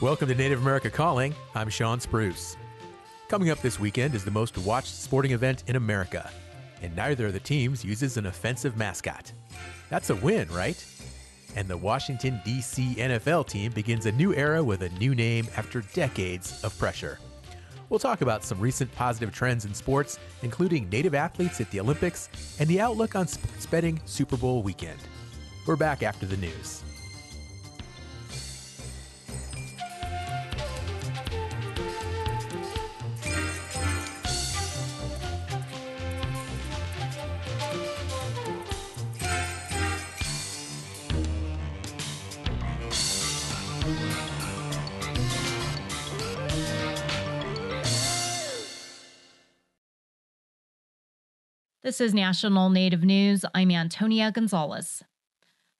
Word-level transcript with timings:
Welcome 0.00 0.28
to 0.28 0.34
Native 0.36 0.62
America 0.62 0.90
Calling. 0.90 1.34
I'm 1.56 1.68
Sean 1.68 1.98
Spruce. 1.98 2.56
Coming 3.26 3.50
up 3.50 3.60
this 3.62 3.80
weekend 3.80 4.14
is 4.14 4.24
the 4.24 4.30
most 4.30 4.56
watched 4.58 4.94
sporting 4.94 5.32
event 5.32 5.64
in 5.66 5.74
America, 5.74 6.30
and 6.80 6.94
neither 6.94 7.26
of 7.26 7.32
the 7.32 7.40
teams 7.40 7.84
uses 7.84 8.16
an 8.16 8.26
offensive 8.26 8.76
mascot. 8.76 9.32
That's 9.90 10.10
a 10.10 10.14
win, 10.14 10.48
right? 10.52 10.82
And 11.56 11.66
the 11.66 11.76
Washington, 11.76 12.40
D.C. 12.44 12.94
NFL 12.94 13.48
team 13.48 13.72
begins 13.72 14.06
a 14.06 14.12
new 14.12 14.32
era 14.32 14.62
with 14.62 14.82
a 14.82 14.88
new 15.00 15.16
name 15.16 15.48
after 15.56 15.80
decades 15.94 16.62
of 16.62 16.78
pressure. 16.78 17.18
We'll 17.88 17.98
talk 17.98 18.20
about 18.20 18.44
some 18.44 18.60
recent 18.60 18.94
positive 18.94 19.34
trends 19.34 19.64
in 19.64 19.74
sports, 19.74 20.20
including 20.42 20.88
Native 20.90 21.16
athletes 21.16 21.60
at 21.60 21.72
the 21.72 21.80
Olympics 21.80 22.28
and 22.60 22.68
the 22.68 22.80
outlook 22.80 23.16
on 23.16 23.26
sports 23.26 23.66
betting 23.66 24.00
Super 24.04 24.36
Bowl 24.36 24.62
weekend. 24.62 25.00
We're 25.66 25.74
back 25.74 26.04
after 26.04 26.24
the 26.24 26.36
news. 26.36 26.84
This 51.88 52.02
is 52.02 52.12
National 52.12 52.68
Native 52.68 53.02
News. 53.02 53.46
I'm 53.54 53.70
Antonia 53.70 54.30
Gonzalez. 54.30 55.02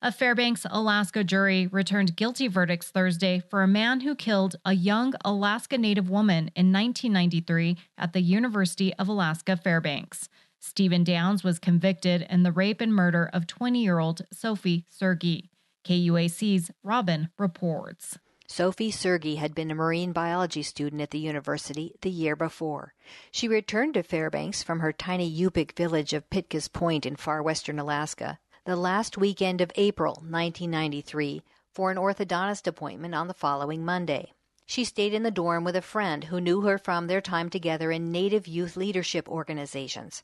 A 0.01 0.11
Fairbanks, 0.11 0.65
Alaska 0.71 1.23
jury 1.23 1.67
returned 1.67 2.15
guilty 2.15 2.47
verdicts 2.47 2.89
Thursday 2.89 3.43
for 3.47 3.61
a 3.61 3.67
man 3.67 3.99
who 3.99 4.15
killed 4.15 4.55
a 4.65 4.73
young 4.73 5.13
Alaska 5.23 5.77
Native 5.77 6.09
woman 6.09 6.49
in 6.55 6.73
1993 6.73 7.77
at 7.95 8.13
the 8.13 8.21
University 8.21 8.91
of 8.95 9.07
Alaska 9.07 9.55
Fairbanks. 9.55 10.29
Stephen 10.59 11.03
Downs 11.03 11.43
was 11.43 11.59
convicted 11.59 12.25
in 12.27 12.41
the 12.41 12.51
rape 12.51 12.81
and 12.81 12.91
murder 12.91 13.29
of 13.31 13.45
20 13.45 13.79
year 13.79 13.99
old 13.99 14.23
Sophie 14.33 14.87
Sergey. 14.89 15.51
KUAC's 15.85 16.71
Robin 16.81 17.29
reports. 17.37 18.17
Sophie 18.51 18.89
Sergey 18.89 19.35
had 19.35 19.53
been 19.53 19.69
a 19.69 19.75
marine 19.75 20.11
biology 20.11 20.63
student 20.63 21.03
at 21.03 21.11
the 21.11 21.19
university 21.19 21.93
the 22.01 22.09
year 22.09 22.35
before. 22.35 22.95
She 23.29 23.47
returned 23.47 23.93
to 23.93 24.01
Fairbanks 24.01 24.63
from 24.63 24.79
her 24.79 24.91
tiny 24.91 25.31
Yupik 25.31 25.75
village 25.75 26.13
of 26.13 26.27
Pitkas 26.31 26.67
Point 26.67 27.05
in 27.05 27.15
far 27.15 27.43
western 27.43 27.77
Alaska 27.77 28.39
the 28.65 28.75
last 28.75 29.19
weekend 29.19 29.61
of 29.61 29.71
April 29.75 30.13
1993 30.13 31.43
for 31.71 31.91
an 31.91 31.97
orthodontist 31.97 32.65
appointment 32.65 33.13
on 33.13 33.27
the 33.27 33.35
following 33.35 33.85
Monday. 33.85 34.33
She 34.65 34.83
stayed 34.83 35.13
in 35.13 35.21
the 35.21 35.29
dorm 35.29 35.63
with 35.63 35.75
a 35.75 35.81
friend 35.83 36.23
who 36.23 36.41
knew 36.41 36.61
her 36.61 36.79
from 36.79 37.05
their 37.05 37.21
time 37.21 37.51
together 37.51 37.91
in 37.91 38.11
Native 38.11 38.47
youth 38.47 38.75
leadership 38.75 39.29
organizations. 39.29 40.23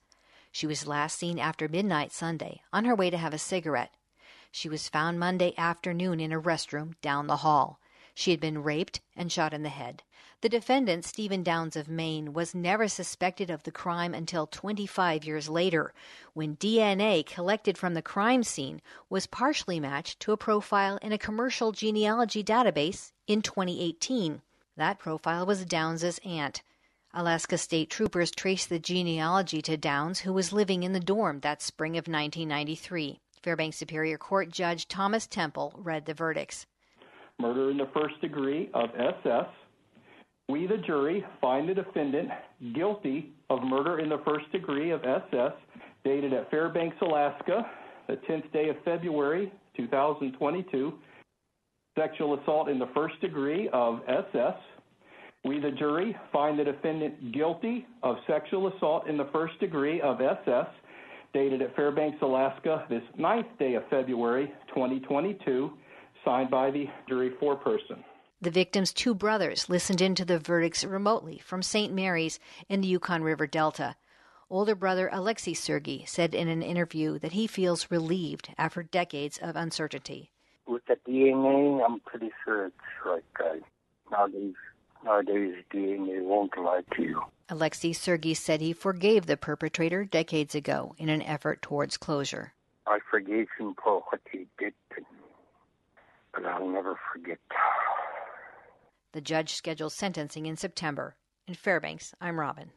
She 0.52 0.66
was 0.66 0.88
last 0.88 1.20
seen 1.20 1.38
after 1.38 1.68
midnight 1.68 2.12
Sunday 2.12 2.64
on 2.74 2.86
her 2.86 2.96
way 2.96 3.12
to 3.12 3.18
have 3.18 3.36
a 3.36 3.38
cigarette. 3.38 3.94
She 4.52 4.68
was 4.68 4.90
found 4.90 5.20
Monday 5.20 5.54
afternoon 5.60 6.20
in 6.20 6.32
a 6.32 6.42
restroom 6.42 6.96
down 7.04 7.28
the 7.28 7.38
hall. 7.38 7.80
She 8.18 8.32
had 8.32 8.40
been 8.40 8.64
raped 8.64 9.02
and 9.14 9.30
shot 9.30 9.54
in 9.54 9.64
the 9.64 9.70
head. 9.70 10.02
The 10.40 10.48
defendant, 10.48 11.04
Stephen 11.04 11.44
Downs 11.44 11.76
of 11.76 11.90
Maine, 11.90 12.32
was 12.32 12.56
never 12.56 12.88
suspected 12.88 13.50
of 13.50 13.64
the 13.64 13.74
crime 13.74 14.14
until 14.14 14.48
25 14.48 15.26
years 15.26 15.50
later, 15.50 15.94
when 16.34 16.56
DNA 16.56 17.26
collected 17.26 17.78
from 17.78 17.94
the 17.94 18.02
crime 18.02 18.44
scene 18.44 18.82
was 19.10 19.28
partially 19.28 19.82
matched 19.82 20.22
to 20.22 20.32
a 20.32 20.38
profile 20.38 20.98
in 21.02 21.12
a 21.12 21.18
commercial 21.18 21.74
genealogy 21.74 22.42
database 22.42 23.12
in 23.28 23.42
2018. 23.42 24.42
That 24.78 24.98
profile 24.98 25.46
was 25.46 25.66
Downs's 25.66 26.20
aunt. 26.24 26.64
Alaska 27.14 27.58
State 27.58 27.90
Troopers 27.90 28.32
traced 28.32 28.70
the 28.70 28.80
genealogy 28.80 29.62
to 29.64 29.76
Downs, 29.76 30.22
who 30.22 30.32
was 30.32 30.54
living 30.54 30.84
in 30.84 30.94
the 30.94 31.02
dorm 31.02 31.42
that 31.42 31.62
spring 31.62 31.98
of 31.98 32.08
1993. 32.08 33.20
Fairbanks 33.44 33.76
Superior 33.76 34.18
Court 34.18 34.50
Judge 34.50 34.88
Thomas 34.88 35.28
Temple 35.28 35.74
read 35.76 36.06
the 36.06 36.14
verdicts 36.14 36.66
murder 37.40 37.72
in 37.72 37.78
the 37.78 37.90
first 37.94 38.20
degree 38.22 38.70
of 38.74 38.90
SS. 38.98 39.48
We, 40.48 40.68
the 40.68 40.78
jury, 40.78 41.26
find 41.42 41.68
the 41.68 41.74
defendant 41.74 42.30
guilty 42.76 43.32
of 43.50 43.64
murder 43.64 44.00
in 44.00 44.10
the 44.10 44.20
first 44.26 44.52
degree 44.52 44.92
of 44.92 45.04
SS, 45.04 45.54
dated 46.04 46.34
at 46.34 46.52
Fairbanks, 46.52 46.98
Alaska, 47.02 47.66
the 48.08 48.18
10th 48.30 48.52
day 48.54 48.70
of 48.70 48.76
February 48.86 49.52
2022. 49.76 50.94
Sexual 51.98 52.40
assault 52.40 52.70
in 52.70 52.78
the 52.78 52.90
first 52.94 53.20
degree 53.22 53.70
of 53.74 54.02
SS. 54.08 54.56
We, 55.44 55.60
the 55.60 55.72
jury, 55.72 56.16
find 56.32 56.60
the 56.60 56.64
defendant 56.64 57.32
guilty 57.32 57.86
of 58.04 58.18
sexual 58.28 58.68
assault 58.76 59.08
in 59.08 59.18
the 59.18 59.30
first 59.32 59.60
degree 59.60 60.02
of 60.02 60.22
SS, 60.22 60.68
dated 61.34 61.62
at 61.62 61.76
Fairbanks, 61.76 62.18
Alaska, 62.22 62.86
this 62.90 63.04
9th 63.20 63.58
day 63.58 63.76
of 63.76 63.84
February 63.90 64.52
2022 64.70 65.72
signed 66.26 66.50
by 66.50 66.72
the 66.72 66.90
jury 67.08 67.30
foreperson. 67.30 68.04
The 68.42 68.52
victim's 68.52 68.92
two 68.92 69.16
brothers 69.16 69.70
listened 69.70 70.02
in 70.02 70.16
to 70.16 70.26
the 70.26 70.40
verdicts 70.40 70.84
remotely 70.84 71.38
from 71.38 71.64
St. 71.64 71.94
Mary's 71.94 72.40
in 72.68 72.82
the 72.82 72.88
Yukon 72.88 73.24
River 73.24 73.48
Delta. 73.48 73.96
Older 74.50 74.76
brother 74.76 75.10
Alexei 75.12 75.54
Sergey 75.54 76.04
said 76.06 76.36
in 76.36 76.48
an 76.48 76.62
interview 76.62 77.18
that 77.20 77.32
he 77.32 77.48
feels 77.48 77.90
relieved 77.90 78.54
after 78.58 78.84
decades 78.84 79.40
of 79.42 79.56
uncertainty. 79.56 80.32
With 80.68 80.86
the 80.86 80.98
DNA, 81.08 81.84
I'm 81.84 82.00
pretty 82.02 82.32
sure 82.44 82.68
it's 82.68 82.76
right 83.06 83.24
uh, 83.40 83.44
guy. 83.44 83.60
Nowadays, 84.12 84.54
nowadays 85.04 85.56
DNA 85.74 86.22
won't 86.22 86.56
lie 86.58 86.82
to 86.96 87.02
you. 87.02 87.22
Alexei 87.50 87.94
Sergey 87.94 88.34
said 88.34 88.62
he 88.62 88.74
forgave 88.74 89.26
the 89.26 89.38
perpetrator 89.38 90.04
decades 90.04 90.56
ago 90.56 90.94
in 90.98 91.10
an 91.10 91.22
effort 91.22 91.62
towards 91.62 91.98
closure. 91.98 92.54
I 92.88 93.00
forgave 93.10 93.48
him 93.58 93.76
for 93.84 94.04
what 94.10 94.22
he 94.32 94.48
did 94.60 94.74
to 94.92 95.02
me 95.02 95.15
but 96.36 96.46
I'll 96.46 96.68
never 96.68 96.96
forget. 97.12 97.40
The 99.14 99.22
judge 99.22 99.56
schedules 99.56 99.94
sentencing 99.94 100.46
in 100.46 100.58
September. 100.58 101.16
In 101.48 101.54
Fairbanks, 101.54 102.14
I'm 102.20 102.40
Robin. 102.40 102.72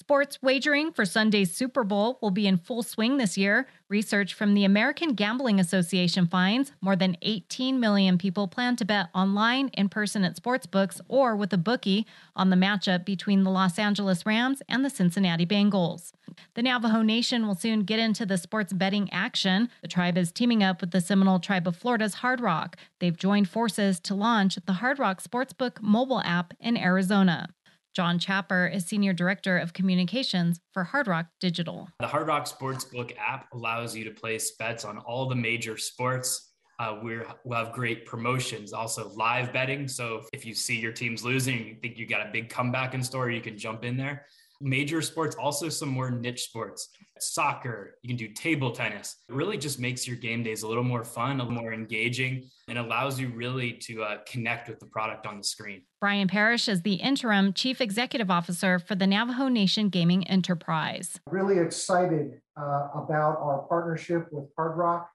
Sports 0.00 0.38
wagering 0.40 0.92
for 0.92 1.04
Sunday's 1.04 1.54
Super 1.54 1.84
Bowl 1.84 2.18
will 2.22 2.30
be 2.30 2.46
in 2.46 2.56
full 2.56 2.82
swing 2.82 3.18
this 3.18 3.36
year. 3.36 3.66
Research 3.90 4.32
from 4.32 4.54
the 4.54 4.64
American 4.64 5.12
Gambling 5.12 5.60
Association 5.60 6.26
finds 6.26 6.72
more 6.80 6.96
than 6.96 7.18
18 7.20 7.78
million 7.78 8.16
people 8.16 8.48
plan 8.48 8.76
to 8.76 8.86
bet 8.86 9.08
online, 9.14 9.68
in 9.74 9.90
person 9.90 10.24
at 10.24 10.36
sportsbooks, 10.36 11.02
or 11.06 11.36
with 11.36 11.52
a 11.52 11.58
bookie 11.58 12.06
on 12.34 12.48
the 12.48 12.56
matchup 12.56 13.04
between 13.04 13.44
the 13.44 13.50
Los 13.50 13.78
Angeles 13.78 14.24
Rams 14.24 14.62
and 14.70 14.82
the 14.82 14.88
Cincinnati 14.88 15.44
Bengals. 15.44 16.12
The 16.54 16.62
Navajo 16.62 17.02
Nation 17.02 17.46
will 17.46 17.54
soon 17.54 17.82
get 17.82 17.98
into 17.98 18.24
the 18.24 18.38
sports 18.38 18.72
betting 18.72 19.12
action. 19.12 19.68
The 19.82 19.88
tribe 19.88 20.16
is 20.16 20.32
teaming 20.32 20.62
up 20.62 20.80
with 20.80 20.92
the 20.92 21.02
Seminole 21.02 21.40
Tribe 21.40 21.68
of 21.68 21.76
Florida's 21.76 22.14
Hard 22.14 22.40
Rock. 22.40 22.78
They've 23.00 23.16
joined 23.16 23.50
forces 23.50 24.00
to 24.00 24.14
launch 24.14 24.58
the 24.64 24.74
Hard 24.74 24.98
Rock 24.98 25.22
Sportsbook 25.22 25.82
mobile 25.82 26.22
app 26.22 26.54
in 26.58 26.78
Arizona. 26.78 27.50
John 27.94 28.20
Chapper 28.20 28.66
is 28.68 28.86
Senior 28.86 29.12
Director 29.12 29.58
of 29.58 29.72
Communications 29.72 30.60
for 30.72 30.84
Hard 30.84 31.08
Rock 31.08 31.26
Digital. 31.40 31.88
The 31.98 32.06
Hard 32.06 32.28
Rock 32.28 32.46
Sportsbook 32.46 33.12
app 33.18 33.48
allows 33.52 33.96
you 33.96 34.04
to 34.04 34.12
place 34.12 34.52
bets 34.52 34.84
on 34.84 34.98
all 34.98 35.28
the 35.28 35.34
major 35.34 35.76
sports. 35.76 36.52
Uh, 36.78 36.98
we 37.02 37.18
will 37.44 37.56
have 37.56 37.72
great 37.72 38.06
promotions, 38.06 38.72
also 38.72 39.10
live 39.10 39.52
betting. 39.52 39.88
So 39.88 40.22
if 40.32 40.46
you 40.46 40.54
see 40.54 40.78
your 40.78 40.92
team's 40.92 41.24
losing, 41.24 41.66
you 41.66 41.76
think 41.82 41.98
you 41.98 42.06
got 42.06 42.26
a 42.26 42.30
big 42.32 42.48
comeback 42.48 42.94
in 42.94 43.02
store, 43.02 43.30
you 43.30 43.40
can 43.40 43.58
jump 43.58 43.84
in 43.84 43.96
there 43.96 44.24
major 44.60 45.00
sports, 45.02 45.36
also 45.36 45.68
some 45.68 45.88
more 45.88 46.10
niche 46.10 46.42
sports. 46.42 46.88
Soccer, 47.18 47.96
you 48.02 48.08
can 48.08 48.16
do 48.16 48.28
table 48.28 48.70
tennis. 48.70 49.16
It 49.28 49.34
really 49.34 49.58
just 49.58 49.78
makes 49.78 50.06
your 50.06 50.16
game 50.16 50.42
days 50.42 50.62
a 50.62 50.68
little 50.68 50.84
more 50.84 51.04
fun, 51.04 51.40
a 51.40 51.44
little 51.44 51.60
more 51.60 51.72
engaging, 51.72 52.48
and 52.68 52.78
allows 52.78 53.20
you 53.20 53.28
really 53.28 53.72
to 53.72 54.02
uh, 54.02 54.18
connect 54.26 54.68
with 54.68 54.80
the 54.80 54.86
product 54.86 55.26
on 55.26 55.38
the 55.38 55.44
screen. 55.44 55.82
Brian 56.00 56.28
Parrish 56.28 56.68
is 56.68 56.82
the 56.82 56.94
interim 56.94 57.52
chief 57.52 57.80
executive 57.80 58.30
officer 58.30 58.78
for 58.78 58.94
the 58.94 59.06
Navajo 59.06 59.48
Nation 59.48 59.88
Gaming 59.88 60.26
Enterprise. 60.28 61.20
Really 61.26 61.58
excited 61.58 62.40
uh, 62.58 62.88
about 62.94 63.38
our 63.38 63.66
partnership 63.68 64.28
with 64.30 64.46
Hard 64.56 64.78
Rock, 64.78 65.10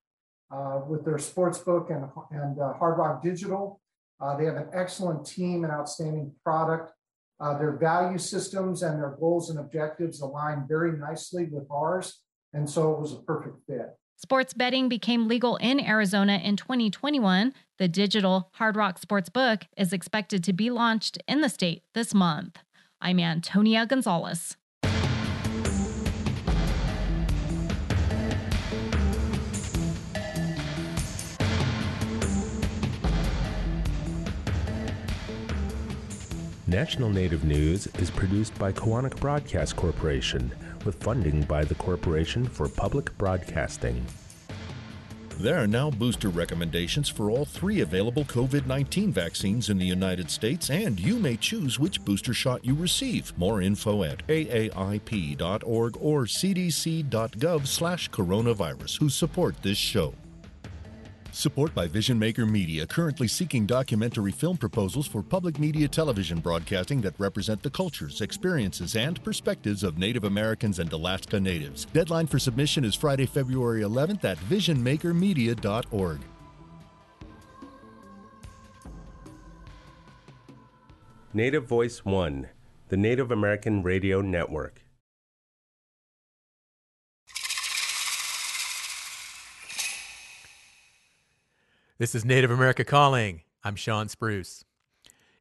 uh, 0.51 0.81
with 0.87 1.05
their 1.05 1.17
sportsbook 1.17 1.89
and, 1.89 2.05
and 2.31 2.59
uh, 2.59 2.73
Hard 2.73 2.97
Rock 2.99 3.23
Digital. 3.23 3.81
Uh, 4.21 4.37
they 4.37 4.45
have 4.45 4.55
an 4.55 4.69
excellent 4.73 5.25
team 5.25 5.63
and 5.63 5.73
outstanding 5.73 6.31
product. 6.43 6.93
Uh, 7.39 7.57
their 7.57 7.77
value 7.77 8.17
systems 8.17 8.81
and 8.81 8.97
their 8.97 9.17
goals 9.19 9.49
and 9.49 9.59
objectives 9.59 10.21
align 10.21 10.65
very 10.67 10.97
nicely 10.97 11.45
with 11.51 11.65
ours. 11.69 12.21
And 12.53 12.69
so 12.69 12.93
it 12.93 12.99
was 12.99 13.11
a 13.11 13.17
perfect 13.17 13.57
fit. 13.67 13.97
Sports 14.17 14.53
betting 14.53 14.87
became 14.87 15.27
legal 15.27 15.57
in 15.57 15.79
Arizona 15.79 16.39
in 16.41 16.55
2021. 16.55 17.53
The 17.77 17.89
digital 17.89 18.49
Hard 18.53 18.77
Rock 18.77 18.97
Sports 18.97 19.27
Book 19.27 19.65
is 19.75 19.91
expected 19.91 20.43
to 20.45 20.53
be 20.53 20.69
launched 20.69 21.17
in 21.27 21.41
the 21.41 21.49
state 21.49 21.83
this 21.93 22.13
month. 22.13 22.59
I'm 23.01 23.19
Antonia 23.19 23.85
Gonzalez. 23.85 24.55
National 36.67 37.11
Native 37.11 37.43
News 37.43 37.85
is 37.99 38.09
produced 38.09 38.57
by 38.57 38.71
Koahnic 38.71 39.19
Broadcast 39.19 39.75
Corporation 39.75 40.51
with 40.83 40.95
funding 40.95 41.43
by 41.43 41.63
the 41.63 41.75
Corporation 41.75 42.47
for 42.47 42.67
Public 42.67 43.15
Broadcasting. 43.19 44.03
There 45.37 45.61
are 45.61 45.67
now 45.67 45.91
booster 45.91 46.29
recommendations 46.29 47.07
for 47.07 47.29
all 47.29 47.45
three 47.45 47.81
available 47.81 48.25
COVID 48.25 48.65
19 48.65 49.11
vaccines 49.11 49.69
in 49.69 49.77
the 49.77 49.85
United 49.85 50.31
States, 50.31 50.71
and 50.71 50.99
you 50.99 51.19
may 51.19 51.37
choose 51.37 51.77
which 51.77 52.03
booster 52.03 52.33
shot 52.33 52.65
you 52.65 52.73
receive. 52.73 53.37
More 53.37 53.61
info 53.61 54.01
at 54.01 54.25
aaip.org 54.25 55.97
or 56.01 56.23
cdc.gov 56.23 57.67
slash 57.67 58.09
coronavirus, 58.09 58.97
who 58.97 59.09
support 59.09 59.61
this 59.61 59.77
show. 59.77 60.15
Support 61.35 61.75
by 61.75 61.87
Vision 61.87 62.17
Maker 62.17 62.45
Media, 62.45 62.87
currently 62.87 63.27
seeking 63.27 63.65
documentary 63.65 64.31
film 64.31 64.55
proposals 64.55 65.05
for 65.05 65.21
public 65.21 65.59
media 65.59 65.85
television 65.85 66.39
broadcasting 66.39 67.01
that 67.01 67.13
represent 67.17 67.61
the 67.61 67.69
cultures, 67.69 68.21
experiences, 68.21 68.95
and 68.95 69.21
perspectives 69.21 69.83
of 69.83 69.97
Native 69.97 70.23
Americans 70.23 70.79
and 70.79 70.91
Alaska 70.93 71.37
Natives. 71.37 71.87
Deadline 71.91 72.25
for 72.25 72.39
submission 72.39 72.85
is 72.85 72.95
Friday, 72.95 73.25
February 73.25 73.81
11th 73.81 74.23
at 74.23 74.37
visionmakermedia.org. 74.37 76.19
Native 81.33 81.67
Voice 81.67 82.05
One, 82.05 82.47
the 82.87 82.95
Native 82.95 83.29
American 83.29 83.83
Radio 83.83 84.21
Network. 84.21 84.84
This 91.97 92.13
is 92.13 92.25
Native 92.25 92.51
America 92.51 92.83
Calling. 92.83 93.43
I'm 93.63 93.77
Sean 93.77 94.09
Spruce. 94.09 94.65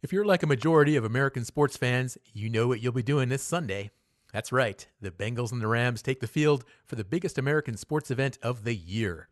If 0.02 0.12
you're 0.12 0.24
like 0.24 0.44
a 0.44 0.46
majority 0.46 0.94
of 0.94 1.04
American 1.04 1.44
sports 1.44 1.76
fans, 1.76 2.16
you 2.32 2.48
know 2.48 2.68
what 2.68 2.80
you'll 2.80 2.92
be 2.92 3.02
doing 3.02 3.28
this 3.28 3.42
Sunday. 3.42 3.90
That's 4.32 4.52
right, 4.52 4.86
the 5.00 5.10
Bengals 5.10 5.50
and 5.50 5.60
the 5.60 5.66
Rams 5.66 6.00
take 6.00 6.20
the 6.20 6.28
field 6.28 6.64
for 6.86 6.94
the 6.94 7.02
biggest 7.02 7.38
American 7.38 7.76
sports 7.76 8.08
event 8.08 8.38
of 8.40 8.62
the 8.62 8.76
year. 8.76 9.28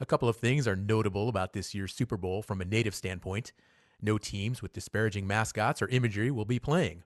A 0.00 0.06
couple 0.06 0.30
of 0.30 0.36
things 0.38 0.66
are 0.66 0.74
notable 0.74 1.28
about 1.28 1.52
this 1.52 1.74
year's 1.74 1.92
Super 1.92 2.16
Bowl 2.16 2.40
from 2.40 2.62
a 2.62 2.64
native 2.64 2.94
standpoint. 2.94 3.52
No 4.00 4.16
teams 4.16 4.62
with 4.62 4.72
disparaging 4.72 5.26
mascots 5.26 5.82
or 5.82 5.88
imagery 5.88 6.30
will 6.30 6.46
be 6.46 6.58
playing. 6.58 7.02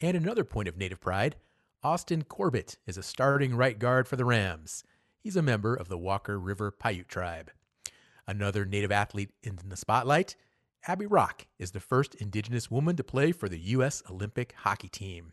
And 0.00 0.16
another 0.16 0.44
point 0.44 0.68
of 0.68 0.76
native 0.76 1.00
pride 1.00 1.34
Austin 1.82 2.22
Corbett 2.22 2.78
is 2.86 2.96
a 2.96 3.02
starting 3.02 3.56
right 3.56 3.80
guard 3.80 4.06
for 4.06 4.14
the 4.14 4.24
Rams. 4.24 4.84
He's 5.18 5.34
a 5.34 5.42
member 5.42 5.74
of 5.74 5.88
the 5.88 5.98
Walker 5.98 6.38
River 6.38 6.70
Paiute 6.70 7.08
tribe. 7.08 7.50
Another 8.28 8.64
Native 8.64 8.90
athlete 8.90 9.30
in 9.42 9.58
the 9.68 9.76
spotlight, 9.76 10.34
Abbey 10.88 11.06
Roque 11.06 11.46
is 11.58 11.70
the 11.70 11.80
first 11.80 12.16
Indigenous 12.16 12.70
woman 12.70 12.96
to 12.96 13.04
play 13.04 13.30
for 13.30 13.48
the 13.48 13.58
U.S. 13.58 14.02
Olympic 14.10 14.54
hockey 14.58 14.88
team. 14.88 15.32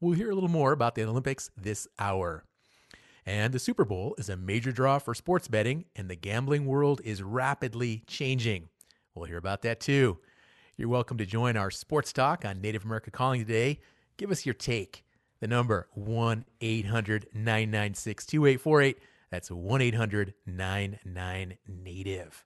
We'll 0.00 0.12
hear 0.12 0.30
a 0.30 0.34
little 0.34 0.48
more 0.48 0.70
about 0.70 0.94
the 0.94 1.02
Olympics 1.02 1.50
this 1.56 1.88
hour. 1.98 2.44
And 3.26 3.52
the 3.52 3.58
Super 3.58 3.84
Bowl 3.84 4.14
is 4.18 4.28
a 4.28 4.36
major 4.36 4.70
draw 4.70 5.00
for 5.00 5.14
sports 5.14 5.48
betting, 5.48 5.86
and 5.96 6.08
the 6.08 6.14
gambling 6.14 6.64
world 6.64 7.00
is 7.04 7.22
rapidly 7.22 8.04
changing. 8.06 8.68
We'll 9.14 9.26
hear 9.26 9.36
about 9.36 9.62
that 9.62 9.80
too. 9.80 10.18
You're 10.76 10.88
welcome 10.88 11.18
to 11.18 11.26
join 11.26 11.56
our 11.56 11.72
sports 11.72 12.12
talk 12.12 12.44
on 12.44 12.60
Native 12.60 12.84
America 12.84 13.10
Calling 13.10 13.40
today. 13.40 13.80
Give 14.16 14.30
us 14.30 14.46
your 14.46 14.54
take. 14.54 15.04
The 15.40 15.48
number 15.48 15.88
1 15.94 16.44
800 16.60 17.26
996 17.34 18.26
2848. 18.26 18.98
That's 19.30 19.50
1 19.50 19.82
800 19.82 20.34
99 20.46 21.58
Native. 21.66 22.44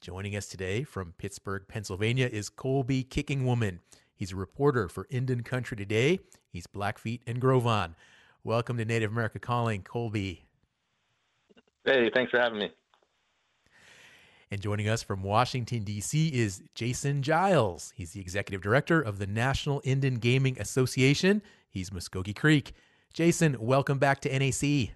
Joining 0.00 0.36
us 0.36 0.46
today 0.46 0.84
from 0.84 1.14
Pittsburgh, 1.18 1.64
Pennsylvania 1.66 2.28
is 2.30 2.48
Colby 2.48 3.02
Kicking 3.02 3.44
Woman. 3.44 3.80
He's 4.14 4.32
a 4.32 4.36
reporter 4.36 4.88
for 4.88 5.08
Indian 5.10 5.42
Country 5.42 5.76
Today. 5.76 6.20
He's 6.52 6.68
Blackfeet 6.68 7.22
and 7.26 7.40
Gros 7.40 7.64
Ventre. 7.64 7.96
Welcome 8.44 8.76
to 8.76 8.84
Native 8.84 9.10
America 9.10 9.40
Calling, 9.40 9.82
Colby. 9.82 10.44
Hey, 11.84 12.08
thanks 12.14 12.30
for 12.30 12.38
having 12.38 12.60
me. 12.60 12.70
And 14.52 14.60
joining 14.60 14.88
us 14.88 15.02
from 15.02 15.24
Washington, 15.24 15.82
D.C. 15.82 16.28
is 16.28 16.62
Jason 16.74 17.22
Giles. 17.22 17.92
He's 17.96 18.12
the 18.12 18.20
executive 18.20 18.62
director 18.62 19.00
of 19.00 19.18
the 19.18 19.26
National 19.26 19.80
Indian 19.84 20.14
Gaming 20.14 20.56
Association. 20.60 21.42
He's 21.68 21.90
Muskogee 21.90 22.34
Creek. 22.34 22.74
Jason, 23.12 23.56
welcome 23.58 23.98
back 23.98 24.20
to 24.20 24.38
NAC. 24.38 24.94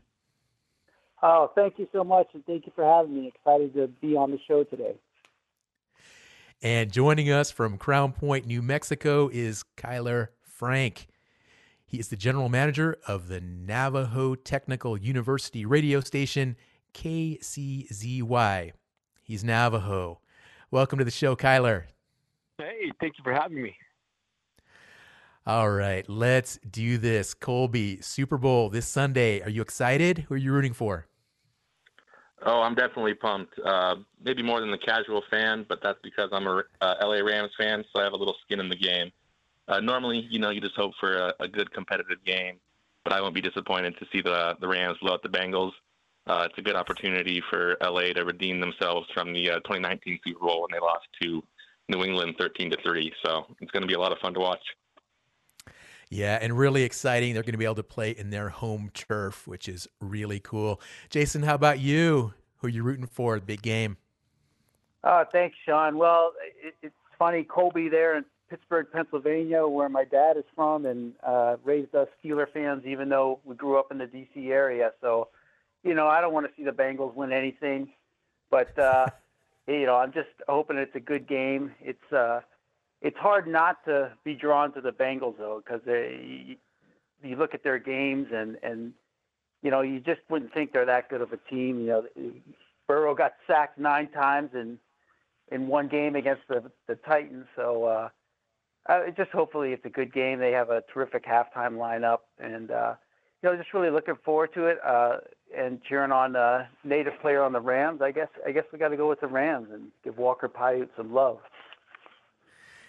Oh, 1.27 1.51
thank 1.55 1.79
you 1.79 1.89
so 1.91 2.05
much, 2.05 2.27
and 2.35 2.45
thank 2.45 2.67
you 2.67 2.73
for 2.77 2.85
having 2.85 3.15
me. 3.15 3.33
Excited 3.35 3.73
to 3.73 3.89
be 3.89 4.15
on 4.15 4.31
the 4.31 4.39
show 4.47 4.63
today. 4.63 4.95
And 6.61 6.93
joining 6.93 7.31
us 7.31 7.51
from 7.51 7.79
Crown 7.79 8.13
Point, 8.13 8.45
New 8.45 8.61
Mexico, 8.61 9.31
is 9.33 9.65
Kyler 9.75 10.29
Frank. 10.43 11.07
He 11.87 11.99
is 11.99 12.09
the 12.09 12.17
general 12.17 12.51
manager 12.51 12.99
of 13.09 13.29
the 13.29 13.41
Navajo 13.41 14.35
Technical 14.35 14.99
University 14.99 15.65
radio 15.65 16.01
station, 16.01 16.57
KCZY. 16.93 18.73
He's 19.23 19.43
Navajo. 19.43 20.21
Welcome 20.71 20.99
to 20.99 21.07
the 21.07 21.11
show, 21.11 21.35
Kyler. 21.35 21.85
Hey, 22.59 22.93
thank 23.01 23.17
you 23.17 23.25
for 23.25 23.33
having 23.33 23.63
me. 23.63 23.75
All 25.47 25.71
right, 25.71 26.07
let's 26.07 26.59
do 26.71 26.99
this. 26.99 27.33
Colby, 27.33 28.03
Super 28.03 28.37
Bowl 28.37 28.69
this 28.69 28.87
Sunday. 28.87 29.41
Are 29.41 29.49
you 29.49 29.63
excited? 29.63 30.27
Who 30.29 30.35
are 30.35 30.37
you 30.37 30.53
rooting 30.53 30.75
for? 30.75 31.07
Oh, 32.47 32.61
I'm 32.61 32.75
definitely 32.75 33.15
pumped. 33.15 33.59
Uh, 33.59 33.97
maybe 34.23 34.43
more 34.43 34.61
than 34.61 34.71
the 34.71 34.79
casual 34.79 35.23
fan, 35.31 35.65
but 35.67 35.81
that's 35.83 35.99
because 36.03 36.29
I'm 36.31 36.47
a 36.47 36.63
uh, 36.83 36.95
LA 37.03 37.21
Rams 37.21 37.53
fan, 37.59 37.85
so 37.93 38.01
I 38.01 38.05
have 38.05 38.13
a 38.13 38.17
little 38.17 38.37
skin 38.45 38.61
in 38.61 38.69
the 38.69 38.77
game. 38.77 39.11
Uh, 39.67 39.81
normally, 39.81 40.27
you 40.31 40.39
know, 40.39 40.51
you 40.51 40.61
just 40.61 40.77
hope 40.77 40.93
for 41.01 41.17
a, 41.17 41.35
a, 41.41 41.49
good 41.49 41.73
competitive 41.73 42.23
game, 42.27 42.61
but 43.03 43.15
I 43.15 43.23
won't 43.23 43.35
be 43.35 43.41
disappointed 43.41 43.97
to 43.99 44.07
see 44.13 44.21
the 44.21 44.57
the 44.61 44.69
Rams 44.69 44.99
blow 45.01 45.15
out 45.15 45.23
the 45.23 45.31
Bengals. 45.31 45.73
Uh, 46.27 46.47
it's 46.49 46.59
a 46.59 46.63
good 46.63 46.77
opportunity 46.77 47.43
for 47.49 47.79
LA 47.83 48.13
to 48.13 48.25
redeem 48.25 48.61
themselves 48.61 49.09
from 49.15 49.33
the 49.33 49.51
uh, 49.51 49.55
2019 49.61 50.21
Super 50.27 50.41
Bowl 50.41 50.63
when 50.63 50.69
they 50.73 50.81
lost 50.81 51.07
to 51.23 51.43
New 51.89 52.05
England 52.05 52.35
13 52.39 52.71
to 52.71 52.77
3. 52.83 53.13
So 53.25 53.47
it's 53.61 53.71
going 53.71 53.83
to 53.83 53.87
be 53.87 53.95
a 53.95 54.01
lot 54.01 54.13
of 54.13 54.19
fun 54.19 54.35
to 54.35 54.41
watch. 54.41 54.63
Yeah, 56.11 56.39
and 56.41 56.57
really 56.57 56.83
exciting. 56.83 57.35
They're 57.35 57.43
going 57.43 57.53
to 57.53 57.59
be 57.59 57.65
able 57.65 57.75
to 57.77 57.83
play 57.83 58.11
in 58.11 58.31
their 58.31 58.49
home 58.49 58.91
turf, 58.95 59.47
which 59.47 59.69
is 59.69 59.89
really 60.01 60.41
cool. 60.41 60.81
Jason, 61.11 61.43
how 61.43 61.55
about 61.55 61.81
you? 61.81 62.35
Who 62.59 62.67
are 62.67 62.71
you 62.71 62.83
rooting 62.83 63.07
for? 63.07 63.39
Big 63.41 63.63
game. 63.63 63.97
Oh, 65.03 65.25
thanks, 65.31 65.57
Sean. 65.67 65.99
Well, 65.99 66.33
it, 66.63 66.75
it's 66.83 66.95
funny, 67.19 67.45
Colby 67.45 67.89
there 67.89 68.17
in 68.17 68.25
Pittsburgh, 68.49 68.87
Pennsylvania, 68.93 69.67
where 69.67 69.89
my 69.89 70.05
dad 70.05 70.37
is 70.37 70.45
from, 70.55 70.87
and 70.87 71.13
uh, 71.23 71.57
raised 71.63 71.95
us 71.95 72.09
Steeler 72.23 72.47
fans, 72.51 72.85
even 72.87 73.09
though 73.09 73.41
we 73.45 73.55
grew 73.55 73.79
up 73.79 73.91
in 73.91 73.99
the 73.99 74.07
D.C. 74.07 74.51
area. 74.51 74.93
So, 75.01 75.29
you 75.83 75.95
know, 75.95 76.07
I 76.07 76.21
don't 76.21 76.33
want 76.33 76.47
to 76.47 76.53
see 76.57 76.65
the 76.65 76.71
Bengals 76.71 77.15
win 77.15 77.33
anything, 77.33 77.91
but 78.51 78.79
uh, 78.79 79.07
you 79.67 79.87
know, 79.87 79.97
I'm 79.97 80.13
just 80.13 80.29
hoping 80.49 80.77
it's 80.77 80.95
a 80.95 81.01
good 81.01 81.27
game. 81.27 81.73
It's 81.81 82.13
uh, 82.13 82.41
it's 83.05 83.19
hard 83.19 83.47
not 83.47 83.85
to 83.85 84.11
be 84.25 84.35
drawn 84.35 84.73
to 84.73 84.81
the 84.81 84.91
Bengals 84.91 85.37
though, 85.39 85.63
because 85.65 85.83
you, 85.87 86.57
you 87.23 87.37
look 87.37 87.55
at 87.55 87.63
their 87.63 87.79
games 87.79 88.29
and 88.35 88.57
and 88.63 88.95
you 89.63 89.71
know 89.71 89.83
you 89.83 90.01
just 90.01 90.23
wouldn't 90.31 90.53
think 90.55 90.73
they're 90.73 90.87
that 90.87 91.11
good 91.11 91.21
of 91.21 91.33
a 91.33 91.37
team. 91.37 91.81
You 91.81 91.87
know, 91.87 92.05
Burrow 92.89 93.15
got 93.15 93.35
sacked 93.47 93.79
nine 93.79 94.09
times 94.09 94.51
in 94.55 94.79
in 95.53 95.69
one 95.69 95.89
game 95.89 96.17
against 96.17 96.43
the 96.49 96.65
the 96.89 96.97
Titans, 96.97 97.47
so 97.55 97.85
uh, 97.85 98.09
uh, 98.89 99.11
just 99.15 99.31
hopefully 99.31 99.73
it's 99.75 99.85
a 99.85 99.91
good 99.91 100.13
game. 100.13 100.39
They 100.39 100.53
have 100.53 100.71
a 100.71 100.83
terrific 100.93 101.27
halftime 101.27 101.75
lineup, 101.75 102.21
and 102.39 102.71
uh, 102.71 102.95
you 103.43 103.51
know 103.51 103.57
just 103.57 103.75
really 103.75 103.91
looking 103.91 104.17
forward 104.25 104.55
to 104.55 104.67
it. 104.67 104.79
Uh, 104.85 105.19
and 105.55 105.81
cheering 105.85 106.11
on 106.11 106.35
a 106.35 106.69
native 106.83 107.13
player 107.21 107.43
on 107.43 107.53
the 107.53 107.61
Rams. 107.61 108.01
I 108.01 108.13
guess 108.13 108.29
I 108.47 108.51
guess 108.51 108.65
we 108.73 108.79
got 108.79 108.89
to 108.89 108.97
go 108.97 109.09
with 109.11 109.21
the 109.21 109.27
Rams 109.27 109.69
and 109.73 109.89
give 110.03 110.17
Walker 110.17 110.49
Paiute 110.49 110.89
some 110.97 111.13
love. 111.13 111.39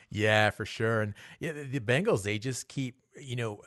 Yeah, 0.10 0.50
for 0.50 0.66
sure. 0.66 1.02
And 1.02 1.14
yeah, 1.40 1.52
the 1.52 1.80
Bengals, 1.80 2.24
they 2.24 2.38
just 2.38 2.68
keep, 2.68 2.96
you 3.20 3.36
know, 3.36 3.62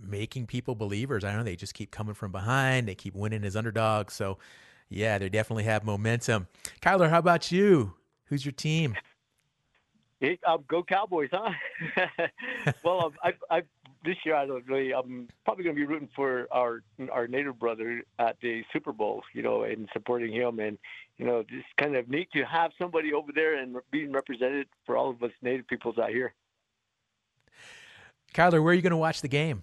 making 0.00 0.46
people 0.46 0.74
believers. 0.74 1.24
I 1.24 1.28
don't 1.28 1.38
know. 1.38 1.44
They 1.44 1.56
just 1.56 1.74
keep 1.74 1.90
coming 1.90 2.14
from 2.14 2.32
behind. 2.32 2.88
They 2.88 2.94
keep 2.94 3.14
winning 3.14 3.44
as 3.44 3.56
underdogs. 3.56 4.14
So, 4.14 4.38
yeah, 4.88 5.18
they 5.18 5.28
definitely 5.28 5.64
have 5.64 5.84
momentum. 5.84 6.48
Kyler, 6.80 7.10
how 7.10 7.18
about 7.18 7.50
you? 7.52 7.94
Who's 8.26 8.44
your 8.44 8.52
team? 8.52 8.96
Hey, 10.20 10.38
um, 10.46 10.64
go 10.68 10.82
Cowboys, 10.82 11.28
huh? 11.32 11.50
well, 12.84 13.06
um, 13.06 13.12
I, 13.22 13.32
I, 13.50 13.62
this 14.04 14.16
year 14.24 14.36
I 14.36 14.46
don't 14.46 14.66
really. 14.66 14.92
I'm 14.92 15.28
probably 15.44 15.64
going 15.64 15.76
to 15.76 15.80
be 15.80 15.86
rooting 15.86 16.08
for 16.14 16.46
our 16.52 16.82
our 17.10 17.26
native 17.26 17.58
brother 17.58 18.02
at 18.18 18.36
the 18.40 18.62
Super 18.72 18.92
Bowl, 18.92 19.22
you 19.32 19.42
know, 19.42 19.62
and 19.62 19.88
supporting 19.92 20.32
him. 20.32 20.60
And 20.60 20.78
you 21.18 21.26
know, 21.26 21.42
just 21.48 21.66
kind 21.80 21.96
of 21.96 22.08
neat 22.08 22.28
to 22.32 22.44
have 22.44 22.72
somebody 22.78 23.12
over 23.12 23.30
there 23.34 23.58
and 23.58 23.76
being 23.90 24.12
represented 24.12 24.66
for 24.84 24.96
all 24.96 25.10
of 25.10 25.22
us 25.22 25.30
native 25.42 25.66
peoples 25.68 25.98
out 25.98 26.10
here. 26.10 26.34
Kyler, 28.34 28.62
where 28.62 28.72
are 28.72 28.74
you 28.74 28.82
going 28.82 28.90
to 28.90 28.96
watch 28.96 29.20
the 29.20 29.28
game? 29.28 29.62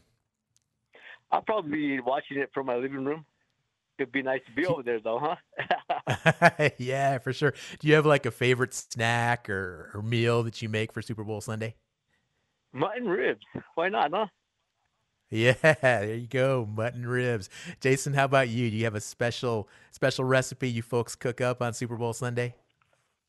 I'll 1.31 1.41
probably 1.41 1.71
be 1.71 1.99
watching 1.99 2.37
it 2.37 2.49
from 2.53 2.67
my 2.67 2.75
living 2.75 3.03
room. 3.03 3.25
It'd 3.97 4.11
be 4.11 4.21
nice 4.23 4.41
to 4.47 4.51
be 4.53 4.65
over 4.65 4.81
there, 4.81 4.99
though, 4.99 5.19
huh? 5.21 6.69
yeah, 6.77 7.17
for 7.19 7.33
sure. 7.33 7.53
Do 7.79 7.87
you 7.87 7.95
have 7.95 8.05
like 8.05 8.25
a 8.25 8.31
favorite 8.31 8.73
snack 8.73 9.49
or, 9.49 9.91
or 9.93 10.01
meal 10.01 10.43
that 10.43 10.61
you 10.61 10.69
make 10.69 10.91
for 10.91 11.01
Super 11.01 11.23
Bowl 11.23 11.41
Sunday? 11.41 11.75
Mutton 12.73 13.07
ribs. 13.07 13.45
Why 13.75 13.89
not, 13.89 14.11
huh? 14.11 14.27
Yeah, 15.31 15.53
there 15.61 16.13
you 16.13 16.27
go, 16.27 16.67
mutton 16.75 17.07
ribs. 17.07 17.49
Jason, 17.79 18.13
how 18.13 18.25
about 18.25 18.49
you? 18.49 18.69
Do 18.69 18.75
you 18.75 18.83
have 18.83 18.95
a 18.95 19.01
special 19.01 19.69
special 19.91 20.25
recipe 20.25 20.69
you 20.69 20.81
folks 20.81 21.15
cook 21.15 21.39
up 21.39 21.61
on 21.61 21.73
Super 21.73 21.95
Bowl 21.95 22.11
Sunday? 22.11 22.53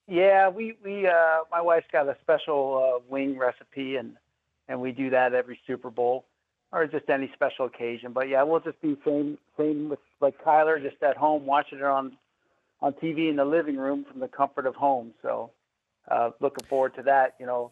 Yeah, 0.09 0.49
we 0.49 0.77
we 0.85 1.07
uh, 1.07 1.39
my 1.51 1.61
wife's 1.61 1.87
got 1.93 2.09
a 2.09 2.17
special 2.21 2.97
uh, 2.97 3.05
wing 3.09 3.39
recipe, 3.39 3.97
and 3.97 4.17
and 4.69 4.81
we 4.81 4.91
do 4.91 5.11
that 5.11 5.33
every 5.33 5.61
Super 5.65 5.91
Bowl 5.91 6.25
or 6.73 6.87
just 6.87 7.09
any 7.09 7.31
special 7.35 7.67
occasion. 7.67 8.13
But 8.13 8.29
yeah, 8.29 8.43
we'll 8.43 8.61
just 8.61 8.81
be 8.81 8.97
same 9.07 9.39
same 9.57 9.89
with 9.91 10.01
like 10.21 10.43
Kyler, 10.45 10.83
just 10.83 11.01
at 11.03 11.17
home 11.17 11.47
watching 11.47 11.79
it 11.79 11.85
on 11.85 12.17
on 12.81 12.95
TV 12.95 13.31
in 13.31 13.37
the 13.37 13.45
living 13.45 13.77
room 13.77 14.05
from 14.11 14.19
the 14.21 14.29
comfort 14.29 14.67
of 14.67 14.75
home. 14.75 15.13
So 15.23 15.53
uh, 16.11 16.31
looking 16.41 16.67
forward 16.67 16.97
to 16.97 17.03
that. 17.03 17.37
You 17.39 17.47
know, 17.47 17.71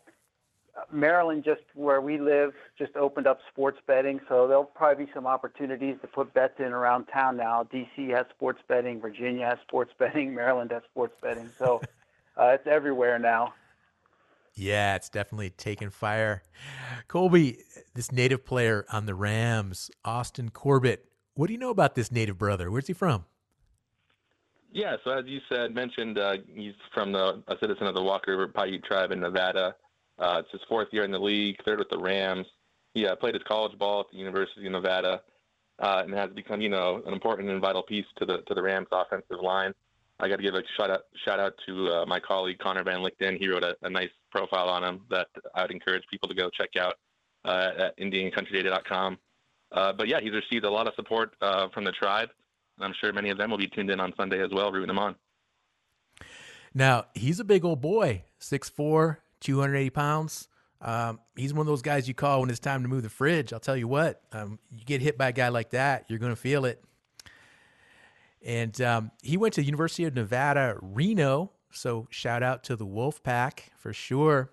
Maryland, 0.92 1.44
just 1.44 1.62
where 1.74 2.00
we 2.00 2.18
live, 2.18 2.52
just 2.78 2.96
opened 2.96 3.26
up 3.26 3.38
sports 3.52 3.78
betting, 3.86 4.20
so 4.28 4.46
there'll 4.46 4.64
probably 4.64 5.06
be 5.06 5.12
some 5.12 5.26
opportunities 5.26 5.96
to 6.02 6.06
put 6.06 6.32
bets 6.34 6.54
in 6.58 6.72
around 6.72 7.06
town 7.06 7.36
now. 7.36 7.66
DC 7.72 8.10
has 8.10 8.26
sports 8.30 8.60
betting, 8.68 9.00
Virginia 9.00 9.46
has 9.46 9.58
sports 9.66 9.92
betting, 9.98 10.34
Maryland 10.34 10.70
has 10.70 10.82
sports 10.90 11.14
betting, 11.22 11.50
so 11.58 11.80
uh, 12.36 12.46
it's 12.46 12.66
everywhere 12.66 13.18
now. 13.18 13.54
Yeah, 14.54 14.96
it's 14.96 15.08
definitely 15.08 15.50
taken 15.50 15.90
fire. 15.90 16.42
Colby, 17.08 17.58
this 17.94 18.12
native 18.12 18.44
player 18.44 18.84
on 18.92 19.06
the 19.06 19.14
Rams, 19.14 19.90
Austin 20.04 20.50
Corbett. 20.50 21.06
What 21.34 21.46
do 21.46 21.52
you 21.52 21.58
know 21.58 21.70
about 21.70 21.94
this 21.94 22.10
native 22.10 22.36
brother? 22.36 22.70
Where's 22.70 22.86
he 22.86 22.92
from? 22.92 23.24
Yeah, 24.72 24.96
so 25.02 25.10
as 25.10 25.24
you 25.26 25.40
said, 25.48 25.74
mentioned, 25.74 26.18
uh, 26.18 26.36
he's 26.46 26.74
from 26.94 27.12
the 27.12 27.42
a 27.48 27.56
citizen 27.60 27.86
of 27.86 27.94
the 27.94 28.02
Walker 28.02 28.32
River 28.32 28.48
Paiute 28.48 28.84
tribe 28.84 29.10
in 29.10 29.20
Nevada. 29.20 29.74
Uh, 30.20 30.42
it's 30.44 30.52
his 30.52 30.60
fourth 30.68 30.88
year 30.92 31.02
in 31.02 31.10
the 31.10 31.18
league, 31.18 31.56
third 31.64 31.78
with 31.78 31.88
the 31.88 31.98
Rams. 31.98 32.46
He 32.92 33.06
uh, 33.06 33.16
played 33.16 33.34
his 33.34 33.42
college 33.44 33.76
ball 33.78 34.00
at 34.00 34.06
the 34.12 34.18
University 34.18 34.66
of 34.66 34.72
Nevada, 34.72 35.22
uh, 35.78 36.02
and 36.04 36.12
has 36.12 36.30
become, 36.30 36.60
you 36.60 36.68
know, 36.68 37.02
an 37.06 37.12
important 37.14 37.48
and 37.48 37.60
vital 37.60 37.82
piece 37.82 38.04
to 38.18 38.26
the 38.26 38.38
to 38.46 38.54
the 38.54 38.62
Rams' 38.62 38.88
offensive 38.92 39.40
line. 39.42 39.72
I 40.18 40.28
got 40.28 40.36
to 40.36 40.42
give 40.42 40.54
a 40.54 40.62
shout 40.76 40.90
out 40.90 41.00
shout 41.24 41.40
out 41.40 41.54
to 41.66 41.88
uh, 41.88 42.06
my 42.06 42.20
colleague 42.20 42.58
Connor 42.58 42.84
Van 42.84 42.98
Lichten. 42.98 43.38
He 43.38 43.48
wrote 43.48 43.64
a, 43.64 43.74
a, 43.82 43.88
nice 43.88 44.10
profile 44.30 44.68
on 44.68 44.84
him 44.84 45.00
that 45.08 45.28
I 45.54 45.62
would 45.62 45.70
encourage 45.70 46.02
people 46.10 46.28
to 46.28 46.34
go 46.34 46.50
check 46.50 46.70
out 46.78 46.96
uh, 47.46 47.70
at 47.78 47.98
IndianCountryToday.com. 47.98 49.18
Uh, 49.72 49.92
but 49.94 50.08
yeah, 50.08 50.20
he's 50.20 50.32
received 50.32 50.66
a 50.66 50.70
lot 50.70 50.86
of 50.86 50.94
support 50.96 51.34
from 51.72 51.84
the 51.84 51.92
tribe, 51.92 52.28
and 52.76 52.84
I'm 52.84 52.94
sure 53.00 53.12
many 53.12 53.30
of 53.30 53.38
them 53.38 53.50
will 53.50 53.58
be 53.58 53.68
tuned 53.68 53.90
in 53.90 54.00
on 54.00 54.12
Sunday 54.16 54.42
as 54.42 54.50
well, 54.52 54.70
rooting 54.70 54.90
him 54.90 54.98
on. 54.98 55.14
Now 56.74 57.06
he's 57.14 57.40
a 57.40 57.44
big 57.44 57.64
old 57.64 57.80
boy, 57.80 58.24
6'4", 58.40 59.18
280 59.40 59.90
pounds. 59.90 60.48
Um, 60.82 61.20
he's 61.36 61.52
one 61.52 61.60
of 61.60 61.66
those 61.66 61.82
guys 61.82 62.08
you 62.08 62.14
call 62.14 62.40
when 62.40 62.50
it's 62.50 62.58
time 62.58 62.82
to 62.82 62.88
move 62.88 63.02
the 63.02 63.10
fridge. 63.10 63.52
I'll 63.52 63.60
tell 63.60 63.76
you 63.76 63.88
what, 63.88 64.22
um, 64.32 64.58
you 64.70 64.84
get 64.84 65.02
hit 65.02 65.18
by 65.18 65.28
a 65.28 65.32
guy 65.32 65.48
like 65.48 65.70
that, 65.70 66.06
you're 66.08 66.18
going 66.18 66.32
to 66.32 66.40
feel 66.40 66.64
it. 66.64 66.82
And 68.42 68.80
um, 68.80 69.10
he 69.22 69.36
went 69.36 69.54
to 69.54 69.60
the 69.60 69.66
University 69.66 70.04
of 70.04 70.14
Nevada, 70.14 70.78
Reno. 70.80 71.52
So 71.72 72.06
shout 72.10 72.42
out 72.42 72.64
to 72.64 72.76
the 72.76 72.86
Wolf 72.86 73.22
Pack 73.22 73.70
for 73.76 73.92
sure. 73.92 74.50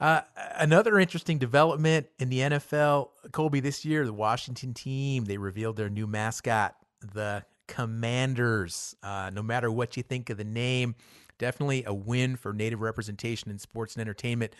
Uh, 0.00 0.22
another 0.56 0.98
interesting 0.98 1.38
development 1.38 2.06
in 2.18 2.30
the 2.30 2.38
NFL, 2.38 3.10
Colby, 3.30 3.60
this 3.60 3.84
year, 3.84 4.04
the 4.04 4.12
Washington 4.12 4.74
team, 4.74 5.26
they 5.26 5.36
revealed 5.36 5.76
their 5.76 5.90
new 5.90 6.06
mascot, 6.06 6.74
the 7.14 7.44
Commanders. 7.68 8.96
Uh, 9.02 9.30
no 9.32 9.42
matter 9.42 9.70
what 9.70 9.96
you 9.96 10.02
think 10.02 10.30
of 10.30 10.38
the 10.38 10.44
name, 10.44 10.96
definitely 11.42 11.82
a 11.84 11.92
win 11.92 12.36
for 12.36 12.52
native 12.52 12.80
representation 12.80 13.50
in 13.50 13.58
sports 13.58 13.96
and 13.96 14.00
entertainment. 14.00 14.54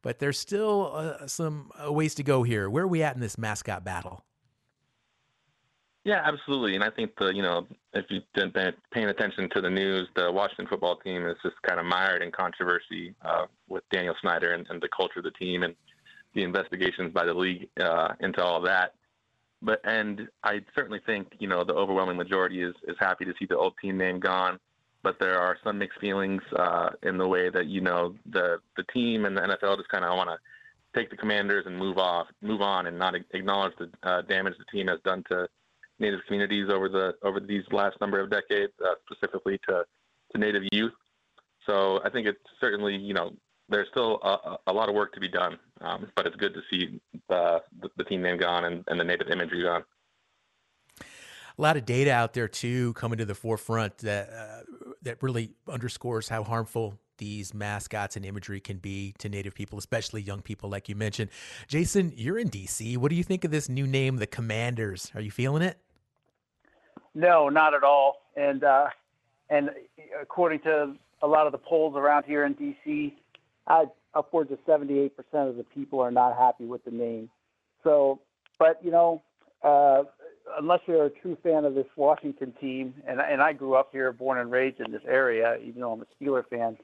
But 0.00 0.20
there's 0.20 0.38
still 0.38 0.92
uh, 0.94 1.26
some 1.26 1.72
uh, 1.84 1.92
ways 1.92 2.14
to 2.14 2.22
go 2.22 2.44
here. 2.44 2.70
Where 2.70 2.84
are 2.84 2.88
we 2.88 3.02
at 3.02 3.16
in 3.16 3.20
this 3.20 3.36
mascot 3.36 3.82
battle? 3.84 4.24
Yeah, 6.04 6.22
absolutely. 6.24 6.76
And 6.76 6.84
I 6.84 6.90
think 6.90 7.10
the 7.18 7.34
you 7.34 7.42
know 7.42 7.66
if 7.92 8.06
you've 8.08 8.22
been 8.32 8.52
paying 8.92 9.08
attention 9.08 9.50
to 9.50 9.60
the 9.60 9.68
news, 9.68 10.08
the 10.14 10.30
Washington 10.30 10.68
football 10.68 10.96
team 10.96 11.26
is 11.26 11.36
just 11.42 11.56
kind 11.62 11.80
of 11.80 11.86
mired 11.86 12.22
in 12.22 12.30
controversy 12.30 13.14
uh, 13.22 13.46
with 13.68 13.82
Daniel 13.92 14.14
Snyder 14.22 14.54
and, 14.54 14.64
and, 14.70 14.80
the 14.80 14.88
culture 14.96 15.18
of 15.18 15.24
the 15.24 15.32
team 15.32 15.64
and 15.64 15.74
the 16.34 16.44
investigations 16.44 17.12
by 17.12 17.24
the 17.24 17.34
league 17.34 17.68
uh, 17.80 18.10
into 18.20 18.42
all 18.42 18.60
that. 18.62 18.94
But 19.60 19.80
and 19.84 20.28
I 20.44 20.60
certainly 20.76 21.00
think 21.04 21.32
you 21.40 21.48
know 21.48 21.64
the 21.64 21.74
overwhelming 21.74 22.16
majority 22.16 22.62
is 22.62 22.76
is 22.86 22.96
happy 23.00 23.24
to 23.24 23.34
see 23.36 23.46
the 23.46 23.58
old 23.58 23.74
team 23.82 23.98
name 23.98 24.20
gone. 24.20 24.60
But 25.02 25.18
there 25.20 25.38
are 25.38 25.56
some 25.62 25.78
mixed 25.78 26.00
feelings 26.00 26.42
uh, 26.58 26.90
in 27.02 27.18
the 27.18 27.26
way 27.26 27.50
that 27.50 27.66
you 27.66 27.80
know 27.80 28.14
the 28.26 28.58
the 28.76 28.84
team 28.94 29.24
and 29.24 29.36
the 29.36 29.42
NFL 29.42 29.76
just 29.76 29.88
kind 29.88 30.04
of 30.04 30.16
want 30.16 30.30
to 30.30 30.38
take 30.98 31.10
the 31.10 31.16
Commanders 31.16 31.64
and 31.66 31.78
move 31.78 31.98
off, 31.98 32.26
move 32.42 32.60
on, 32.60 32.86
and 32.86 32.98
not 32.98 33.14
acknowledge 33.14 33.72
the 33.78 33.90
uh, 34.02 34.22
damage 34.22 34.54
the 34.58 34.64
team 34.76 34.88
has 34.88 34.98
done 35.04 35.22
to 35.30 35.46
Native 36.00 36.20
communities 36.26 36.68
over 36.70 36.88
the 36.88 37.14
over 37.22 37.40
these 37.40 37.64
last 37.70 38.00
number 38.00 38.20
of 38.20 38.30
decades, 38.30 38.72
uh, 38.84 38.94
specifically 39.10 39.58
to 39.68 39.84
to 40.32 40.38
Native 40.38 40.62
youth. 40.72 40.92
So 41.66 42.00
I 42.04 42.10
think 42.10 42.26
it's 42.26 42.38
certainly 42.60 42.96
you 42.96 43.14
know 43.14 43.32
there's 43.68 43.88
still 43.90 44.18
a, 44.22 44.56
a 44.68 44.72
lot 44.72 44.88
of 44.88 44.94
work 44.94 45.12
to 45.14 45.20
be 45.20 45.28
done, 45.28 45.58
um, 45.80 46.08
but 46.16 46.26
it's 46.26 46.36
good 46.36 46.54
to 46.54 46.60
see 46.70 47.00
the, 47.28 47.60
the, 47.82 47.90
the 47.96 48.04
team 48.04 48.22
name 48.22 48.38
gone 48.38 48.64
and, 48.64 48.84
and 48.86 48.98
the 48.98 49.04
Native 49.04 49.28
imagery 49.28 49.62
gone. 49.62 49.84
A 51.00 51.62
lot 51.62 51.76
of 51.76 51.84
data 51.84 52.12
out 52.12 52.34
there 52.34 52.48
too 52.48 52.92
coming 52.94 53.18
to 53.18 53.24
the 53.24 53.34
forefront 53.34 53.98
that 53.98 54.30
uh, 54.30 54.87
that 55.02 55.22
really 55.22 55.52
underscores 55.68 56.28
how 56.28 56.44
harmful 56.44 56.98
these 57.18 57.52
mascots 57.52 58.16
and 58.16 58.24
imagery 58.24 58.60
can 58.60 58.78
be 58.78 59.14
to 59.18 59.28
Native 59.28 59.54
people, 59.54 59.78
especially 59.78 60.22
young 60.22 60.40
people, 60.40 60.70
like 60.70 60.88
you 60.88 60.94
mentioned. 60.94 61.30
Jason, 61.66 62.12
you're 62.16 62.38
in 62.38 62.48
DC. 62.48 62.96
What 62.96 63.10
do 63.10 63.16
you 63.16 63.24
think 63.24 63.44
of 63.44 63.50
this 63.50 63.68
new 63.68 63.86
name, 63.86 64.16
the 64.16 64.26
Commanders? 64.26 65.10
Are 65.14 65.20
you 65.20 65.30
feeling 65.30 65.62
it? 65.62 65.78
No, 67.14 67.48
not 67.48 67.74
at 67.74 67.82
all. 67.82 68.22
And 68.36 68.62
uh, 68.62 68.88
and 69.50 69.70
according 70.20 70.60
to 70.60 70.94
a 71.22 71.26
lot 71.26 71.46
of 71.46 71.52
the 71.52 71.58
polls 71.58 71.94
around 71.96 72.24
here 72.24 72.44
in 72.44 72.52
D.C., 72.52 73.16
I, 73.66 73.86
upwards 74.14 74.52
of 74.52 74.58
78% 74.66 75.10
of 75.32 75.56
the 75.56 75.64
people 75.74 76.00
are 76.00 76.10
not 76.10 76.36
happy 76.36 76.64
with 76.64 76.84
the 76.84 76.90
name. 76.90 77.28
So, 77.82 78.20
but 78.58 78.78
you 78.84 78.90
know, 78.90 79.22
uh, 79.62 80.04
unless 80.58 80.80
you're 80.86 81.06
a 81.06 81.10
true 81.10 81.36
fan 81.42 81.64
of 81.64 81.74
this 81.74 81.86
Washington 81.96 82.52
team, 82.60 82.94
and 83.06 83.20
and 83.20 83.42
I 83.42 83.52
grew 83.52 83.74
up 83.74 83.90
here, 83.92 84.12
born 84.12 84.38
and 84.38 84.50
raised 84.50 84.80
in 84.80 84.92
this 84.92 85.02
area, 85.06 85.58
even 85.62 85.80
though 85.80 85.92
I'm 85.92 86.02
a 86.02 86.24
Steeler 86.24 86.46
fan, 86.48 86.76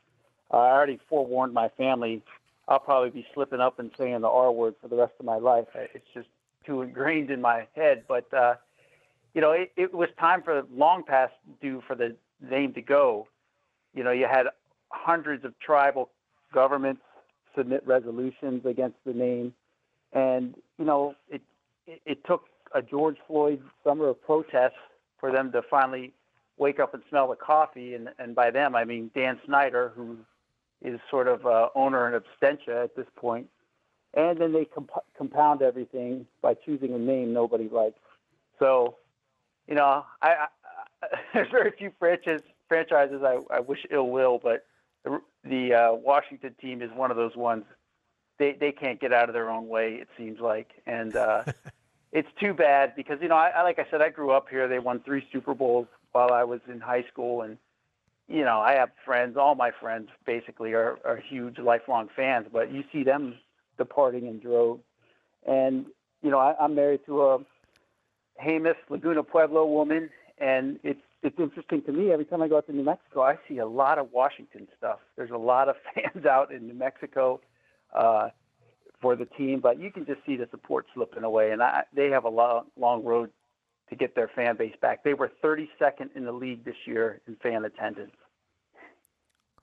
uh, 0.52 0.56
I 0.56 0.70
already 0.70 1.00
forewarned 1.08 1.54
my 1.54 1.68
family. 1.70 2.22
I'll 2.68 2.78
probably 2.78 3.10
be 3.10 3.26
slipping 3.34 3.60
up 3.60 3.78
and 3.78 3.90
saying 3.98 4.20
the 4.20 4.28
R 4.28 4.50
word 4.50 4.74
for 4.80 4.88
the 4.88 4.96
rest 4.96 5.12
of 5.20 5.26
my 5.26 5.36
life. 5.36 5.66
It's 5.74 6.06
just 6.14 6.28
too 6.66 6.82
ingrained 6.82 7.30
in 7.30 7.40
my 7.40 7.66
head. 7.74 8.04
But 8.08 8.32
uh, 8.32 8.54
you 9.34 9.40
know, 9.40 9.52
it, 9.52 9.72
it 9.76 9.92
was 9.92 10.08
time 10.18 10.42
for 10.42 10.62
long 10.72 11.04
past 11.04 11.34
due 11.60 11.82
for 11.86 11.94
the 11.94 12.16
name 12.40 12.72
to 12.74 12.82
go. 12.82 13.28
You 13.94 14.04
know, 14.04 14.12
you 14.12 14.26
had 14.26 14.46
hundreds 14.88 15.44
of 15.44 15.58
tribal 15.58 16.10
governments 16.52 17.02
submit 17.56 17.86
resolutions 17.86 18.64
against 18.64 18.96
the 19.04 19.12
name, 19.12 19.52
and 20.12 20.54
you 20.78 20.84
know, 20.84 21.14
it 21.28 21.42
it, 21.86 22.00
it 22.06 22.24
took 22.24 22.44
a 22.74 22.82
George 22.82 23.16
Floyd 23.26 23.62
summer 23.82 24.08
of 24.08 24.20
protests 24.22 24.78
for 25.18 25.32
them 25.32 25.52
to 25.52 25.62
finally 25.62 26.12
wake 26.58 26.78
up 26.78 26.94
and 26.94 27.02
smell 27.08 27.28
the 27.28 27.36
coffee, 27.36 27.94
and 27.94 28.10
and 28.18 28.34
by 28.34 28.50
them 28.50 28.74
I 28.74 28.84
mean 28.84 29.10
Dan 29.14 29.40
Snyder, 29.46 29.92
who 29.96 30.18
is 30.82 31.00
sort 31.10 31.28
of 31.28 31.46
uh, 31.46 31.68
owner 31.74 32.06
and 32.06 32.22
absentia 32.22 32.84
at 32.84 32.94
this 32.96 33.06
point. 33.16 33.48
and 34.14 34.38
then 34.38 34.52
they 34.52 34.64
comp- 34.64 35.04
compound 35.16 35.62
everything 35.62 36.26
by 36.42 36.54
choosing 36.54 36.92
a 36.94 36.98
name 36.98 37.32
nobody 37.32 37.68
likes. 37.68 37.98
So 38.58 38.96
you 39.66 39.74
know, 39.74 40.04
I, 40.22 40.28
I, 41.02 41.06
there's 41.34 41.50
very 41.50 41.72
few 41.76 41.92
franchises 41.98 42.42
franchises 42.68 43.22
I, 43.22 43.38
I 43.54 43.60
wish 43.60 43.80
ill 43.90 44.08
will, 44.10 44.40
but 44.42 44.66
the, 45.04 45.20
the 45.44 45.74
uh, 45.74 45.92
Washington 45.94 46.54
team 46.60 46.82
is 46.82 46.90
one 46.94 47.10
of 47.10 47.16
those 47.16 47.36
ones. 47.36 47.64
They 48.38 48.52
they 48.52 48.72
can't 48.72 49.00
get 49.00 49.12
out 49.12 49.28
of 49.28 49.34
their 49.34 49.50
own 49.50 49.68
way. 49.68 49.94
It 49.94 50.08
seems 50.16 50.40
like, 50.40 50.70
and 50.86 51.14
uh, 51.14 51.44
it's 52.14 52.28
too 52.40 52.54
bad 52.54 52.94
because 52.94 53.18
you 53.20 53.28
know, 53.28 53.36
I, 53.36 53.48
I 53.48 53.62
like 53.62 53.78
I 53.78 53.86
said, 53.90 54.00
I 54.00 54.08
grew 54.08 54.30
up 54.30 54.48
here. 54.48 54.68
They 54.68 54.78
won 54.78 55.00
three 55.00 55.26
Super 55.32 55.52
Bowls 55.52 55.88
while 56.12 56.32
I 56.32 56.44
was 56.44 56.60
in 56.68 56.80
high 56.80 57.04
school, 57.12 57.42
and 57.42 57.58
you 58.28 58.44
know, 58.44 58.60
I 58.60 58.74
have 58.76 58.90
friends. 59.04 59.36
All 59.36 59.56
my 59.56 59.72
friends 59.72 60.08
basically 60.24 60.72
are 60.72 60.98
are 61.04 61.16
huge 61.16 61.58
lifelong 61.58 62.08
fans, 62.14 62.46
but 62.50 62.72
you 62.72 62.84
see 62.92 63.02
them 63.02 63.34
departing 63.76 64.26
in 64.26 64.38
droves, 64.38 64.82
and 65.44 65.86
you 66.22 66.30
know, 66.30 66.38
I, 66.38 66.54
I'm 66.58 66.76
married 66.76 67.00
to 67.06 67.22
a 67.22 67.38
Jemez 68.42 68.76
Laguna 68.88 69.24
Pueblo 69.24 69.66
woman, 69.66 70.08
and 70.38 70.78
it's 70.84 71.02
it's 71.24 71.38
interesting 71.40 71.82
to 71.82 71.92
me. 71.92 72.12
Every 72.12 72.26
time 72.26 72.42
I 72.42 72.48
go 72.48 72.58
out 72.58 72.66
to 72.68 72.72
New 72.72 72.84
Mexico, 72.84 73.22
I 73.22 73.38
see 73.48 73.58
a 73.58 73.66
lot 73.66 73.98
of 73.98 74.12
Washington 74.12 74.68
stuff. 74.78 75.00
There's 75.16 75.32
a 75.32 75.36
lot 75.36 75.68
of 75.68 75.74
fans 75.94 76.26
out 76.26 76.52
in 76.52 76.68
New 76.68 76.74
Mexico 76.74 77.40
uh, 77.92 78.28
for 79.04 79.14
the 79.16 79.26
team, 79.26 79.60
but 79.60 79.78
you 79.78 79.90
can 79.90 80.06
just 80.06 80.20
see 80.24 80.34
the 80.34 80.48
support 80.50 80.86
slipping 80.94 81.24
away, 81.24 81.50
and 81.50 81.62
I, 81.62 81.84
they 81.94 82.08
have 82.08 82.24
a 82.24 82.30
long 82.30 82.64
long 82.78 83.04
road 83.04 83.28
to 83.90 83.96
get 83.96 84.14
their 84.14 84.30
fan 84.34 84.56
base 84.56 84.74
back. 84.80 85.04
They 85.04 85.12
were 85.12 85.30
32nd 85.44 86.16
in 86.16 86.24
the 86.24 86.32
league 86.32 86.64
this 86.64 86.74
year 86.86 87.20
in 87.28 87.36
fan 87.36 87.66
attendance. 87.66 88.16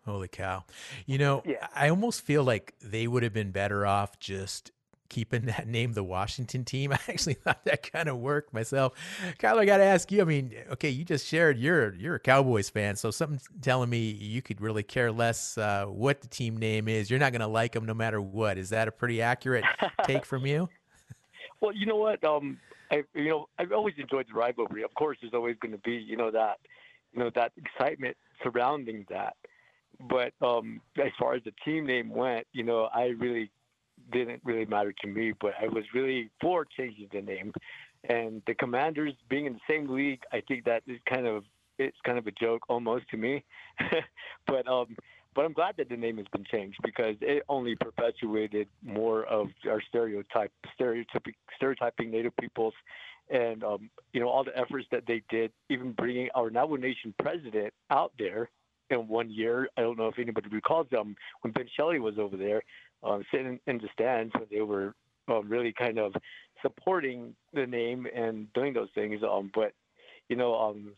Holy 0.05 0.27
cow. 0.27 0.63
You 1.07 1.17
know, 1.17 1.41
yeah. 1.43 1.67
I 1.73 1.89
almost 1.89 2.21
feel 2.21 2.43
like 2.43 2.75
they 2.83 3.07
would 3.07 3.23
have 3.23 3.33
been 3.33 3.49
better 3.49 3.83
off 3.83 4.19
just 4.19 4.71
keeping 5.11 5.45
that 5.45 5.67
name 5.67 5.91
the 5.91 6.03
Washington 6.03 6.63
team. 6.63 6.91
I 6.93 6.99
actually 7.07 7.35
thought 7.35 7.63
that 7.65 7.91
kind 7.91 8.09
of 8.09 8.17
worked 8.17 8.53
myself. 8.53 8.93
Kyle, 9.37 9.59
I 9.59 9.65
got 9.65 9.77
to 9.77 9.83
ask 9.83 10.11
you. 10.11 10.21
I 10.21 10.25
mean, 10.25 10.55
okay, 10.71 10.89
you 10.89 11.03
just 11.03 11.27
shared 11.27 11.59
you're 11.59 11.93
you're 11.95 12.15
a 12.15 12.19
Cowboys 12.19 12.69
fan, 12.69 12.95
so 12.95 13.11
something 13.11 13.39
telling 13.61 13.89
me 13.89 14.09
you 14.09 14.41
could 14.41 14.61
really 14.61 14.83
care 14.83 15.11
less 15.11 15.57
uh, 15.57 15.85
what 15.85 16.21
the 16.21 16.27
team 16.27 16.57
name 16.57 16.87
is. 16.87 17.11
You're 17.11 17.19
not 17.19 17.33
going 17.33 17.41
to 17.41 17.47
like 17.47 17.73
them 17.73 17.85
no 17.85 17.93
matter 17.93 18.21
what. 18.21 18.57
Is 18.57 18.69
that 18.69 18.87
a 18.87 18.91
pretty 18.91 19.21
accurate 19.21 19.65
take 20.03 20.25
from 20.25 20.45
you? 20.45 20.69
Well, 21.61 21.75
you 21.75 21.85
know 21.85 21.97
what? 21.97 22.23
Um, 22.23 22.57
I 22.91 23.03
you 23.13 23.29
know 23.29 23.47
I've 23.59 23.71
always 23.71 23.93
enjoyed 23.99 24.25
the 24.27 24.33
rivalry. 24.33 24.81
Of 24.81 24.91
course, 24.95 25.19
there's 25.21 25.35
always 25.35 25.57
going 25.61 25.73
to 25.73 25.77
be 25.77 25.93
you 25.93 26.17
know 26.17 26.31
that 26.31 26.57
you 27.13 27.19
know 27.19 27.29
that 27.35 27.51
excitement 27.55 28.17
surrounding 28.41 29.05
that. 29.11 29.35
But 30.09 30.33
um, 30.41 30.81
as 30.97 31.11
far 31.19 31.35
as 31.35 31.43
the 31.43 31.53
team 31.63 31.85
name 31.85 32.09
went, 32.09 32.47
you 32.51 32.63
know, 32.63 32.89
I 32.91 33.09
really 33.19 33.51
didn't 34.11 34.41
really 34.43 34.65
matter 34.65 34.93
to 35.01 35.07
me, 35.07 35.33
but 35.39 35.53
I 35.61 35.67
was 35.67 35.83
really 35.93 36.29
for 36.39 36.65
changing 36.65 37.09
the 37.11 37.21
name. 37.21 37.53
And 38.09 38.41
the 38.47 38.55
Commanders 38.55 39.13
being 39.29 39.45
in 39.45 39.53
the 39.53 39.59
same 39.69 39.89
league, 39.89 40.21
I 40.31 40.41
think 40.47 40.65
that 40.65 40.83
is 40.87 40.99
kind 41.07 41.27
of 41.27 41.43
it's 41.77 41.97
kind 42.05 42.17
of 42.17 42.27
a 42.27 42.31
joke 42.31 42.63
almost 42.69 43.09
to 43.09 43.17
me. 43.17 43.43
but 44.47 44.67
um, 44.67 44.95
but 45.33 45.45
I'm 45.45 45.53
glad 45.53 45.75
that 45.77 45.89
the 45.89 45.97
name 45.97 46.17
has 46.17 46.27
been 46.31 46.43
changed 46.43 46.77
because 46.83 47.15
it 47.21 47.43
only 47.47 47.75
perpetuated 47.75 48.67
more 48.83 49.23
of 49.25 49.47
our 49.69 49.81
stereotype, 49.87 50.51
stereotyping, 50.75 51.33
stereotyping 51.55 52.11
Native 52.11 52.35
peoples, 52.37 52.73
and 53.29 53.63
um, 53.63 53.89
you 54.13 54.19
know 54.19 54.27
all 54.27 54.43
the 54.43 54.57
efforts 54.57 54.87
that 54.91 55.03
they 55.07 55.21
did, 55.29 55.51
even 55.69 55.93
bringing 55.93 56.29
our 56.35 56.49
Navajo 56.49 56.75
Nation 56.75 57.13
president 57.19 57.73
out 57.89 58.11
there 58.19 58.49
in 58.89 59.07
one 59.07 59.29
year. 59.29 59.69
I 59.77 59.81
don't 59.81 59.97
know 59.97 60.07
if 60.07 60.19
anybody 60.19 60.49
recalls 60.49 60.87
them 60.91 61.15
when 61.41 61.53
Ben 61.53 61.67
Shelly 61.75 61.99
was 61.99 62.19
over 62.19 62.35
there, 62.35 62.61
um, 63.03 63.23
sitting 63.31 63.59
in 63.67 63.77
the 63.77 63.89
stands 63.93 64.33
when 64.33 64.47
they 64.51 64.61
were 64.61 64.93
um, 65.27 65.49
really 65.49 65.73
kind 65.73 65.97
of 65.97 66.13
supporting 66.61 67.35
the 67.53 67.65
name 67.65 68.07
and 68.13 68.51
doing 68.53 68.73
those 68.73 68.89
things. 68.93 69.21
Um, 69.23 69.51
but 69.53 69.73
you 70.29 70.35
know, 70.35 70.55
um, 70.55 70.93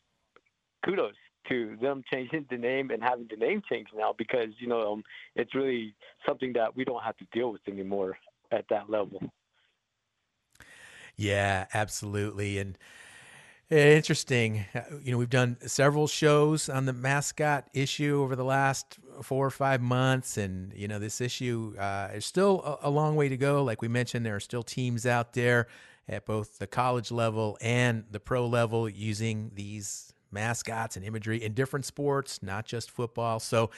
kudos 0.86 1.16
to 1.50 1.78
them 1.82 2.04
changing 2.12 2.46
the 2.50 2.58
name 2.58 2.90
and 2.92 3.04
having 3.04 3.28
the 3.30 3.36
name 3.36 3.62
change 3.70 3.88
now 3.96 4.14
because 4.18 4.50
you 4.60 4.68
know 4.68 4.94
um, 4.94 5.04
it's 5.36 5.56
really 5.56 5.94
something 6.26 6.54
that 6.54 6.76
we 6.76 6.86
don't 6.86 7.04
have 7.04 7.18
to 7.18 7.26
deal 7.32 7.52
with 7.52 7.62
anymore 7.68 8.18
at 8.52 8.66
that 8.70 8.90
level. 8.90 9.20
Yeah, 11.16 11.68
absolutely, 11.74 12.58
and 12.58 12.78
interesting. 13.74 14.66
You 15.04 15.12
know, 15.12 15.18
we've 15.18 15.30
done 15.30 15.58
several 15.66 16.08
shows 16.08 16.70
on 16.70 16.86
the 16.86 16.94
mascot 16.94 17.68
issue 17.74 18.22
over 18.22 18.36
the 18.36 18.44
last 18.44 19.00
four 19.22 19.46
or 19.46 19.52
five 19.52 19.82
months, 19.82 20.38
and 20.38 20.74
you 20.74 20.88
know, 20.88 21.00
this 21.00 21.22
issue 21.22 21.76
uh, 21.80 22.10
is 22.14 22.26
still 22.26 22.62
a, 22.82 22.88
a 22.88 22.90
long 22.90 23.16
way 23.16 23.30
to 23.30 23.38
go. 23.38 23.64
Like 23.64 23.82
we 23.82 23.88
mentioned, 23.88 24.26
there 24.26 24.36
are 24.36 24.42
still 24.42 24.64
teams 24.64 25.06
out 25.06 25.34
there 25.34 25.68
at 26.08 26.26
both 26.26 26.60
the 26.60 26.68
college 26.68 27.12
level 27.12 27.58
and 27.62 28.06
the 28.12 28.20
pro 28.20 28.46
level 28.46 28.90
using 28.90 29.52
these 29.54 30.13
mascots 30.34 30.96
and 30.96 31.06
imagery 31.06 31.44
in 31.44 31.54
different 31.54 31.86
sports, 31.86 32.42
not 32.42 32.66
just 32.66 32.92
football. 32.92 33.40
So, 33.40 33.70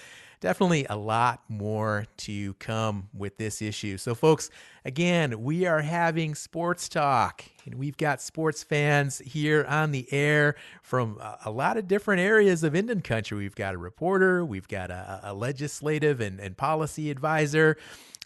definitely 0.45 0.85
a 0.89 0.95
lot 0.95 1.41
more 1.49 2.05
to 2.17 2.53
come 2.55 3.09
with 3.13 3.37
this 3.37 3.61
issue. 3.61 3.97
So, 3.97 4.13
folks, 4.13 4.49
again, 4.83 5.41
we 5.41 5.65
are 5.65 5.81
having 5.81 6.35
sports 6.35 6.87
talk, 6.87 7.43
and 7.65 7.75
we've 7.75 7.97
got 7.97 8.21
sports 8.21 8.61
fans 8.61 9.19
here 9.19 9.65
on 9.67 9.91
the 9.91 10.07
air 10.13 10.55
from 10.83 11.19
a, 11.43 11.49
lot 11.49 11.77
of 11.77 11.87
different 11.87 12.21
areas 12.21 12.63
of 12.63 12.75
Indian 12.75 13.01
country. 13.01 13.37
We've 13.37 13.55
got 13.55 13.73
a 13.73 13.77
reporter, 13.77 14.45
we've 14.45 14.67
got 14.67 14.91
a, 14.91 15.21
a 15.23 15.33
legislative 15.33 16.21
and, 16.21 16.39
and 16.39 16.55
policy 16.55 17.09
advisor 17.09 17.77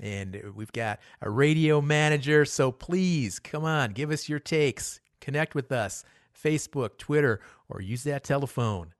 and 0.01 0.41
we've 0.55 0.71
got 0.71 0.99
a 1.21 1.29
radio 1.29 1.81
manager. 1.81 2.45
So 2.45 2.71
please 2.71 3.39
come 3.39 3.65
on, 3.65 3.91
give 3.91 4.11
us 4.11 4.29
your 4.29 4.39
takes, 4.39 4.99
connect 5.19 5.55
with 5.55 5.71
us. 5.71 6.03
Facebook, 6.43 6.97
Twitter, 6.97 7.39
or 7.67 7.82
use 7.82 8.04
that 8.04 8.23
telephone. 8.23 8.93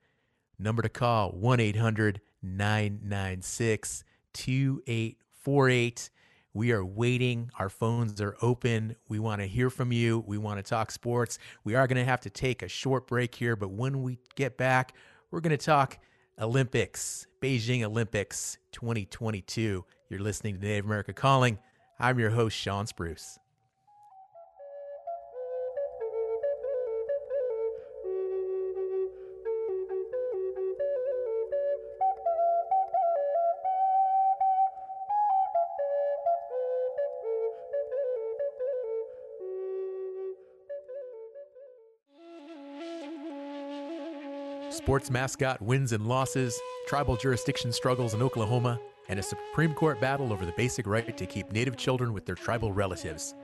Number 0.58 0.82
to 0.82 0.90
call 0.90 1.32
1 1.32 1.60
800 1.60 2.22
996 2.42 4.04
2848. 4.34 6.10
We 6.54 6.72
are 6.72 6.84
waiting. 6.84 7.52
Our 7.60 7.70
phones 7.70 8.20
are 8.22 8.36
open. 8.42 8.96
We 9.08 9.20
want 9.20 9.42
to 9.42 9.48
hear 9.48 9.70
from 9.70 9.92
you. 9.92 10.24
We 10.26 10.38
want 10.38 10.58
to 10.58 10.64
talk 10.64 10.92
sports. 10.92 11.38
We 11.64 11.76
are 11.76 11.88
going 11.88 11.98
to 11.98 12.06
have 12.06 12.22
to 12.22 12.30
take 12.30 12.64
a 12.64 12.68
short 12.68 13.08
break 13.08 13.36
here, 13.36 13.56
but 13.56 13.70
when 13.72 14.02
we 14.02 14.20
get 14.36 14.58
back, 14.58 14.94
we're 15.32 15.42
going 15.42 15.58
to 15.58 15.64
talk 15.64 16.00
Olympics, 16.40 17.28
Beijing 17.42 17.84
Olympics 17.84 18.58
2022. 18.72 19.86
You're 20.10 20.20
listening 20.20 20.56
to 20.56 20.62
Native 20.62 20.86
America 20.86 21.14
Calling. 21.14 21.60
I'm 22.00 22.18
your 22.18 22.32
host, 22.32 22.58
Sean 22.58 22.88
Spruce. 22.88 23.38
Sports 44.80 45.12
mascot 45.12 45.62
wins 45.62 45.92
and 45.92 46.08
losses, 46.08 46.58
tribal 46.88 47.18
jurisdiction 47.18 47.70
struggles 47.74 48.14
in 48.14 48.22
Oklahoma, 48.22 48.80
and 49.10 49.20
a 49.20 49.24
Supreme 49.24 49.74
Court 49.74 50.00
battle 50.00 50.32
over 50.32 50.46
the 50.46 50.54
basic 50.54 50.88
right 50.88 51.18
to 51.18 51.26
keep 51.26 51.52
Native 51.52 51.76
children 51.76 52.14
with 52.14 52.26
their 52.26 52.36
tribal 52.36 52.72
relatives. 52.72 53.36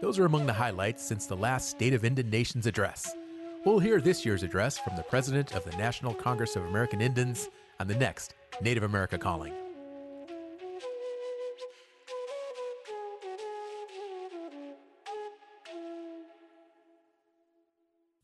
Those 0.00 0.20
are 0.20 0.24
among 0.24 0.46
the 0.46 0.52
highlights 0.52 1.02
since 1.02 1.26
the 1.26 1.36
last 1.36 1.68
State 1.68 1.94
of 1.94 2.04
Indian 2.04 2.30
Nations 2.30 2.68
address. 2.68 3.12
We'll 3.64 3.80
hear 3.80 4.00
this 4.00 4.24
year's 4.24 4.44
address 4.44 4.78
from 4.78 4.94
the 4.94 5.02
President 5.02 5.56
of 5.56 5.64
the 5.64 5.76
National 5.76 6.14
Congress 6.14 6.54
of 6.54 6.64
American 6.66 7.00
Indians 7.00 7.48
on 7.80 7.88
the 7.88 7.96
next 7.96 8.34
Native 8.62 8.84
America 8.84 9.18
Calling. 9.18 9.63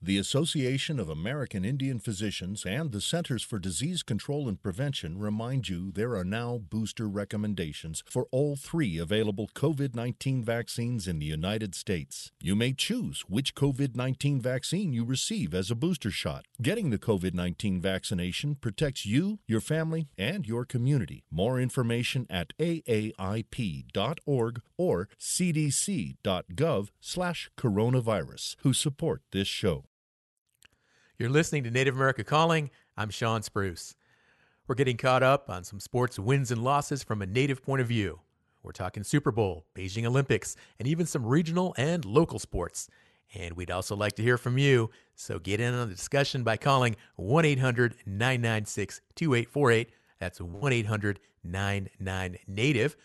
The 0.02 0.16
Association 0.16 0.98
of 0.98 1.10
American 1.10 1.62
Indian 1.62 1.98
Physicians 1.98 2.64
and 2.64 2.90
the 2.90 3.02
Centers 3.02 3.42
for 3.42 3.58
Disease 3.58 4.02
Control 4.02 4.48
and 4.48 4.62
Prevention 4.62 5.18
remind 5.18 5.68
you 5.68 5.92
there 5.92 6.16
are 6.16 6.24
now 6.24 6.56
booster 6.56 7.06
recommendations 7.06 8.02
for 8.08 8.26
all 8.30 8.56
three 8.56 8.96
available 8.96 9.50
COVID 9.54 9.94
19 9.94 10.42
vaccines 10.42 11.06
in 11.06 11.18
the 11.18 11.26
United 11.26 11.74
States. 11.74 12.32
You 12.40 12.56
may 12.56 12.72
choose 12.72 13.24
which 13.28 13.54
COVID 13.54 13.94
19 13.94 14.40
vaccine 14.40 14.94
you 14.94 15.04
receive 15.04 15.52
as 15.52 15.70
a 15.70 15.74
booster 15.74 16.10
shot. 16.10 16.46
Getting 16.62 16.88
the 16.88 16.98
COVID 16.98 17.34
19 17.34 17.82
vaccination 17.82 18.54
protects 18.54 19.04
you, 19.04 19.40
your 19.46 19.60
family, 19.60 20.08
and 20.16 20.46
your 20.46 20.64
community. 20.64 21.24
More 21.30 21.60
information 21.60 22.26
at 22.30 22.54
aaip.org 22.58 24.62
or 24.78 25.08
cdc.gov 25.20 26.88
slash 27.02 27.50
coronavirus, 27.58 28.56
who 28.62 28.72
support 28.72 29.20
this 29.30 29.46
show. 29.46 29.84
You're 31.20 31.28
listening 31.28 31.64
to 31.64 31.70
Native 31.70 31.96
America 31.96 32.24
Calling. 32.24 32.70
I'm 32.96 33.11
Sean 33.11 33.42
Spruce. 33.42 33.94
We're 34.66 34.74
getting 34.74 34.96
caught 34.96 35.22
up 35.22 35.50
on 35.50 35.64
some 35.64 35.78
sports 35.78 36.18
wins 36.18 36.50
and 36.50 36.64
losses 36.64 37.02
from 37.02 37.20
a 37.20 37.26
Native 37.26 37.62
point 37.62 37.83
of 37.83 37.88
view. 37.88 38.20
We're 38.62 38.72
talking 38.72 39.04
Super 39.04 39.30
Bowl, 39.30 39.66
Beijing 39.76 40.06
Olympics, 40.06 40.56
and 40.78 40.88
even 40.88 41.04
some 41.04 41.26
regional 41.26 41.74
and 41.76 42.06
local 42.06 42.38
sports. 42.38 42.88
And 43.35 43.54
we'd 43.54 43.70
also 43.70 43.94
like 43.94 44.14
to 44.14 44.22
hear 44.22 44.38
from 44.38 44.56
you, 44.56 44.88
so 45.14 45.38
get 45.38 45.61
in 45.61 45.74
on 45.74 45.90
the 45.90 45.94
discussion 45.94 46.42
by 46.42 46.56
calling 46.56 46.96
1 47.16 47.44
800 47.44 47.96
996 48.06 49.02
2848. 49.14 49.90
That's 50.20 50.40
1 50.40 50.72
800 50.72 51.20
99 51.44 52.38
Native. 52.46 52.96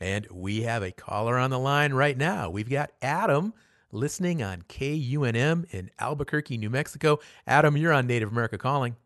And 0.00 0.28
we 0.30 0.62
have 0.62 0.84
a 0.84 0.92
caller 0.92 1.36
on 1.36 1.50
the 1.50 1.58
line 1.58 1.92
right 1.92 2.16
now. 2.16 2.50
We've 2.50 2.70
got 2.70 2.92
Adam 3.02 3.52
listening 3.94 4.42
on 4.42 4.62
KUNM 4.62 5.72
in 5.72 5.90
Albuquerque, 5.98 6.58
New 6.58 6.70
Mexico. 6.70 7.18
Adam, 7.46 7.76
you're 7.76 7.92
on 7.92 8.06
Native 8.06 8.30
America 8.30 8.58
Calling. 8.58 8.96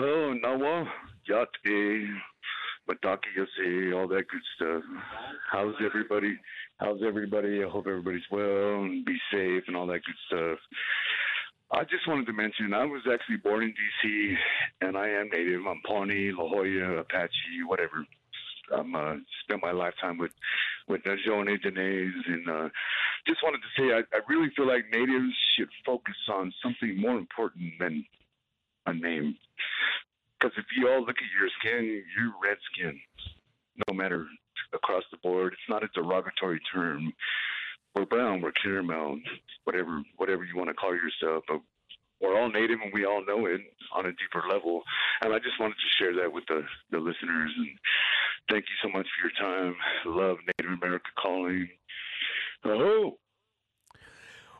Oh, 0.00 0.34
Nawa, 0.42 0.86
Yate, 1.28 2.08
Mataki 2.88 3.92
all 3.94 4.08
that 4.08 4.24
good 4.28 4.42
stuff. 4.56 4.82
How's 5.50 5.74
everybody? 5.84 6.38
How's 6.78 7.00
everybody? 7.06 7.62
I 7.62 7.68
hope 7.68 7.86
everybody's 7.86 8.28
well 8.30 8.82
and 8.82 9.04
be 9.04 9.16
safe 9.30 9.64
and 9.66 9.76
all 9.76 9.86
that 9.86 10.00
good 10.04 10.16
stuff. 10.26 10.58
I 11.72 11.82
just 11.84 12.06
wanted 12.06 12.26
to 12.26 12.32
mention 12.32 12.74
I 12.74 12.84
was 12.84 13.02
actually 13.10 13.38
born 13.38 13.64
in 13.64 13.70
D.C. 13.70 14.36
and 14.80 14.96
I 14.96 15.08
am 15.08 15.28
Native. 15.30 15.62
I'm 15.66 15.80
Pawnee, 15.86 16.30
La 16.32 16.48
Jolla, 16.48 16.98
Apache, 16.98 17.64
whatever. 17.66 18.06
I'm 18.72 18.94
uh, 18.94 19.16
spent 19.42 19.62
my 19.62 19.72
lifetime 19.72 20.18
with 20.18 20.32
with 20.88 21.06
uh, 21.06 21.16
Jean 21.24 21.46
Dene, 21.46 22.12
and 22.26 22.48
uh, 22.48 22.68
just 23.26 23.42
wanted 23.42 23.60
to 23.62 23.70
say 23.76 23.92
I, 23.92 24.16
I 24.16 24.20
really 24.28 24.50
feel 24.56 24.66
like 24.66 24.84
natives 24.92 25.34
should 25.56 25.70
focus 25.84 26.16
on 26.32 26.52
something 26.62 27.00
more 27.00 27.18
important 27.18 27.72
than 27.78 28.04
a 28.86 28.94
name. 28.94 29.36
Because 30.38 30.56
if 30.58 30.66
you 30.76 30.88
all 30.88 31.00
look 31.00 31.16
at 31.16 31.40
your 31.40 31.48
skin, 31.58 32.02
you're 32.16 32.32
red 32.42 32.58
skin, 32.72 33.00
no 33.88 33.94
matter 33.94 34.26
across 34.74 35.04
the 35.10 35.16
board. 35.18 35.52
It's 35.52 35.68
not 35.68 35.84
a 35.84 35.88
derogatory 35.94 36.60
term. 36.72 37.12
We're 37.94 38.06
brown, 38.06 38.42
we're 38.42 38.52
caramel, 38.52 39.20
whatever 39.64 40.02
whatever 40.16 40.44
you 40.44 40.56
want 40.56 40.68
to 40.68 40.74
call 40.74 40.94
yourself, 40.94 41.44
but 41.46 41.60
we're 42.24 42.40
all 42.40 42.50
native 42.50 42.78
and 42.82 42.92
we 42.92 43.04
all 43.04 43.24
know 43.24 43.46
it 43.46 43.60
on 43.94 44.06
a 44.06 44.12
deeper 44.12 44.42
level. 44.48 44.82
And 45.22 45.32
I 45.32 45.38
just 45.38 45.60
wanted 45.60 45.74
to 45.74 46.02
share 46.02 46.14
that 46.16 46.32
with 46.32 46.44
the, 46.48 46.62
the 46.90 46.98
listeners. 46.98 47.52
And 47.56 47.68
thank 48.50 48.64
you 48.64 48.76
so 48.82 48.88
much 48.88 49.06
for 49.06 49.28
your 49.28 49.32
time. 49.38 49.76
Love 50.06 50.38
Native 50.58 50.72
America 50.82 51.06
calling. 51.20 51.68
Oh. 52.64 53.18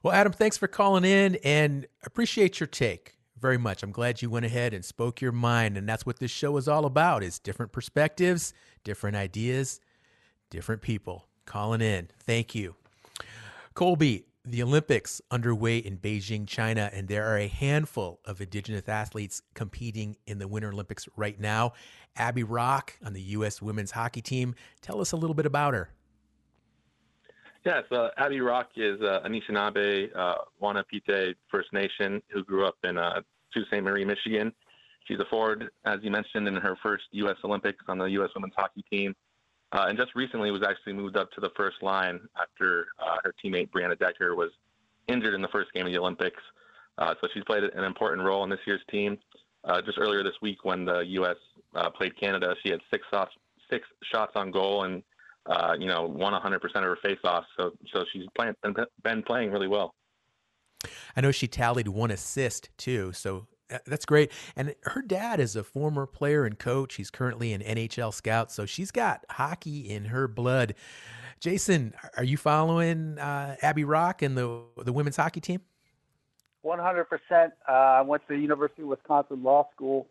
Well, 0.03 0.12
Adam, 0.12 0.33
thanks 0.33 0.59
for 0.59 0.68
calling 0.68 1.05
in 1.05 1.37
and 1.44 1.87
appreciate 2.05 2.61
your 2.61 2.66
take 2.66 3.16
very 3.40 3.59
much. 3.59 3.83
I'm 3.83 3.92
glad 3.92 4.22
you 4.22 4.31
went 4.31 4.46
ahead 4.46 4.74
and 4.74 4.85
spoke 4.85 5.20
your 5.20 5.33
mind. 5.33 5.77
And 5.77 5.88
that's 5.88 6.07
what 6.07 6.18
this 6.18 6.31
show 6.31 6.57
is 6.57 6.68
all 6.68 6.85
about 6.85 7.22
is 7.22 7.38
different 7.38 7.72
perspectives, 7.72 8.53
different 8.85 9.16
ideas, 9.16 9.81
different 10.50 10.83
people 10.83 11.27
calling 11.46 11.81
in. 11.81 12.09
Thank 12.20 12.55
you. 12.55 12.74
Colby, 13.74 14.24
the 14.44 14.62
Olympics 14.62 15.22
underway 15.30 15.78
in 15.78 15.96
Beijing, 15.96 16.46
China, 16.46 16.90
and 16.92 17.09
there 17.09 17.26
are 17.26 17.38
a 17.38 17.48
handful 17.48 18.20
of 18.26 18.40
Indigenous 18.40 18.87
athletes 18.88 19.42
competing 19.54 20.16
in 20.26 20.38
the 20.38 20.46
Winter 20.46 20.70
Olympics 20.70 21.09
right 21.16 21.40
now. 21.40 21.72
Abbey 22.16 22.42
Roque 22.42 22.92
on 23.04 23.14
the 23.14 23.22
U.S. 23.22 23.62
women's 23.62 23.90
hockey 23.90 24.20
team. 24.20 24.54
Tell 24.83 25.00
us 25.00 25.12
a 25.12 25.16
little 25.16 25.35
bit 25.35 25.46
about 25.46 25.72
her. 25.72 25.90
Yes, 27.64 27.85
uh, 27.90 28.09
Abbey 28.18 28.40
Roque 28.40 28.68
is 28.76 29.00
uh, 29.00 29.20
Anishinaabe 29.26 30.14
uh, 30.14 30.35
Wahnapitae 30.62 31.35
First 31.50 31.72
Nation 31.72 32.22
who 32.28 32.44
grew 32.44 32.66
up 32.66 32.76
in 32.85 32.98
uh, 32.98 33.22
Sault 33.54 33.66
Ste. 33.68 33.83
Marie, 33.83 34.04
Michigan. 34.04 34.52
She's 35.07 35.18
a 35.18 35.24
forward, 35.30 35.70
as 35.87 36.00
you 36.02 36.11
mentioned, 36.11 36.46
in 36.48 36.54
her 36.57 36.76
first 36.83 37.04
U.S. 37.12 37.37
Olympics 37.44 37.83
on 37.88 37.96
the 37.96 38.04
U.S. 38.04 38.30
women's 38.35 38.54
hockey 38.57 38.85
team. 38.90 39.14
Uh, 39.75 39.87
and 39.89 39.99
just 39.99 40.15
recently 40.15 40.53
was 40.53 40.63
actually 40.63 40.93
moved 40.93 41.17
up 41.17 41.31
to 41.33 41.41
the 41.41 41.51
first 41.57 41.83
line 41.83 42.21
after 42.41 42.87
uh, 43.01 43.17
her 43.25 43.35
teammate 43.45 43.69
Brianna 43.71 43.99
Decker 43.99 44.37
was 44.37 44.51
injured 45.09 45.35
in 45.35 45.43
the 45.43 45.49
first 45.49 45.73
game 45.73 45.85
of 45.85 45.93
the 45.93 45.99
Olympics. 45.99 46.41
Uh, 46.97 47.15
so 47.21 47.27
she's 47.35 47.43
played 47.43 47.65
an 47.65 47.83
important 47.83 48.23
role 48.23 48.45
in 48.45 48.51
this 48.51 48.61
year's 48.67 48.83
team. 48.89 49.19
Uh, 49.65 49.83
just 49.83 49.99
earlier 49.99 50.23
this 50.23 50.35
week, 50.41 50.65
when 50.65 50.85
the 50.85 51.01
U.S. 51.01 51.37
Uh, 51.75 51.91
played 51.91 52.19
Canada, 52.19 52.55
she 52.63 52.71
had 52.71 52.81
six 52.89 53.05
shots, 53.11 53.33
six 53.69 53.87
shots 54.13 54.33
on 54.37 54.53
goal, 54.53 54.85
and 54.85 55.03
uh, 55.47 55.75
you 55.77 55.87
know 55.87 56.05
won 56.05 56.33
100% 56.33 56.55
of 56.55 56.83
her 56.83 56.99
faceoffs. 57.05 57.47
So 57.57 57.73
so 57.93 58.05
she's 58.13 58.27
playing, 58.37 58.55
been 59.03 59.23
playing 59.23 59.51
really 59.51 59.69
well. 59.69 59.95
I 61.17 61.21
know 61.21 61.33
she 61.33 61.49
tallied 61.49 61.89
one 61.89 62.11
assist 62.11 62.69
too. 62.77 63.13
So 63.13 63.47
that's 63.87 64.07
great. 64.07 64.31
And 64.57 64.75
her 64.83 65.03
dad 65.03 65.41
is 65.41 65.57
a 65.57 65.65
former 65.65 66.07
player 66.07 66.45
and 66.45 66.59
coach. 66.59 66.95
He's 66.95 67.11
currently 67.11 67.53
an 67.53 67.61
NHL 67.61 68.13
scout, 68.13 68.51
so 68.51 68.67
she's 68.67 68.91
got 68.91 69.25
hockey 69.31 69.89
in 69.89 70.07
her 70.07 70.29
blood. 70.29 70.75
Jason, 71.41 71.95
are 72.17 72.25
you 72.25 72.37
following 72.37 73.19
uh, 73.19 73.57
Abbey 73.63 73.85
Roque 73.85 74.23
and 74.23 74.37
the 74.37 74.63
the 74.79 74.93
women's 74.93 75.17
hockey 75.17 75.41
team? 75.41 75.61
One 76.63 76.79
hundred 76.79 77.05
percent. 77.05 77.53
Uh, 77.69 77.73
I 77.73 78.01
went 78.03 78.27
to 78.29 78.35
the 78.35 78.41
University 78.41 78.83
of 78.83 78.89
Wisconsin 78.89 79.43
Law 79.43 79.69
School, 79.75 80.07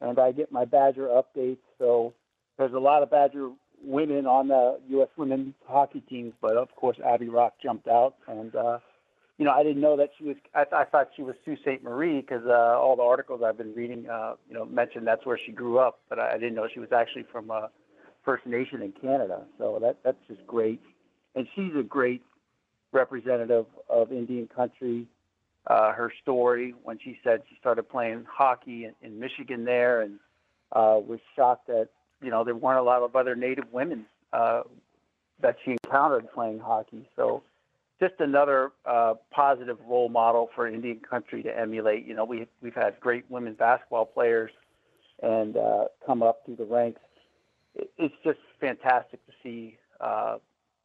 and 0.00 0.18
I 0.18 0.32
get 0.32 0.52
my 0.52 0.64
Badger 0.64 1.08
updates. 1.08 1.58
So 1.78 2.12
there's 2.58 2.74
a 2.74 2.78
lot 2.78 3.02
of 3.02 3.10
Badger 3.10 3.50
women 3.82 4.26
on 4.26 4.48
the 4.48 4.78
U.S. 4.88 5.08
women's 5.16 5.54
hockey 5.66 6.00
teams, 6.00 6.34
but 6.40 6.56
of 6.56 6.74
course 6.76 6.98
Abbey 7.04 7.28
Roque 7.28 7.54
jumped 7.62 7.88
out, 7.88 8.16
and 8.26 8.54
uh, 8.54 8.78
you 9.38 9.44
know, 9.44 9.52
I 9.52 9.62
didn't 9.62 9.82
know 9.82 9.96
that 9.96 10.10
she 10.16 10.24
was. 10.24 10.36
I, 10.54 10.64
I 10.72 10.84
thought 10.84 11.10
she 11.14 11.22
was 11.22 11.34
Sault 11.44 11.58
Ste. 11.60 11.82
Marie 11.82 12.20
because 12.20 12.44
uh, 12.46 12.78
all 12.80 12.96
the 12.96 13.02
articles 13.02 13.42
I've 13.44 13.58
been 13.58 13.74
reading, 13.74 14.08
uh, 14.08 14.34
you 14.48 14.54
know, 14.54 14.64
mentioned 14.64 15.06
that's 15.06 15.26
where 15.26 15.38
she 15.44 15.52
grew 15.52 15.78
up. 15.78 16.00
But 16.08 16.18
I, 16.18 16.32
I 16.32 16.34
didn't 16.34 16.54
know 16.54 16.66
she 16.72 16.80
was 16.80 16.92
actually 16.92 17.26
from 17.30 17.50
uh, 17.50 17.68
First 18.24 18.46
Nation 18.46 18.80
in 18.80 18.92
Canada. 18.92 19.42
So 19.58 19.78
that 19.82 19.98
that's 20.04 20.16
just 20.26 20.46
great, 20.46 20.80
and 21.34 21.46
she's 21.54 21.72
a 21.78 21.82
great 21.82 22.22
representative 22.92 23.66
of 23.90 24.10
Indian 24.10 24.48
country. 24.48 25.06
Uh, 25.66 25.92
her 25.92 26.12
story 26.22 26.74
when 26.84 26.96
she 27.02 27.18
said 27.24 27.42
she 27.50 27.56
started 27.58 27.82
playing 27.88 28.24
hockey 28.30 28.84
in, 28.84 28.94
in 29.02 29.20
Michigan 29.20 29.64
there, 29.64 30.00
and 30.00 30.18
uh, 30.72 30.98
was 31.06 31.18
shocked 31.34 31.66
that 31.66 31.88
you 32.22 32.30
know 32.30 32.42
there 32.42 32.54
weren't 32.54 32.78
a 32.78 32.82
lot 32.82 33.02
of 33.02 33.14
other 33.14 33.36
Native 33.36 33.70
women 33.70 34.06
uh, 34.32 34.62
that 35.42 35.56
she 35.62 35.72
encountered 35.72 36.32
playing 36.32 36.58
hockey. 36.58 37.06
So 37.16 37.42
just 38.00 38.14
another 38.18 38.72
uh, 38.84 39.14
positive 39.30 39.78
role 39.88 40.08
model 40.08 40.50
for 40.54 40.66
Indian 40.66 41.00
country 41.00 41.42
to 41.42 41.58
emulate. 41.58 42.06
You 42.06 42.14
know, 42.14 42.24
we 42.24 42.46
we've 42.60 42.74
had 42.74 42.98
great 43.00 43.24
women 43.30 43.54
basketball 43.54 44.06
players 44.06 44.50
and 45.22 45.56
uh, 45.56 45.84
come 46.04 46.22
up 46.22 46.42
through 46.44 46.56
the 46.56 46.64
ranks. 46.64 47.00
It's 47.74 48.14
just 48.24 48.38
fantastic 48.60 49.24
to 49.26 49.32
see 49.42 49.78
uh, 50.00 50.36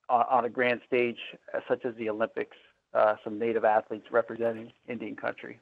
on, 0.09 0.45
a 0.45 0.49
grand 0.49 0.81
stage 0.87 1.17
uh, 1.53 1.59
such 1.67 1.85
as 1.85 1.95
the 1.95 2.09
Olympics, 2.09 2.57
uh, 2.93 3.15
some 3.23 3.39
Native 3.39 3.63
athletes 3.63 4.07
representing 4.11 4.71
Indian 4.87 5.15
country. 5.15 5.59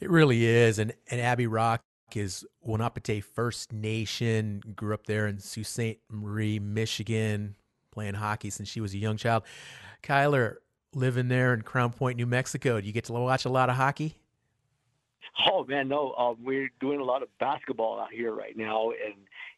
It 0.00 0.10
really 0.10 0.44
is, 0.46 0.78
and 0.78 0.94
and 1.10 1.20
Abbey 1.20 1.46
Roque 1.46 1.82
is 2.14 2.44
Wahnapitae 2.66 3.22
First 3.22 3.72
Nation. 3.72 4.62
Grew 4.74 4.94
up 4.94 5.06
there 5.06 5.26
in 5.26 5.38
Sault 5.38 5.66
Ste. 5.66 5.98
Marie, 6.10 6.58
Michigan, 6.58 7.56
playing 7.90 8.14
hockey 8.14 8.50
since 8.50 8.68
she 8.68 8.80
was 8.80 8.94
a 8.94 8.98
young 8.98 9.16
child. 9.16 9.42
Kyler, 10.02 10.56
living 10.94 11.28
there 11.28 11.54
in 11.54 11.62
Crown 11.62 11.90
Point, 11.92 12.16
New 12.16 12.26
Mexico, 12.26 12.80
do 12.80 12.86
you 12.86 12.92
get 12.92 13.04
to 13.04 13.12
watch 13.12 13.44
a 13.44 13.48
lot 13.48 13.70
of 13.70 13.76
hockey? 13.76 14.16
Oh 15.50 15.64
man, 15.64 15.88
no. 15.88 16.12
Um, 16.14 16.36
we're 16.42 16.70
doing 16.80 17.00
a 17.00 17.04
lot 17.04 17.22
of 17.22 17.28
basketball 17.38 18.00
out 18.00 18.12
here 18.12 18.32
right 18.34 18.56
now, 18.56 18.90
and 18.90 19.14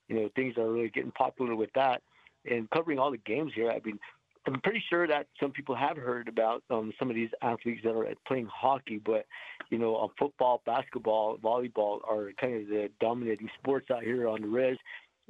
you 0.09 0.17
know 0.17 0.29
things 0.37 0.57
are 0.59 0.71
really 0.71 0.91
getting 0.91 1.13
popular 1.13 1.55
with 1.57 1.71
that. 1.75 2.03
And 2.45 2.69
covering 2.71 2.99
all 2.99 3.11
the 3.11 3.19
games 3.19 3.53
here, 3.55 3.71
I 3.71 3.81
mean, 3.85 3.99
I'm 4.47 4.61
pretty 4.61 4.83
sure 4.91 5.07
that 5.07 5.29
some 5.39 5.53
people 5.53 5.77
have 5.77 5.97
heard 5.97 6.27
about 6.27 6.65
um, 6.71 6.93
some 6.99 7.09
of 7.09 7.15
these 7.15 7.31
athletes 7.41 7.83
that 7.85 7.95
are 7.95 8.09
playing 8.27 8.49
hockey, 8.53 9.01
but 9.05 9.27
you 9.71 9.79
know, 9.79 9.97
um, 9.97 10.11
football, 10.19 10.61
basketball, 10.67 11.39
volleyball 11.39 12.01
are 12.09 12.33
kind 12.41 12.63
of 12.63 12.69
the 12.69 12.91
dominating 13.01 13.49
sports 13.59 13.91
out 13.91 14.03
here 14.03 14.29
on 14.29 14.43
the 14.43 14.49
res 14.49 14.77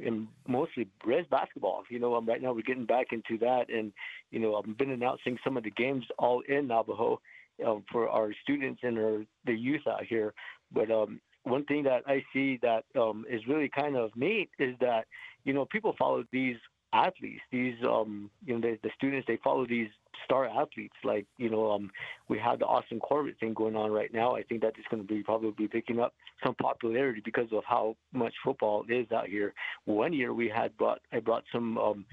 and 0.05 0.29
mostly 0.47 0.89
res 1.05 1.27
basketball. 1.31 1.83
You 1.89 1.99
know, 1.99 2.15
um, 2.15 2.27
right 2.27 2.43
now 2.43 2.53
we're 2.53 2.63
getting 2.63 2.87
back 2.87 3.09
into 3.13 3.39
that, 3.45 3.67
and 3.69 3.93
you 4.31 4.39
know, 4.39 4.57
I've 4.57 4.79
been 4.79 4.91
announcing 4.91 5.39
some 5.45 5.57
of 5.57 5.65
the 5.65 5.71
games 5.71 6.05
all 6.19 6.43
in 6.49 6.69
Navajo 6.69 7.21
um, 7.67 7.85
for 7.91 8.09
our 8.09 8.33
students 8.43 8.81
and 8.83 8.99
our 8.99 9.25
the 9.47 9.55
youth 9.55 9.87
out 9.87 10.05
here. 10.05 10.35
But 10.73 10.91
um, 10.91 11.21
one 11.45 11.65
thing 11.65 11.83
that 11.85 12.03
I 12.07 12.25
see 12.33 12.59
that 12.63 12.85
um, 12.99 13.25
is 13.31 13.47
really 13.47 13.69
kind 13.69 13.97
of 13.97 14.11
neat 14.17 14.51
is 14.59 14.75
that 14.81 15.07
you 15.45 15.53
know 15.53 15.67
people 15.67 15.95
follow 15.99 16.25
these 16.33 16.57
athletes. 16.93 17.41
These, 17.51 17.77
um, 17.85 18.31
you 18.45 18.55
know, 18.55 18.61
the, 18.61 18.79
the 18.83 18.91
students 18.97 19.27
they 19.27 19.39
follow 19.43 19.67
these 19.67 19.89
star 20.25 20.47
athletes. 20.47 20.97
Like, 21.05 21.27
you 21.37 21.51
know, 21.51 21.71
um, 21.73 21.91
we 22.29 22.39
have 22.39 22.59
the 22.59 22.67
Austin 22.67 23.01
Corbett 23.01 23.37
thing 23.41 23.55
going 23.55 23.77
on 23.77 23.91
right 23.91 24.13
now. 24.13 24.35
I 24.35 24.43
think 24.43 24.63
that 24.63 24.79
is 24.79 24.85
going 24.91 25.03
to 25.03 25.09
be 25.09 25.23
probably 25.23 25.69
picking 25.69 26.01
up 26.01 26.15
some 26.45 26.55
popularity 26.55 27.23
because 27.25 27.49
of 27.53 27.65
how 27.67 27.97
much 28.13 28.35
football 28.45 28.85
is 28.89 29.11
out 29.13 29.29
here. 29.29 29.55
One 29.85 30.13
year 30.13 30.33
we 30.33 30.49
had 30.49 30.77
brought 30.77 31.01
I 31.13 31.21
brought 31.21 31.45
some 31.53 31.79
um, 31.79 32.05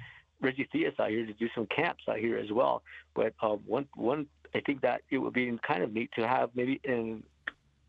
Reggie 0.41 0.67
Theus 0.73 0.99
out 0.99 1.09
here 1.09 1.25
to 1.25 1.33
do 1.33 1.47
some 1.55 1.67
camps 1.67 2.03
out 2.09 2.17
here 2.17 2.37
as 2.37 2.51
well. 2.51 2.81
But 3.15 3.33
um, 3.41 3.61
one 3.65 3.87
one 3.95 4.27
I 4.55 4.61
think 4.65 4.81
that 4.81 5.01
it 5.09 5.17
would 5.17 5.33
be 5.33 5.57
kind 5.67 5.83
of 5.83 5.93
neat 5.93 6.09
to 6.17 6.27
have 6.27 6.49
maybe 6.55 6.79
in 6.83 7.23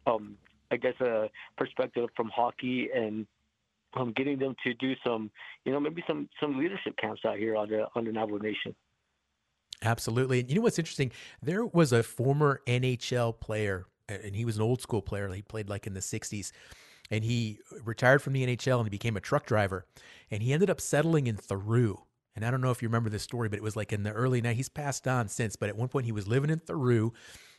um, 0.06 0.36
I 0.70 0.76
guess 0.76 0.94
a 1.00 1.28
perspective 1.56 2.08
from 2.16 2.30
hockey 2.34 2.88
and 2.94 3.26
um, 3.94 4.12
getting 4.14 4.38
them 4.38 4.54
to 4.64 4.74
do 4.74 4.94
some, 5.04 5.30
you 5.64 5.72
know, 5.72 5.80
maybe 5.80 6.02
some 6.06 6.28
some 6.40 6.58
leadership 6.58 6.96
camps 6.96 7.22
out 7.24 7.38
here 7.38 7.56
on 7.56 7.68
the 7.68 7.86
on 7.94 8.04
the 8.04 8.12
Navajo 8.12 8.38
Nation. 8.38 8.74
Absolutely. 9.82 10.40
And 10.40 10.48
you 10.50 10.56
know 10.56 10.62
what's 10.62 10.78
interesting? 10.78 11.10
There 11.42 11.64
was 11.64 11.92
a 11.92 12.02
former 12.02 12.60
NHL 12.66 13.38
player, 13.40 13.86
and 14.08 14.34
he 14.36 14.44
was 14.44 14.56
an 14.56 14.62
old 14.62 14.80
school 14.82 15.00
player. 15.02 15.28
He 15.32 15.42
played 15.42 15.68
like 15.68 15.86
in 15.86 15.94
the 15.94 16.00
'60s, 16.00 16.52
and 17.10 17.24
he 17.24 17.60
uh, 17.72 17.76
retired 17.84 18.22
from 18.22 18.34
the 18.34 18.44
NHL 18.44 18.76
and 18.78 18.86
he 18.86 18.90
became 18.90 19.16
a 19.16 19.20
truck 19.20 19.46
driver, 19.46 19.86
and 20.30 20.42
he 20.42 20.52
ended 20.52 20.70
up 20.70 20.80
settling 20.80 21.26
in 21.26 21.36
Thoreau. 21.36 22.04
And 22.36 22.44
I 22.44 22.50
don't 22.50 22.60
know 22.60 22.70
if 22.70 22.80
you 22.80 22.88
remember 22.88 23.10
this 23.10 23.22
story, 23.24 23.48
but 23.48 23.58
it 23.58 23.62
was 23.62 23.74
like 23.76 23.92
in 23.92 24.02
the 24.02 24.12
early 24.12 24.40
night. 24.40 24.56
He's 24.56 24.68
passed 24.68 25.08
on 25.08 25.28
since, 25.28 25.56
but 25.56 25.68
at 25.68 25.76
one 25.76 25.88
point 25.88 26.06
he 26.06 26.12
was 26.12 26.28
living 26.28 26.50
in 26.50 26.60
Thoreau 26.60 27.12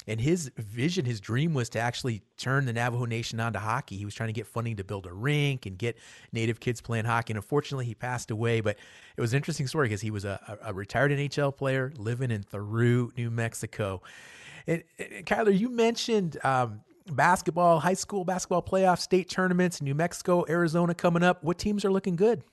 and 0.08 0.20
his 0.20 0.52
vision, 0.58 1.06
his 1.06 1.20
dream 1.20 1.54
was 1.54 1.70
to 1.70 1.80
actually 1.80 2.22
turn 2.38 2.66
the 2.66 2.74
Navajo 2.74 3.06
Nation 3.06 3.40
onto 3.40 3.60
hockey. 3.60 3.98
He 3.98 4.06
was 4.06 4.16
trying 4.16 4.30
to 4.30 4.34
get 4.34 4.48
funding 4.48 4.78
to 4.78 4.84
build 4.84 5.06
a 5.06 5.14
rink 5.14 5.66
and 5.66 5.78
get 5.78 5.98
Native 6.32 6.60
kids 6.60 6.82
playing 6.82 7.06
hockey. 7.06 7.34
And 7.34 7.38
unfortunately, 7.38 7.86
he 7.86 7.94
passed 7.94 8.32
away. 8.32 8.62
But 8.62 8.78
it 9.16 9.22
was 9.22 9.34
an 9.34 9.38
interesting 9.38 9.68
story 9.68 9.88
because 9.88 10.02
he 10.02 10.12
was 10.12 10.26
a, 10.26 10.60
a, 10.64 10.74
retired 10.74 11.12
NHL 11.12 11.56
player 11.56 11.94
living 11.98 12.32
in 12.32 12.42
Thoreau, 12.44 13.12
New 13.16 13.30
Mexico. 13.30 14.02
And, 14.66 14.84
and 14.98 15.26
Kyler, 15.26 15.58
you 15.58 15.70
mentioned 15.70 16.38
um, 16.44 16.82
basketball, 17.12 17.80
high 17.80 17.94
school 17.94 18.26
basketball 18.26 18.64
playoff, 18.64 19.00
state 19.00 19.30
tournaments, 19.30 19.82
New 19.82 19.96
Mexico, 19.96 20.46
Arizona 20.50 20.96
coming 20.96 21.24
up. 21.24 21.44
What 21.44 21.60
teams 21.60 21.86
are 21.86 21.92
looking 21.92 22.16
good? 22.16 22.44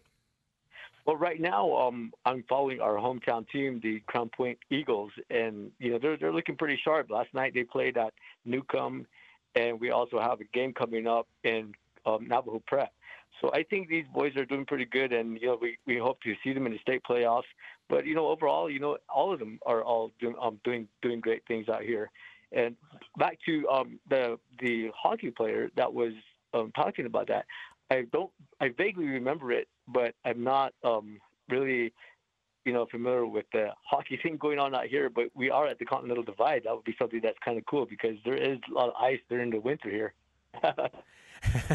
Well, 1.09 1.17
right 1.17 1.41
now, 1.41 1.75
um, 1.75 2.13
I'm 2.27 2.45
following 2.51 2.83
our 2.83 2.97
hometown 2.97 3.49
team, 3.49 3.81
the 3.83 4.01
Crown 4.01 4.29
Point 4.29 4.59
Eagles, 4.69 5.11
and 5.31 5.71
you 5.79 5.91
know 5.91 5.99
they're 5.99 6.19
they're 6.19 6.35
looking 6.35 6.55
pretty 6.55 6.79
sharp. 6.85 7.11
Last 7.11 7.33
night 7.33 7.55
they 7.55 7.65
played 7.65 7.97
at 7.97 8.13
Newcomb, 8.45 9.07
and 9.55 9.81
we 9.81 9.91
also 9.91 10.21
have 10.21 10.43
a 10.43 10.45
game 10.53 10.75
coming 10.75 11.07
up 11.07 11.27
in 11.45 11.73
um, 12.05 12.29
Navajo 12.29 12.63
Prep. 12.67 12.93
So 13.41 13.51
I 13.55 13.63
think 13.63 13.89
these 13.89 14.05
boys 14.13 14.37
are 14.37 14.45
doing 14.45 14.67
pretty 14.67 14.85
good, 14.85 15.15
and 15.15 15.41
you 15.41 15.47
know 15.47 15.59
we, 15.59 15.79
we 15.87 15.97
hope 15.97 16.21
to 16.25 16.35
see 16.45 16.53
them 16.53 16.67
in 16.67 16.73
the 16.73 16.79
state 16.81 17.01
playoffs. 17.09 17.49
But 17.89 18.05
you 18.05 18.15
know 18.15 18.27
overall, 18.27 18.69
you 18.69 18.79
know 18.79 18.99
all 19.09 19.33
of 19.33 19.39
them 19.39 19.61
are 19.65 19.83
all 19.83 20.13
doing 20.21 20.35
um, 20.39 20.61
doing 20.63 20.89
doing 21.01 21.21
great 21.21 21.41
things 21.49 21.71
out 21.71 21.85
here. 21.85 22.11
And 22.53 22.77
back 23.17 23.39
to 23.47 23.67
um, 23.71 23.99
the 24.11 24.39
the 24.61 24.91
hockey 24.95 25.31
player 25.31 25.71
that 25.75 25.91
was 25.91 26.13
um, 26.53 26.71
talking 26.77 27.07
about 27.07 27.29
that, 27.29 27.47
I 27.91 28.03
don't 28.13 28.31
I 28.61 28.69
vaguely 28.77 29.07
remember 29.07 29.53
it, 29.53 29.69
but 29.89 30.15
I'm 30.25 30.45
not 30.45 30.73
um, 30.85 31.19
really 31.49 31.93
you 32.65 32.73
know 32.73 32.87
familiar 32.91 33.27
with 33.27 33.47
the 33.53 33.69
hockey 33.91 34.19
thing 34.23 34.37
going 34.37 34.59
on 34.59 34.75
out 34.75 34.87
here. 34.87 35.11
But 35.11 35.27
we 35.35 35.51
are 35.51 35.67
at 35.67 35.79
the 35.79 35.85
Continental 35.85 36.23
Divide. 36.23 36.63
That 36.65 36.75
would 36.75 36.85
be 36.85 36.97
something 36.99 37.21
that's 37.23 37.39
kind 37.45 37.59
of 37.59 37.65
cool 37.67 37.87
because 37.87 38.17
there 38.25 38.37
is 38.37 38.59
a 38.71 38.75
lot 38.75 38.89
of 38.89 38.95
ice 39.01 39.21
during 39.29 39.51
the 39.51 39.61
winter 39.61 39.91
here. 39.91 40.15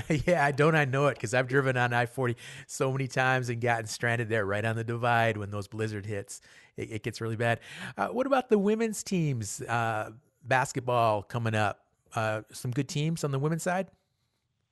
yeah, 0.26 0.46
I 0.46 0.52
don't 0.52 0.76
I 0.76 0.84
know 0.84 1.08
it 1.08 1.16
because 1.16 1.34
I've 1.34 1.48
driven 1.48 1.78
on 1.78 1.94
I 1.94 2.06
forty 2.06 2.36
so 2.68 2.92
many 2.92 3.08
times 3.08 3.50
and 3.50 3.62
gotten 3.62 3.88
stranded 3.88 4.30
there 4.30 4.46
right 4.46 4.66
on 4.66 4.76
the 4.76 4.84
divide 4.84 5.38
when 5.38 5.52
those 5.52 5.68
blizzard 5.68 6.06
hits. 6.06 6.42
It, 6.76 6.92
it 6.92 7.04
gets 7.04 7.22
really 7.22 7.38
bad. 7.38 7.60
Uh, 7.98 8.08
what 8.08 8.28
about 8.28 8.50
the 8.50 8.60
women's 8.60 9.04
teams? 9.04 9.62
Uh, 9.62 10.12
basketball 10.44 11.24
coming 11.24 11.56
up. 11.56 11.80
Uh, 12.16 12.42
some 12.52 12.72
good 12.72 12.88
teams 12.88 13.24
on 13.24 13.32
the 13.32 13.40
women's 13.40 13.64
side. 13.64 13.88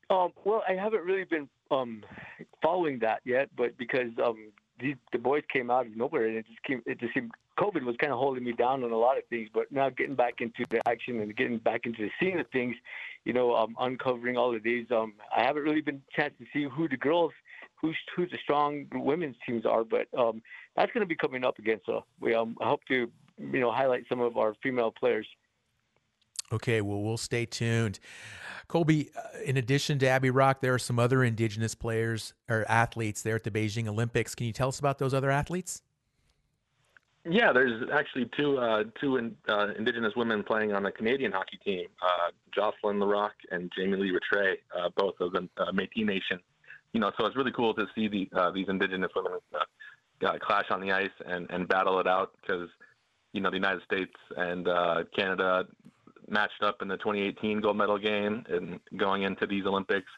Um, 0.09 0.31
well, 0.43 0.63
I 0.67 0.73
haven't 0.73 1.03
really 1.03 1.23
been 1.23 1.49
um, 1.71 2.03
following 2.61 2.99
that 2.99 3.21
yet, 3.25 3.49
but 3.55 3.77
because 3.77 4.09
um, 4.23 4.51
the, 4.79 4.95
boys 5.17 5.43
came 5.51 5.71
out 5.71 5.87
of 5.87 5.95
nowhere 5.95 6.27
and 6.27 6.37
it 6.37 6.45
just 6.47 6.61
came, 6.63 6.81
it 6.85 6.99
just 6.99 7.13
seemed 7.13 7.31
COVID 7.59 7.83
was 7.83 7.95
kind 7.97 8.11
of 8.11 8.19
holding 8.19 8.43
me 8.43 8.53
down 8.53 8.83
on 8.83 8.91
a 8.91 8.97
lot 8.97 9.17
of 9.17 9.23
things. 9.29 9.49
But 9.53 9.71
now 9.71 9.89
getting 9.89 10.15
back 10.15 10.35
into 10.39 10.65
the 10.69 10.81
action 10.87 11.19
and 11.19 11.35
getting 11.35 11.57
back 11.57 11.85
into 11.85 12.03
the 12.03 12.11
scene 12.19 12.39
of 12.39 12.47
things, 12.49 12.75
you 13.25 13.33
know, 13.33 13.55
um, 13.55 13.75
uncovering 13.79 14.37
all 14.37 14.55
of 14.55 14.63
these, 14.63 14.87
um, 14.91 15.13
I 15.35 15.43
haven't 15.43 15.63
really 15.63 15.81
been 15.81 16.01
chance 16.15 16.33
to 16.39 16.45
see 16.53 16.67
who 16.67 16.87
the 16.87 16.97
girls, 16.97 17.31
who's 17.75 17.97
who's 18.15 18.31
the 18.31 18.37
strong 18.41 18.87
women's 18.93 19.35
teams 19.45 19.65
are. 19.65 19.83
But 19.83 20.07
um, 20.17 20.41
that's 20.75 20.91
going 20.91 21.01
to 21.01 21.07
be 21.07 21.15
coming 21.15 21.45
up 21.45 21.59
again. 21.59 21.81
So 21.85 22.05
we 22.19 22.33
um, 22.33 22.55
hope 22.59 22.81
to 22.87 23.09
you 23.37 23.59
know 23.59 23.71
highlight 23.71 24.05
some 24.09 24.21
of 24.21 24.37
our 24.37 24.55
female 24.63 24.91
players. 24.91 25.27
Okay, 26.53 26.81
well, 26.81 27.01
we'll 27.01 27.17
stay 27.17 27.45
tuned. 27.45 27.99
Colby, 28.67 29.09
uh, 29.15 29.39
in 29.43 29.57
addition 29.57 29.99
to 29.99 30.07
Abbey 30.07 30.29
Roque, 30.29 30.61
there 30.61 30.73
are 30.73 30.79
some 30.79 30.99
other 30.99 31.23
Indigenous 31.23 31.75
players 31.75 32.33
or 32.49 32.65
athletes 32.69 33.21
there 33.21 33.35
at 33.35 33.43
the 33.43 33.51
Beijing 33.51 33.87
Olympics. 33.87 34.35
Can 34.35 34.47
you 34.47 34.53
tell 34.53 34.69
us 34.69 34.79
about 34.79 34.97
those 34.97 35.13
other 35.13 35.31
athletes? 35.31 35.81
Yeah, 37.23 37.53
there's 37.53 37.87
actually 37.93 38.31
two 38.35 38.57
uh, 38.57 38.85
two 38.99 39.17
in, 39.17 39.35
uh, 39.47 39.67
Indigenous 39.77 40.13
women 40.15 40.43
playing 40.43 40.73
on 40.73 40.81
the 40.81 40.91
Canadian 40.91 41.31
hockey 41.31 41.59
team, 41.63 41.85
uh, 42.01 42.31
Jocelyne 42.55 42.99
Larocque 42.99 43.35
and 43.51 43.71
Jamie 43.77 43.97
Lee 43.97 44.11
Rattray, 44.11 44.57
uh, 44.75 44.89
both 44.97 45.13
of 45.19 45.33
the 45.33 45.47
uh, 45.57 45.71
Métis 45.71 46.05
Nation. 46.05 46.39
You 46.93 46.99
know, 46.99 47.11
so 47.19 47.27
it's 47.27 47.35
really 47.35 47.51
cool 47.51 47.75
to 47.75 47.85
see 47.95 48.07
the, 48.07 48.51
these 48.53 48.67
Indigenous 48.67 49.11
women 49.15 49.39
clash 50.41 50.65
on 50.71 50.81
the 50.81 50.91
ice 50.91 51.09
and, 51.25 51.49
and 51.49 51.65
battle 51.67 51.99
it 51.99 52.07
out 52.07 52.33
because, 52.41 52.67
you 53.31 53.39
know, 53.39 53.49
the 53.49 53.55
United 53.55 53.81
States 53.83 54.11
and 54.35 54.67
Canada 55.15 55.67
matched 56.31 56.63
up 56.63 56.81
in 56.81 56.87
the 56.87 56.97
2018 56.97 57.61
gold 57.61 57.77
medal 57.77 57.97
game 57.97 58.43
and 58.49 58.79
going 58.97 59.23
into 59.23 59.45
these 59.45 59.65
Olympics, 59.65 60.09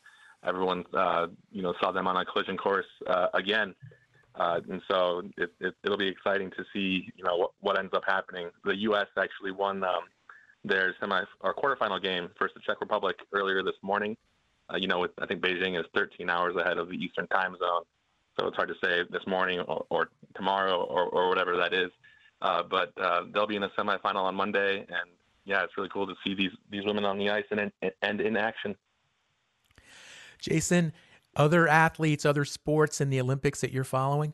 everyone 0.45 0.85
uh, 0.93 1.27
you 1.51 1.61
know 1.61 1.73
saw 1.81 1.91
them 1.91 2.07
on 2.07 2.15
a 2.17 2.25
collision 2.25 2.57
course 2.57 2.85
uh, 3.07 3.27
again, 3.33 3.73
uh, 4.35 4.59
and 4.69 4.81
so 4.89 5.23
it, 5.37 5.51
it, 5.59 5.75
will 5.83 5.97
be 5.97 6.07
exciting 6.07 6.51
to 6.51 6.63
see 6.71 7.11
you 7.15 7.23
know 7.23 7.37
what, 7.37 7.51
what, 7.61 7.79
ends 7.79 7.93
up 7.93 8.03
happening. 8.05 8.49
The 8.63 8.77
U.S. 8.81 9.07
actually 9.17 9.51
won 9.51 9.83
um, 9.83 10.03
their 10.63 10.95
semi 10.99 11.21
or 11.41 11.53
quarterfinal 11.53 12.01
game 12.01 12.29
versus 12.39 12.55
the 12.55 12.61
Czech 12.65 12.79
Republic 12.79 13.17
earlier 13.33 13.63
this 13.63 13.75
morning. 13.81 14.15
Uh, 14.71 14.77
you 14.77 14.87
know, 14.87 14.99
with, 14.99 15.11
I 15.21 15.25
think 15.25 15.41
Beijing 15.41 15.77
is 15.77 15.85
13 15.93 16.29
hours 16.29 16.55
ahead 16.55 16.77
of 16.77 16.89
the 16.89 16.95
Eastern 16.95 17.27
Time 17.27 17.55
Zone, 17.59 17.83
so 18.39 18.47
it's 18.47 18.55
hard 18.55 18.69
to 18.69 18.75
say 18.83 19.03
this 19.11 19.25
morning 19.27 19.59
or, 19.61 19.85
or 19.89 20.09
tomorrow 20.35 20.83
or, 20.83 21.03
or 21.05 21.29
whatever 21.29 21.57
that 21.57 21.73
is. 21.73 21.91
Uh, 22.41 22.61
but 22.61 22.91
uh, 23.01 23.21
they'll 23.33 23.47
be 23.47 23.55
in 23.55 23.61
the 23.61 23.69
semifinal 23.77 24.23
on 24.23 24.35
Monday, 24.35 24.79
and 24.79 25.09
yeah, 25.45 25.63
it's 25.63 25.77
really 25.77 25.89
cool 25.89 26.07
to 26.07 26.15
see 26.23 26.33
these 26.33 26.51
these 26.69 26.85
women 26.85 27.05
on 27.05 27.17
the 27.17 27.29
ice 27.29 27.45
and 27.51 27.59
in, 27.59 27.91
and 28.01 28.21
in 28.21 28.37
action. 28.37 28.75
Jason, 30.39 30.93
other 31.35 31.67
athletes, 31.67 32.25
other 32.25 32.45
sports 32.45 33.01
in 33.01 33.09
the 33.09 33.19
Olympics 33.19 33.61
that 33.61 33.71
you're 33.71 33.83
following? 33.83 34.33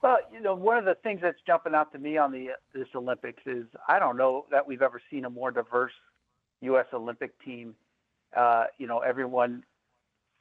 Well, 0.00 0.18
you 0.32 0.40
know, 0.40 0.54
one 0.54 0.78
of 0.78 0.84
the 0.84 0.94
things 1.02 1.20
that's 1.22 1.40
jumping 1.46 1.74
out 1.74 1.92
to 1.92 1.98
me 1.98 2.18
on 2.18 2.30
the 2.30 2.50
this 2.72 2.86
Olympics 2.94 3.42
is 3.46 3.66
I 3.88 3.98
don't 3.98 4.16
know 4.16 4.46
that 4.50 4.66
we've 4.66 4.82
ever 4.82 5.00
seen 5.10 5.24
a 5.24 5.30
more 5.30 5.50
diverse 5.50 5.92
U.S. 6.60 6.86
Olympic 6.92 7.32
team. 7.44 7.74
Uh, 8.36 8.64
you 8.78 8.86
know, 8.86 8.98
everyone, 9.00 9.64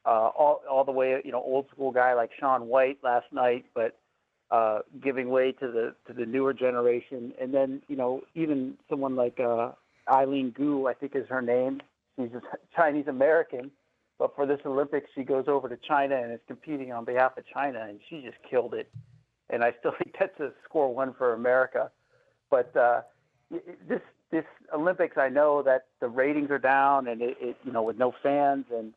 uh, 0.06 0.30
all 0.38 0.62
all 0.70 0.84
the 0.84 0.92
way, 0.92 1.22
you 1.26 1.32
know, 1.32 1.42
old 1.42 1.68
school 1.70 1.92
guy 1.92 2.14
like 2.14 2.30
Shaun 2.40 2.68
White 2.68 3.00
last 3.04 3.26
night, 3.32 3.66
but 3.74 3.98
uh, 4.52 4.80
giving 5.04 5.30
way 5.30 5.52
to 5.52 5.68
the 5.68 5.96
to 6.08 6.14
the 6.14 6.26
newer 6.26 6.54
generation, 6.54 7.34
and 7.40 7.54
then 7.54 7.82
you 7.88 7.96
know 7.96 8.22
even 8.36 8.76
someone 8.90 9.16
like 9.16 9.40
uh, 9.40 9.72
Eileen 10.10 10.52
Gu, 10.52 10.88
I 10.88 10.94
think 10.94 11.16
is 11.16 11.28
her 11.30 11.42
name. 11.42 11.82
She's 12.18 12.30
a 12.34 12.42
Chinese 12.76 13.08
American, 13.08 13.72
but 14.18 14.36
for 14.36 14.46
this 14.46 14.60
Olympics, 14.66 15.10
she 15.14 15.24
goes 15.24 15.46
over 15.48 15.70
to 15.70 15.78
China 15.78 16.16
and 16.16 16.32
is 16.32 16.40
competing 16.48 16.92
on 16.92 17.06
behalf 17.06 17.38
of 17.38 17.44
China, 17.54 17.86
and 17.88 18.00
she 18.10 18.22
just 18.22 18.38
killed 18.50 18.74
it. 18.74 18.90
And 19.50 19.64
I 19.64 19.74
still 19.80 19.92
think 19.98 20.16
that's 20.20 20.40
a 20.40 20.52
score 20.64 20.94
one 20.94 21.14
for 21.18 21.34
America. 21.34 21.92
But 22.50 22.76
uh, 22.76 23.02
this 23.52 24.02
this 24.32 24.46
Olympics, 24.74 25.18
I 25.18 25.30
know 25.30 25.62
that 25.64 25.86
the 26.00 26.08
ratings 26.08 26.52
are 26.52 26.60
down, 26.60 27.08
and 27.08 27.22
it, 27.22 27.38
it 27.40 27.58
you 27.64 27.72
know 27.72 27.84
with 27.84 27.98
no 27.98 28.14
fans 28.24 28.66
and 28.74 28.94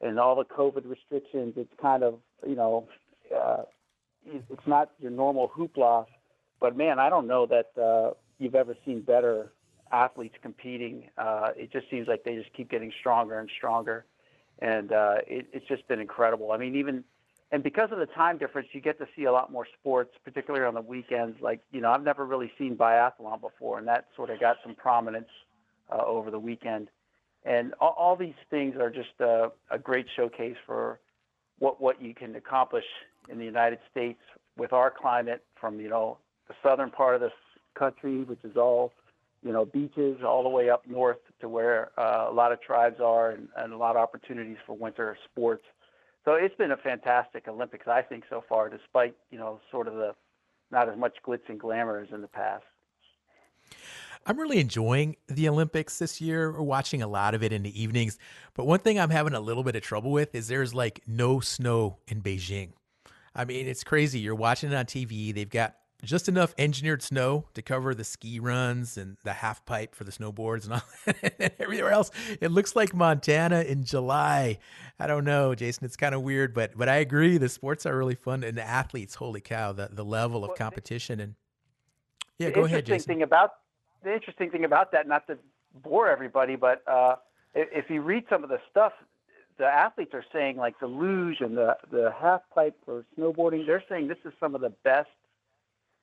and 0.00 0.18
all 0.18 0.36
the 0.36 0.44
COVID 0.44 0.88
restrictions, 0.88 1.54
it's 1.56 1.72
kind 1.80 2.02
of 2.02 2.18
you 2.46 2.54
know 2.56 2.88
uh, 3.34 3.62
it's 4.26 4.66
not 4.66 4.90
your 4.98 5.10
normal 5.10 5.50
hoopla. 5.56 6.06
But 6.60 6.76
man, 6.76 6.98
I 6.98 7.10
don't 7.10 7.26
know 7.26 7.46
that 7.46 7.80
uh, 7.80 8.14
you've 8.38 8.54
ever 8.54 8.76
seen 8.84 9.02
better 9.02 9.52
athletes 9.92 10.34
competing. 10.42 11.10
Uh, 11.18 11.50
it 11.56 11.72
just 11.72 11.90
seems 11.90 12.08
like 12.08 12.24
they 12.24 12.36
just 12.36 12.52
keep 12.54 12.70
getting 12.70 12.92
stronger 13.00 13.38
and 13.38 13.50
stronger, 13.56 14.06
and 14.60 14.92
uh, 14.92 15.16
it, 15.26 15.46
it's 15.52 15.66
just 15.66 15.86
been 15.88 16.00
incredible. 16.00 16.52
I 16.52 16.56
mean, 16.56 16.76
even 16.76 17.04
and 17.52 17.62
because 17.62 17.90
of 17.92 17.98
the 17.98 18.06
time 18.06 18.38
difference, 18.38 18.68
you 18.72 18.80
get 18.80 18.98
to 18.98 19.06
see 19.14 19.24
a 19.24 19.32
lot 19.32 19.52
more 19.52 19.66
sports, 19.78 20.10
particularly 20.24 20.66
on 20.66 20.74
the 20.74 20.80
weekends. 20.80 21.40
Like 21.40 21.60
you 21.70 21.80
know, 21.80 21.90
I've 21.90 22.02
never 22.02 22.24
really 22.24 22.50
seen 22.58 22.76
biathlon 22.76 23.40
before, 23.40 23.78
and 23.78 23.86
that 23.88 24.06
sort 24.16 24.30
of 24.30 24.40
got 24.40 24.56
some 24.64 24.74
prominence 24.74 25.28
uh, 25.92 26.02
over 26.04 26.30
the 26.30 26.38
weekend. 26.38 26.88
And 27.44 27.74
all, 27.78 27.94
all 27.98 28.16
these 28.16 28.34
things 28.50 28.74
are 28.80 28.90
just 28.90 29.20
uh, 29.20 29.50
a 29.70 29.78
great 29.78 30.06
showcase 30.16 30.56
for 30.66 30.98
what 31.58 31.80
what 31.80 32.02
you 32.02 32.14
can 32.14 32.34
accomplish 32.36 32.86
in 33.28 33.38
the 33.38 33.44
United 33.44 33.78
States 33.90 34.20
with 34.56 34.72
our 34.72 34.90
climate 34.90 35.42
from, 35.60 35.80
you 35.80 35.88
know, 35.88 36.18
the 36.48 36.54
southern 36.62 36.90
part 36.90 37.14
of 37.14 37.20
this 37.20 37.32
country, 37.78 38.22
which 38.24 38.44
is 38.44 38.56
all, 38.56 38.92
you 39.42 39.52
know, 39.52 39.64
beaches, 39.64 40.18
all 40.24 40.42
the 40.42 40.48
way 40.48 40.70
up 40.70 40.82
north 40.86 41.18
to 41.40 41.48
where 41.48 41.90
uh, 41.98 42.26
a 42.30 42.32
lot 42.32 42.52
of 42.52 42.60
tribes 42.60 43.00
are 43.00 43.30
and, 43.30 43.48
and 43.56 43.72
a 43.72 43.76
lot 43.76 43.96
of 43.96 44.02
opportunities 44.02 44.56
for 44.66 44.76
winter 44.76 45.16
sports. 45.30 45.64
So 46.24 46.34
it's 46.34 46.54
been 46.56 46.70
a 46.70 46.76
fantastic 46.76 47.48
Olympics, 47.48 47.86
I 47.86 48.02
think, 48.02 48.24
so 48.30 48.42
far, 48.48 48.70
despite, 48.70 49.14
you 49.30 49.38
know, 49.38 49.60
sort 49.70 49.88
of 49.88 49.94
the 49.94 50.14
not 50.70 50.88
as 50.88 50.96
much 50.96 51.16
glitz 51.26 51.48
and 51.48 51.60
glamour 51.60 52.00
as 52.00 52.08
in 52.12 52.22
the 52.22 52.28
past. 52.28 52.64
I'm 54.26 54.38
really 54.38 54.58
enjoying 54.58 55.16
the 55.28 55.48
Olympics 55.48 55.98
this 55.98 56.20
year. 56.20 56.50
We're 56.50 56.62
watching 56.62 57.02
a 57.02 57.06
lot 57.06 57.34
of 57.34 57.42
it 57.42 57.52
in 57.52 57.62
the 57.62 57.80
evenings. 57.80 58.18
But 58.54 58.66
one 58.66 58.78
thing 58.78 58.98
I'm 58.98 59.10
having 59.10 59.34
a 59.34 59.40
little 59.40 59.62
bit 59.62 59.76
of 59.76 59.82
trouble 59.82 60.12
with 60.12 60.34
is 60.34 60.48
there's 60.48 60.72
like 60.72 61.02
no 61.06 61.40
snow 61.40 61.98
in 62.08 62.22
Beijing. 62.22 62.70
I 63.34 63.44
mean, 63.44 63.66
it's 63.66 63.84
crazy. 63.84 64.20
You're 64.20 64.34
watching 64.34 64.72
it 64.72 64.76
on 64.76 64.86
TV. 64.86 65.34
They've 65.34 65.48
got 65.48 65.76
just 66.02 66.28
enough 66.28 66.54
engineered 66.58 67.02
snow 67.02 67.46
to 67.54 67.62
cover 67.62 67.94
the 67.94 68.04
ski 68.04 68.38
runs 68.38 68.96
and 68.96 69.16
the 69.24 69.32
half 69.32 69.64
pipe 69.64 69.94
for 69.94 70.04
the 70.04 70.12
snowboards 70.12 70.64
and 70.64 70.74
all 70.74 70.82
and 71.38 71.50
everywhere 71.58 71.90
else. 71.90 72.10
It 72.40 72.50
looks 72.50 72.76
like 72.76 72.94
Montana 72.94 73.62
in 73.62 73.84
July. 73.84 74.58
I 74.98 75.06
don't 75.06 75.24
know, 75.24 75.54
Jason. 75.54 75.84
It's 75.84 75.96
kind 75.96 76.14
of 76.14 76.22
weird, 76.22 76.54
but 76.54 76.76
but 76.76 76.88
I 76.88 76.96
agree. 76.96 77.38
The 77.38 77.48
sports 77.48 77.86
are 77.86 77.96
really 77.96 78.14
fun 78.14 78.44
and 78.44 78.56
the 78.56 78.66
athletes. 78.66 79.14
Holy 79.14 79.40
cow! 79.40 79.72
The 79.72 79.88
the 79.90 80.04
level 80.04 80.44
of 80.44 80.56
competition 80.56 81.20
and 81.20 81.34
yeah. 82.38 82.50
Go 82.50 82.64
ahead, 82.64 82.86
Jason. 82.86 83.06
Thing 83.06 83.22
about 83.22 83.50
the 84.02 84.14
interesting 84.14 84.50
thing 84.50 84.64
about 84.64 84.92
that, 84.92 85.08
not 85.08 85.26
to 85.28 85.38
bore 85.82 86.08
everybody, 86.08 86.56
but 86.56 86.82
uh, 86.86 87.16
if 87.54 87.90
you 87.90 88.02
read 88.02 88.24
some 88.28 88.44
of 88.44 88.50
the 88.50 88.58
stuff 88.70 88.92
the 89.58 89.66
athletes 89.66 90.12
are 90.14 90.24
saying 90.32 90.56
like 90.56 90.78
the 90.80 90.86
luge 90.86 91.40
and 91.40 91.56
the 91.56 91.76
the 91.90 92.12
half 92.20 92.42
pipe 92.54 92.76
or 92.86 93.04
snowboarding, 93.18 93.66
they're 93.66 93.84
saying 93.88 94.08
this 94.08 94.18
is 94.24 94.32
some 94.40 94.54
of 94.54 94.60
the 94.60 94.70
best 94.82 95.10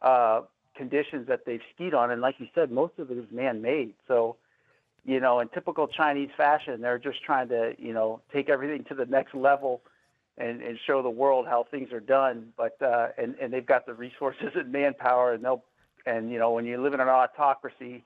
uh, 0.01 0.41
conditions 0.75 1.27
that 1.27 1.45
they've 1.45 1.61
skied 1.75 1.93
on. 1.93 2.11
And 2.11 2.21
like 2.21 2.35
you 2.39 2.47
said, 2.55 2.71
most 2.71 2.93
of 2.97 3.11
it 3.11 3.17
is 3.17 3.25
man 3.31 3.61
made. 3.61 3.93
So, 4.07 4.37
you 5.05 5.19
know, 5.19 5.39
in 5.39 5.49
typical 5.49 5.87
Chinese 5.87 6.29
fashion, 6.37 6.81
they're 6.81 6.99
just 6.99 7.23
trying 7.23 7.49
to 7.49 7.73
you 7.77 7.93
know 7.93 8.21
take 8.33 8.49
everything 8.49 8.85
to 8.85 8.95
the 8.95 9.05
next 9.05 9.35
level 9.35 9.81
and, 10.37 10.61
and 10.61 10.79
show 10.87 11.01
the 11.01 11.09
world 11.09 11.45
how 11.47 11.65
things 11.69 11.91
are 11.91 11.99
done. 11.99 12.53
But 12.57 12.81
uh, 12.81 13.09
and 13.17 13.35
and 13.41 13.51
they've 13.51 13.65
got 13.65 13.85
the 13.85 13.93
resources 13.93 14.49
and 14.55 14.71
manpower, 14.71 15.33
and 15.33 15.43
they'll 15.43 15.63
and 16.05 16.31
you 16.31 16.39
know 16.39 16.51
when 16.51 16.65
you 16.65 16.81
live 16.81 16.93
in 16.93 16.99
an 16.99 17.09
autocracy 17.09 18.03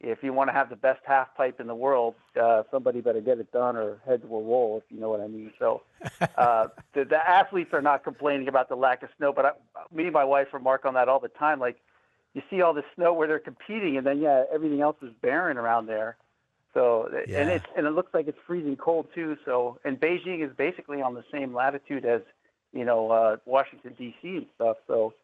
if 0.00 0.22
you 0.22 0.32
want 0.32 0.48
to 0.48 0.52
have 0.52 0.68
the 0.68 0.76
best 0.76 1.00
half 1.06 1.34
pipe 1.36 1.60
in 1.60 1.66
the 1.66 1.74
world, 1.74 2.14
uh, 2.40 2.64
somebody 2.70 3.00
better 3.00 3.20
get 3.20 3.38
it 3.38 3.50
done 3.50 3.76
or 3.76 3.98
heads 4.06 4.24
will 4.28 4.44
roll, 4.44 4.82
if 4.84 4.94
you 4.94 5.00
know 5.00 5.08
what 5.08 5.20
I 5.20 5.26
mean. 5.26 5.52
So 5.58 5.82
uh, 6.36 6.68
the, 6.94 7.04
the 7.04 7.16
athletes 7.16 7.70
are 7.72 7.82
not 7.82 8.04
complaining 8.04 8.48
about 8.48 8.68
the 8.68 8.76
lack 8.76 9.02
of 9.02 9.08
snow, 9.16 9.32
but 9.32 9.46
I, 9.46 9.50
me 9.94 10.04
and 10.04 10.12
my 10.12 10.24
wife 10.24 10.48
remark 10.52 10.84
on 10.84 10.94
that 10.94 11.08
all 11.08 11.20
the 11.20 11.28
time. 11.28 11.60
Like, 11.60 11.78
you 12.34 12.42
see 12.50 12.60
all 12.60 12.74
the 12.74 12.84
snow 12.94 13.14
where 13.14 13.26
they're 13.26 13.38
competing, 13.38 13.96
and 13.96 14.06
then 14.06 14.20
yeah, 14.20 14.44
everything 14.52 14.82
else 14.82 14.96
is 15.00 15.10
barren 15.22 15.56
around 15.56 15.86
there. 15.86 16.18
So 16.74 17.08
yeah. 17.26 17.40
and 17.40 17.50
it's 17.50 17.64
and 17.74 17.86
it 17.86 17.92
looks 17.92 18.12
like 18.12 18.28
it's 18.28 18.36
freezing 18.46 18.76
cold 18.76 19.06
too. 19.14 19.38
So 19.46 19.78
and 19.86 19.98
Beijing 19.98 20.44
is 20.44 20.54
basically 20.54 21.00
on 21.00 21.14
the 21.14 21.24
same 21.32 21.54
latitude 21.54 22.04
as 22.04 22.20
you 22.74 22.84
know 22.84 23.10
uh, 23.10 23.36
Washington 23.46 23.94
D.C. 23.96 24.28
and 24.28 24.46
stuff. 24.54 24.76
So 24.86 25.14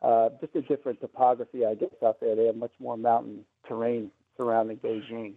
uh, 0.00 0.30
just 0.40 0.56
a 0.56 0.62
different 0.62 1.02
topography, 1.02 1.66
I 1.66 1.74
guess, 1.74 1.90
out 2.02 2.20
there. 2.20 2.34
They 2.34 2.46
have 2.46 2.56
much 2.56 2.72
more 2.80 2.96
mountain 2.96 3.44
terrain 3.68 4.10
surrounding 4.36 4.78
Beijing. 4.78 5.34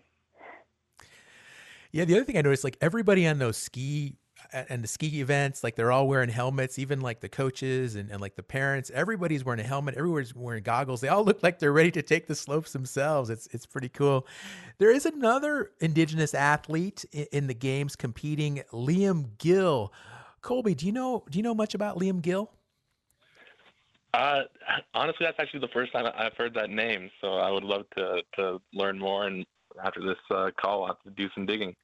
Yeah, 1.91 2.05
the 2.05 2.15
other 2.15 2.25
thing 2.25 2.37
I 2.37 2.41
noticed, 2.41 2.63
like 2.63 2.77
everybody 2.81 3.25
on 3.27 3.39
those 3.39 3.57
ski 3.57 4.17
and 4.53 4.83
the 4.83 4.87
ski 4.87 5.19
events, 5.19 5.63
like 5.63 5.75
they're 5.75 5.91
all 5.91 6.07
wearing 6.07 6.29
helmets, 6.29 6.77
even 6.79 7.01
like 7.01 7.21
the 7.21 7.29
coaches 7.29 7.95
and, 7.95 8.09
and 8.09 8.21
like 8.21 8.35
the 8.35 8.43
parents, 8.43 8.91
everybody's 8.93 9.43
wearing 9.43 9.59
a 9.59 9.63
helmet, 9.63 9.95
everybody's 9.97 10.35
wearing 10.35 10.63
goggles. 10.63 11.01
They 11.01 11.07
all 11.07 11.23
look 11.23 11.43
like 11.43 11.59
they're 11.59 11.73
ready 11.73 11.91
to 11.91 12.01
take 12.01 12.27
the 12.27 12.35
slopes 12.35 12.73
themselves. 12.73 13.29
It's 13.29 13.47
it's 13.47 13.65
pretty 13.65 13.89
cool. 13.89 14.27
There 14.77 14.91
is 14.91 15.05
another 15.05 15.71
indigenous 15.79 16.33
athlete 16.33 17.05
in, 17.11 17.27
in 17.31 17.47
the 17.47 17.53
games 17.53 17.95
competing, 17.95 18.61
Liam 18.71 19.37
Gill. 19.37 19.91
Colby, 20.41 20.75
do 20.75 20.85
you 20.85 20.91
know 20.91 21.23
do 21.29 21.37
you 21.37 21.43
know 21.43 21.55
much 21.55 21.73
about 21.73 21.97
Liam 21.97 22.21
Gill? 22.21 22.51
Uh, 24.17 24.41
honestly, 24.95 25.27
that's 25.27 25.39
actually 25.39 25.59
the 25.59 25.67
first 25.67 25.93
time 25.93 26.05
I've 26.17 26.33
heard 26.33 26.55
that 26.55 26.71
name. 26.71 27.11
So 27.21 27.35
I 27.35 27.51
would 27.51 27.63
love 27.63 27.83
to 27.95 28.21
to 28.35 28.59
learn 28.73 28.97
more. 28.97 29.27
And 29.27 29.45
after 29.83 30.01
this 30.01 30.17
uh, 30.31 30.49
call, 30.59 30.83
I'll 30.83 30.87
have 30.87 31.03
to 31.03 31.11
do 31.11 31.29
some 31.35 31.45
digging. 31.45 31.75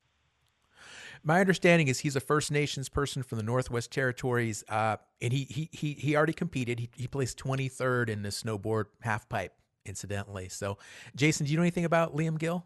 My 1.23 1.39
understanding 1.39 1.87
is 1.87 1.99
he's 1.99 2.15
a 2.15 2.19
First 2.19 2.51
Nations 2.51 2.89
person 2.89 3.21
from 3.21 3.37
the 3.37 3.43
Northwest 3.43 3.91
Territories, 3.91 4.63
uh, 4.67 4.97
and 5.21 5.31
he 5.31 5.43
he 5.43 5.69
he 5.71 5.93
he 5.93 6.15
already 6.15 6.33
competed. 6.33 6.79
He 6.79 6.89
he 6.95 7.07
placed 7.07 7.37
23rd 7.37 8.09
in 8.09 8.23
the 8.23 8.29
snowboard 8.29 8.85
half 9.01 9.29
pipe, 9.29 9.53
incidentally. 9.85 10.49
So, 10.49 10.79
Jason, 11.15 11.45
do 11.45 11.51
you 11.51 11.57
know 11.57 11.63
anything 11.63 11.85
about 11.85 12.15
Liam 12.15 12.39
Gill? 12.39 12.65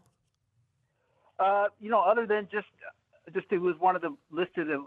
Uh, 1.38 1.66
you 1.78 1.90
know, 1.90 2.00
other 2.00 2.26
than 2.26 2.48
just 2.50 2.68
just 3.34 3.46
he 3.50 3.58
was 3.58 3.76
one 3.78 3.96
of 3.96 4.02
the 4.02 4.16
listed 4.30 4.70
a 4.70 4.82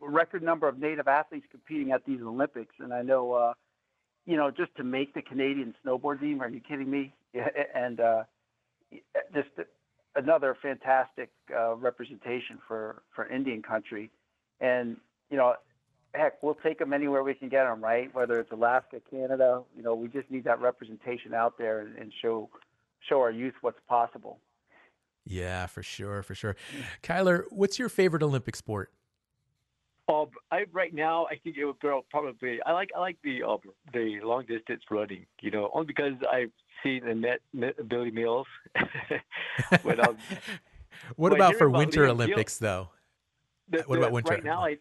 record 0.00 0.44
number 0.44 0.68
of 0.68 0.78
Native 0.78 1.08
athletes 1.08 1.46
competing 1.50 1.90
at 1.90 2.04
these 2.06 2.20
Olympics, 2.22 2.76
and 2.78 2.94
I 2.94 3.02
know, 3.02 3.32
uh, 3.32 3.54
you 4.26 4.36
know, 4.36 4.50
just 4.50 4.74
to 4.76 4.84
make 4.84 5.14
the 5.14 5.22
Canadian 5.22 5.74
snowboard 5.84 6.20
team. 6.20 6.40
Are 6.40 6.48
you 6.48 6.60
kidding 6.60 6.90
me? 6.90 7.14
And 7.74 8.00
uh, 8.00 8.24
just 9.32 9.48
another 10.16 10.56
fantastic 10.60 11.30
uh, 11.56 11.76
representation 11.76 12.58
for 12.66 13.02
for 13.14 13.28
Indian 13.28 13.62
country, 13.62 14.10
and 14.60 14.96
you 15.30 15.36
know, 15.36 15.54
heck, 16.14 16.42
we'll 16.42 16.56
take 16.56 16.78
them 16.78 16.92
anywhere 16.92 17.22
we 17.22 17.34
can 17.34 17.48
get 17.48 17.64
them, 17.64 17.82
right? 17.82 18.12
Whether 18.14 18.40
it's 18.40 18.50
Alaska, 18.52 19.00
Canada, 19.10 19.62
you 19.76 19.82
know, 19.82 19.94
we 19.94 20.08
just 20.08 20.30
need 20.30 20.44
that 20.44 20.60
representation 20.60 21.34
out 21.34 21.56
there 21.58 21.80
and, 21.80 21.96
and 21.96 22.12
show 22.20 22.48
show 23.08 23.20
our 23.20 23.30
youth 23.30 23.54
what's 23.60 23.80
possible. 23.88 24.38
Yeah, 25.24 25.66
for 25.66 25.82
sure, 25.82 26.22
for 26.22 26.34
sure. 26.34 26.56
Kyler, 27.02 27.44
what's 27.50 27.78
your 27.78 27.88
favorite 27.88 28.22
Olympic 28.22 28.56
sport? 28.56 28.90
Um, 30.10 30.26
I 30.50 30.64
right 30.72 30.92
now 30.92 31.26
I 31.26 31.36
think 31.36 31.56
it 31.56 31.64
would 31.64 31.80
go 31.80 32.04
probably. 32.10 32.60
I 32.66 32.72
like 32.72 32.90
I 32.96 33.00
like 33.00 33.18
the 33.22 33.42
uh, 33.42 33.56
the 33.92 34.20
long 34.22 34.44
distance 34.46 34.82
running. 34.90 35.26
You 35.40 35.50
know, 35.50 35.70
only 35.72 35.86
because 35.86 36.14
I've 36.30 36.50
seen 36.82 37.04
the 37.04 37.14
net, 37.14 37.40
net 37.52 37.88
Billy 37.88 38.10
Mills. 38.10 38.46
but, 39.84 40.08
um, 40.08 40.16
what 41.16 41.32
about 41.32 41.56
for 41.56 41.68
Winter 41.68 42.06
Olympics 42.06 42.58
though? 42.58 42.88
The, 43.70 43.82
what 43.82 43.98
about 43.98 44.12
Winter? 44.12 44.34
Right 44.34 44.44
now, 44.44 44.64
I, 44.64 44.78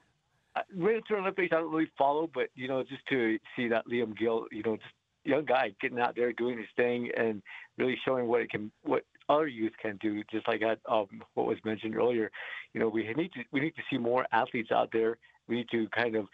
I 0.56 0.62
Winter 0.74 1.18
Olympics 1.18 1.50
I 1.52 1.58
don't 1.58 1.72
really 1.72 1.92
follow, 1.98 2.30
but 2.34 2.50
you 2.56 2.68
know, 2.68 2.84
just 2.84 3.06
to 3.10 3.38
see 3.56 3.68
that 3.68 3.88
Liam 3.88 4.18
Gill, 4.18 4.46
you 4.52 4.64
know, 4.64 4.78
just 4.78 4.94
young 5.26 5.46
guy 5.46 5.72
getting 5.82 6.00
out 6.00 6.16
there 6.16 6.34
doing 6.34 6.58
his 6.58 6.68
thing 6.76 7.12
and 7.16 7.42
really 7.78 7.98
showing 8.06 8.28
what 8.28 8.42
it 8.42 8.50
can 8.50 8.72
what 8.84 9.04
other 9.30 9.48
youth 9.48 9.74
can 9.82 9.98
do, 9.98 10.24
just 10.32 10.48
like 10.48 10.62
um, 10.90 11.08
what 11.36 11.46
was 11.46 11.58
mentioned 11.64 11.96
earlier. 11.96 12.32
You 12.74 12.80
know, 12.80 12.90
we 12.90 13.04
need 13.14 13.32
to 13.34 13.44
we 13.52 13.60
need 13.60 13.76
to 13.76 13.82
see 13.90 13.98
more 13.98 14.26
athletes 14.32 14.72
out 14.72 14.90
there. 14.92 15.18
We 15.48 15.58
need 15.58 15.70
to 15.72 15.88
kind 15.90 16.16
of 16.16 16.28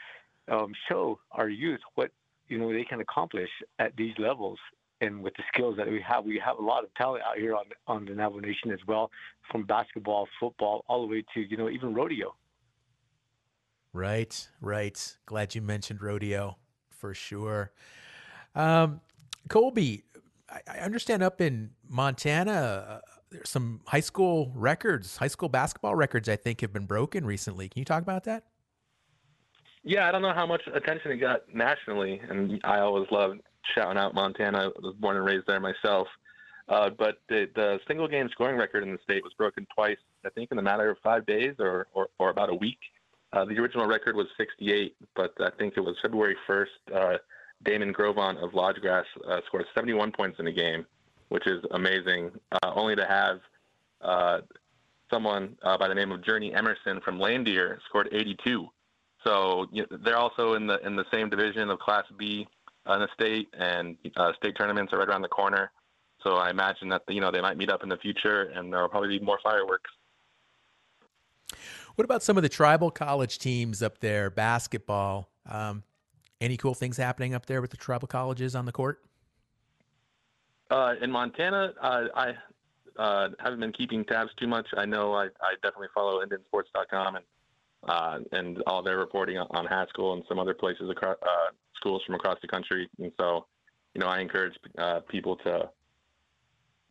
um, 0.50 0.74
show 0.90 1.20
our 1.32 1.50
youth 1.50 1.82
what 1.96 2.12
you 2.48 2.58
know 2.58 2.72
they 2.72 2.84
can 2.84 3.02
accomplish 3.02 3.50
at 3.80 3.96
these 3.96 4.14
levels 4.18 4.60
and 5.02 5.22
with 5.22 5.34
the 5.36 5.44
skills 5.54 5.76
that 5.78 5.88
we 5.88 6.02
have. 6.02 6.26
We 6.26 6.42
have 6.44 6.58
a 6.58 6.62
lot 6.62 6.84
of 6.84 6.94
talent 6.96 7.24
out 7.24 7.38
here 7.38 7.56
on 7.56 7.66
on 7.88 8.06
the 8.06 8.14
Navajo 8.14 8.40
Nation 8.40 8.72
as 8.72 8.80
well, 8.88 9.12
from 9.52 9.64
basketball, 9.66 10.28
football, 10.40 10.84
all 10.88 11.02
the 11.02 11.08
way 11.08 11.24
to 11.34 11.42
you 11.42 11.58
know 11.58 11.70
even 11.70 11.94
rodeo. 11.94 12.36
Right, 13.94 14.50
right. 14.60 15.18
Glad 15.26 15.56
you 15.56 15.62
mentioned 15.62 16.02
rodeo 16.02 16.58
for 16.90 17.14
sure. 17.14 17.72
Um, 18.54 19.00
Colby, 19.48 20.04
I, 20.68 20.80
understand 20.80 21.24
up 21.24 21.42
in 21.42 21.72
Montana, 21.88 22.52
uh, 22.52 23.00
there's 23.32 23.50
some 23.50 23.82
high 23.88 24.00
school 24.00 24.52
records, 24.56 25.18
high 25.18 25.28
school 25.28 25.50
basketball 25.50 25.96
records, 25.96 26.30
I 26.30 26.36
think, 26.36 26.62
have 26.62 26.74
been 26.74 26.86
broken 26.86 27.26
recently. 27.26 27.70
Can 27.70 27.80
you 27.80 27.86
talk 27.86 28.02
about 28.02 28.24
that? 28.26 28.44
Yeah, 29.84 30.08
I 30.08 30.12
don't 30.12 30.22
know 30.22 30.34
how 30.34 30.48
much 30.48 30.62
attention 30.74 31.12
it 31.12 31.18
got 31.18 31.42
nationally, 31.54 32.22
and 32.30 32.60
I 32.64 32.80
always 32.80 33.08
loved 33.12 33.42
shouting 33.76 33.98
out 33.98 34.16
Montana. 34.16 34.60
I 34.60 34.68
was 34.68 34.96
born 35.00 35.18
and 35.18 35.26
raised 35.26 35.46
there 35.48 35.60
myself. 35.60 36.08
Uh, 36.68 36.90
but 36.90 37.18
the, 37.30 37.48
the 37.56 37.80
single 37.88 38.08
game 38.08 38.28
scoring 38.32 38.58
record 38.58 38.84
in 38.84 38.92
the 38.92 38.98
state 39.04 39.24
was 39.24 39.34
broken 39.38 39.68
twice, 39.76 39.98
I 40.26 40.30
think, 40.30 40.52
in 40.52 40.58
a 40.58 40.64
matter 40.64 40.90
of 40.90 40.98
five 41.04 41.26
days 41.28 41.54
or, 41.60 41.88
or, 41.94 42.08
or 42.18 42.30
about 42.32 42.50
a 42.50 42.56
week. 42.56 42.80
Uh, 43.34 43.46
the 43.46 43.60
original 43.60 43.86
record 43.86 44.16
was 44.16 44.26
68, 44.38 44.96
but 45.16 45.34
I 45.40 45.50
think 45.60 45.76
it 45.78 45.82
was 45.82 45.96
February 46.02 46.36
1st. 46.50 47.20
Uh, 47.66 47.70
Damon 47.70 47.94
Grovon 47.94 48.42
of 48.44 48.54
Lodge 48.54 48.78
Grass 48.78 49.06
uh, 49.28 49.40
scored 49.48 49.66
71 49.76 50.12
points 50.12 50.40
in 50.40 50.48
a 50.48 50.52
game, 50.52 50.86
which 51.30 51.48
is 51.48 51.64
amazing. 51.72 52.32
Uh, 52.52 52.72
only 52.76 52.96
to 52.96 53.06
have 53.06 53.40
uh, 54.02 54.42
someone 55.12 55.58
uh, 55.64 55.78
by 55.78 55.88
the 55.88 55.96
name 55.96 56.12
of 56.12 56.24
Journey 56.24 56.54
Emerson 56.54 57.02
from 57.04 57.20
Lame 57.20 57.44
Deer 57.44 57.80
scored 57.88 58.10
82. 58.12 58.68
So 59.26 59.68
you 59.72 59.86
know, 59.90 59.98
they're 60.04 60.18
also 60.18 60.54
in 60.54 60.68
the 60.68 60.80
in 60.86 60.96
the 60.96 61.06
same 61.12 61.30
division 61.30 61.70
of 61.70 61.80
Class 61.80 62.06
B 62.18 62.48
in 62.88 63.00
the 63.00 63.08
state, 63.14 63.48
and 63.58 63.98
uh, 64.18 64.34
state 64.38 64.56
tournaments 64.56 64.94
are 64.94 65.00
right 65.00 65.10
around 65.10 65.24
the 65.24 65.28
corner. 65.28 65.72
So 66.24 66.36
I 66.36 66.52
imagine 66.52 66.90
that 66.90 67.02
you 67.08 67.22
know 67.22 67.32
they 67.32 67.42
might 67.42 67.58
meet 67.58 67.72
up 67.72 67.82
in 67.82 67.90
the 67.90 67.98
future, 67.98 68.44
and 68.56 68.72
there 68.72 68.82
will 68.82 68.90
probably 68.90 69.18
be 69.18 69.26
more 69.26 69.40
fireworks. 69.44 69.90
What 71.96 72.06
about 72.06 72.22
some 72.22 72.38
of 72.38 72.44
the 72.44 72.50
tribal 72.50 72.92
college 72.92 73.40
teams 73.40 73.82
up 73.82 74.00
there, 74.00 74.30
basketball? 74.30 75.30
Um, 75.50 75.84
any 76.46 76.56
cool 76.58 76.76
things 76.76 76.96
happening 76.96 77.34
up 77.34 77.48
there 77.48 77.62
with 77.62 77.72
the 77.72 77.78
tribal 77.78 78.08
colleges 78.08 78.56
on 78.56 78.66
the 78.66 78.72
court? 78.72 79.02
Uh, 80.70 80.94
in 81.02 81.12
Montana, 81.12 81.74
uh, 81.82 82.04
I 82.16 82.34
uh, 82.98 83.30
haven't 83.40 83.60
been 83.60 83.74
keeping 83.74 84.06
tabs 84.06 84.32
too 84.38 84.48
much. 84.48 84.68
I 84.78 84.86
know 84.86 85.14
I, 85.14 85.26
I 85.26 85.56
definitely 85.62 85.90
follow 85.94 86.24
IndianSports.com 86.24 87.18
and 87.18 87.26
uh, 87.88 88.20
and 88.32 88.64
all 88.66 88.82
their 88.82 88.98
reporting 88.98 89.38
on 89.38 89.66
Haskell 89.68 90.14
and 90.14 90.24
some 90.28 90.40
other 90.40 90.56
places 90.56 90.90
across 90.90 91.18
uh, 91.22 91.52
schools 91.76 92.02
from 92.04 92.16
across 92.16 92.40
the 92.42 92.48
country. 92.48 92.90
And 92.98 93.12
so, 93.20 93.46
you 93.94 94.02
know, 94.02 94.08
I 94.08 94.22
encourage 94.22 94.56
uh, 94.80 95.02
people 95.02 95.36
to 95.38 95.70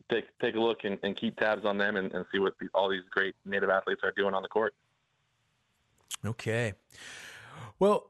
take 0.09 0.25
take 0.41 0.55
a 0.55 0.59
look 0.59 0.85
and, 0.85 0.97
and 1.03 1.17
keep 1.17 1.37
tabs 1.37 1.65
on 1.65 1.77
them 1.77 1.97
and, 1.97 2.13
and 2.13 2.25
see 2.31 2.39
what 2.39 2.53
the, 2.61 2.69
all 2.73 2.89
these 2.89 3.03
great 3.11 3.35
Native 3.45 3.69
athletes 3.69 4.01
are 4.03 4.13
doing 4.15 4.33
on 4.33 4.41
the 4.41 4.47
court. 4.47 4.73
Okay. 6.23 6.73
Well, 7.77 8.09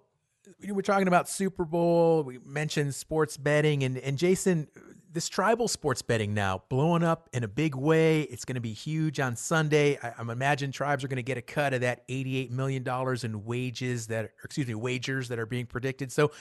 we're 0.67 0.81
talking 0.81 1.07
about 1.07 1.29
Super 1.29 1.65
Bowl. 1.65 2.23
We 2.23 2.39
mentioned 2.45 2.95
sports 2.95 3.37
betting, 3.37 3.83
and 3.83 3.97
and 3.97 4.17
Jason, 4.17 4.67
this 5.11 5.29
tribal 5.29 5.67
sports 5.67 6.01
betting 6.01 6.33
now 6.33 6.63
blowing 6.69 7.03
up 7.03 7.29
in 7.33 7.43
a 7.43 7.47
big 7.47 7.75
way. 7.75 8.21
It's 8.21 8.45
going 8.45 8.55
to 8.55 8.61
be 8.61 8.73
huge 8.73 9.19
on 9.19 9.35
Sunday. 9.35 9.97
I, 10.01 10.13
I 10.17 10.21
imagine 10.21 10.71
tribes 10.71 11.03
are 11.03 11.07
going 11.07 11.17
to 11.17 11.23
get 11.23 11.37
a 11.37 11.41
cut 11.41 11.73
of 11.73 11.81
that 11.81 12.03
eighty-eight 12.09 12.51
million 12.51 12.83
dollars 12.83 13.23
in 13.23 13.45
wages 13.45 14.07
that, 14.07 14.31
excuse 14.43 14.67
me, 14.67 14.75
wagers 14.75 15.29
that 15.29 15.39
are 15.39 15.45
being 15.45 15.65
predicted. 15.65 16.11
So, 16.11 16.31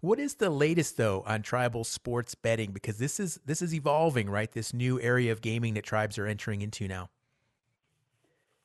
what 0.00 0.18
is 0.18 0.34
the 0.34 0.50
latest 0.50 0.96
though 0.96 1.22
on 1.26 1.42
tribal 1.42 1.84
sports 1.84 2.34
betting? 2.34 2.72
Because 2.72 2.98
this 2.98 3.18
is 3.20 3.40
this 3.44 3.62
is 3.62 3.74
evolving, 3.74 4.30
right? 4.30 4.50
This 4.50 4.72
new 4.72 5.00
area 5.00 5.32
of 5.32 5.40
gaming 5.40 5.74
that 5.74 5.84
tribes 5.84 6.18
are 6.18 6.26
entering 6.26 6.62
into 6.62 6.88
now. 6.88 7.10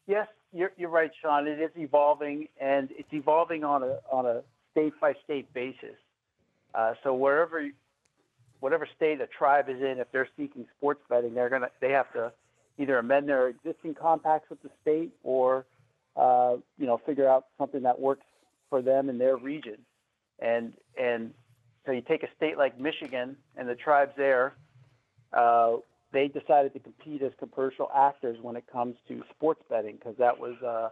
Yes, 0.07 0.27
you're, 0.53 0.71
you're 0.77 0.89
right, 0.89 1.11
Sean. 1.21 1.47
It 1.47 1.59
is 1.59 1.71
evolving, 1.75 2.47
and 2.59 2.89
it's 2.91 3.11
evolving 3.11 3.63
on 3.63 3.83
a 3.83 3.99
on 4.11 4.25
a 4.25 4.41
state 4.77 4.93
by 5.01 5.13
state 5.23 5.51
basis. 5.53 5.95
Uh, 6.75 6.93
so 7.03 7.13
wherever, 7.13 7.67
whatever 8.59 8.87
state 8.95 9.19
a 9.21 9.27
tribe 9.27 9.69
is 9.69 9.81
in, 9.81 9.95
if 9.97 10.07
they're 10.11 10.29
seeking 10.37 10.65
sports 10.77 11.01
betting, 11.09 11.33
they're 11.33 11.49
gonna 11.49 11.69
they 11.81 11.91
have 11.91 12.11
to 12.13 12.31
either 12.77 12.99
amend 12.99 13.27
their 13.27 13.47
existing 13.47 13.95
compacts 13.95 14.49
with 14.49 14.61
the 14.61 14.69
state 14.81 15.11
or 15.23 15.65
uh, 16.15 16.57
you 16.77 16.85
know 16.85 16.99
figure 17.05 17.27
out 17.27 17.45
something 17.57 17.81
that 17.81 17.99
works 17.99 18.25
for 18.69 18.81
them 18.81 19.09
in 19.09 19.17
their 19.17 19.37
region. 19.37 19.77
And 20.39 20.73
and 21.01 21.33
so 21.85 21.91
you 21.91 22.01
take 22.01 22.23
a 22.23 22.29
state 22.35 22.57
like 22.57 22.79
Michigan 22.79 23.35
and 23.55 23.67
the 23.67 23.75
tribes 23.75 24.11
there. 24.15 24.53
Uh, 25.33 25.77
they 26.13 26.27
decided 26.27 26.73
to 26.73 26.79
compete 26.79 27.21
as 27.21 27.31
commercial 27.37 27.89
actors 27.93 28.37
when 28.41 28.55
it 28.55 28.63
comes 28.71 28.95
to 29.07 29.23
sports 29.35 29.61
betting 29.69 29.95
because 29.95 30.15
that 30.17 30.37
was 30.37 30.55
uh, 30.63 30.89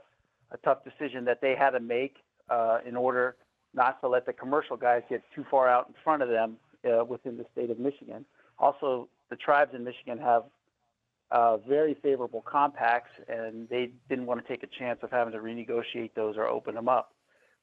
a 0.51 0.57
tough 0.63 0.79
decision 0.83 1.23
that 1.25 1.39
they 1.41 1.55
had 1.55 1.71
to 1.71 1.79
make 1.79 2.15
uh, 2.49 2.79
in 2.85 2.95
order 2.97 3.35
not 3.75 3.99
to 4.01 4.07
let 4.07 4.25
the 4.25 4.33
commercial 4.33 4.77
guys 4.77 5.03
get 5.09 5.21
too 5.35 5.45
far 5.51 5.69
out 5.69 5.87
in 5.87 5.93
front 6.03 6.23
of 6.23 6.29
them 6.29 6.57
uh, 6.85 7.03
within 7.03 7.37
the 7.37 7.45
state 7.51 7.69
of 7.69 7.79
Michigan. 7.79 8.25
Also, 8.57 9.07
the 9.29 9.35
tribes 9.35 9.73
in 9.73 9.83
Michigan 9.83 10.17
have 10.17 10.43
uh, 11.31 11.57
very 11.57 11.95
favorable 12.01 12.41
compacts, 12.41 13.11
and 13.27 13.67
they 13.69 13.91
didn't 14.09 14.25
want 14.25 14.41
to 14.41 14.47
take 14.47 14.63
a 14.63 14.79
chance 14.79 14.99
of 15.03 15.11
having 15.11 15.33
to 15.33 15.39
renegotiate 15.39 16.11
those 16.15 16.37
or 16.37 16.47
open 16.47 16.75
them 16.75 16.87
up. 16.87 17.13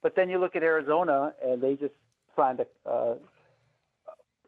But 0.03 0.17
then 0.17 0.29
you 0.29 0.39
look 0.39 0.57
at 0.57 0.63
Arizona, 0.63 1.33
and 1.43 1.63
they 1.63 1.75
just 1.75 1.95
signed 2.37 2.61
a 2.61 2.91
uh, 2.91 3.15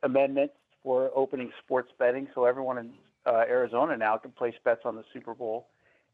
amendment 0.02 0.50
for 0.82 1.10
opening 1.14 1.50
sports 1.64 1.90
betting, 1.98 2.28
so 2.34 2.44
everyone 2.44 2.78
in 2.78 2.92
uh, 3.26 3.44
Arizona 3.48 3.96
now 3.96 4.16
can 4.18 4.32
place 4.32 4.54
bets 4.64 4.82
on 4.84 4.96
the 4.96 5.04
Super 5.12 5.34
Bowl, 5.34 5.68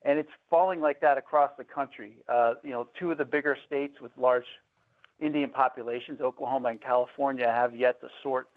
and 0.04 0.18
it's 0.18 0.30
falling 0.48 0.80
like 0.80 1.00
that 1.00 1.18
across 1.18 1.50
the 1.58 1.64
country. 1.64 2.18
Uh, 2.28 2.54
you 2.62 2.70
know, 2.70 2.86
two 2.98 3.10
of 3.10 3.18
the 3.18 3.24
bigger 3.24 3.56
states 3.66 4.00
with 4.00 4.12
large 4.16 4.44
Indian 5.20 5.50
populations, 5.50 6.20
Oklahoma 6.20 6.68
and 6.70 6.80
California, 6.80 7.46
have 7.46 7.74
yet 7.74 8.00
to 8.00 8.08
sort 8.22 8.48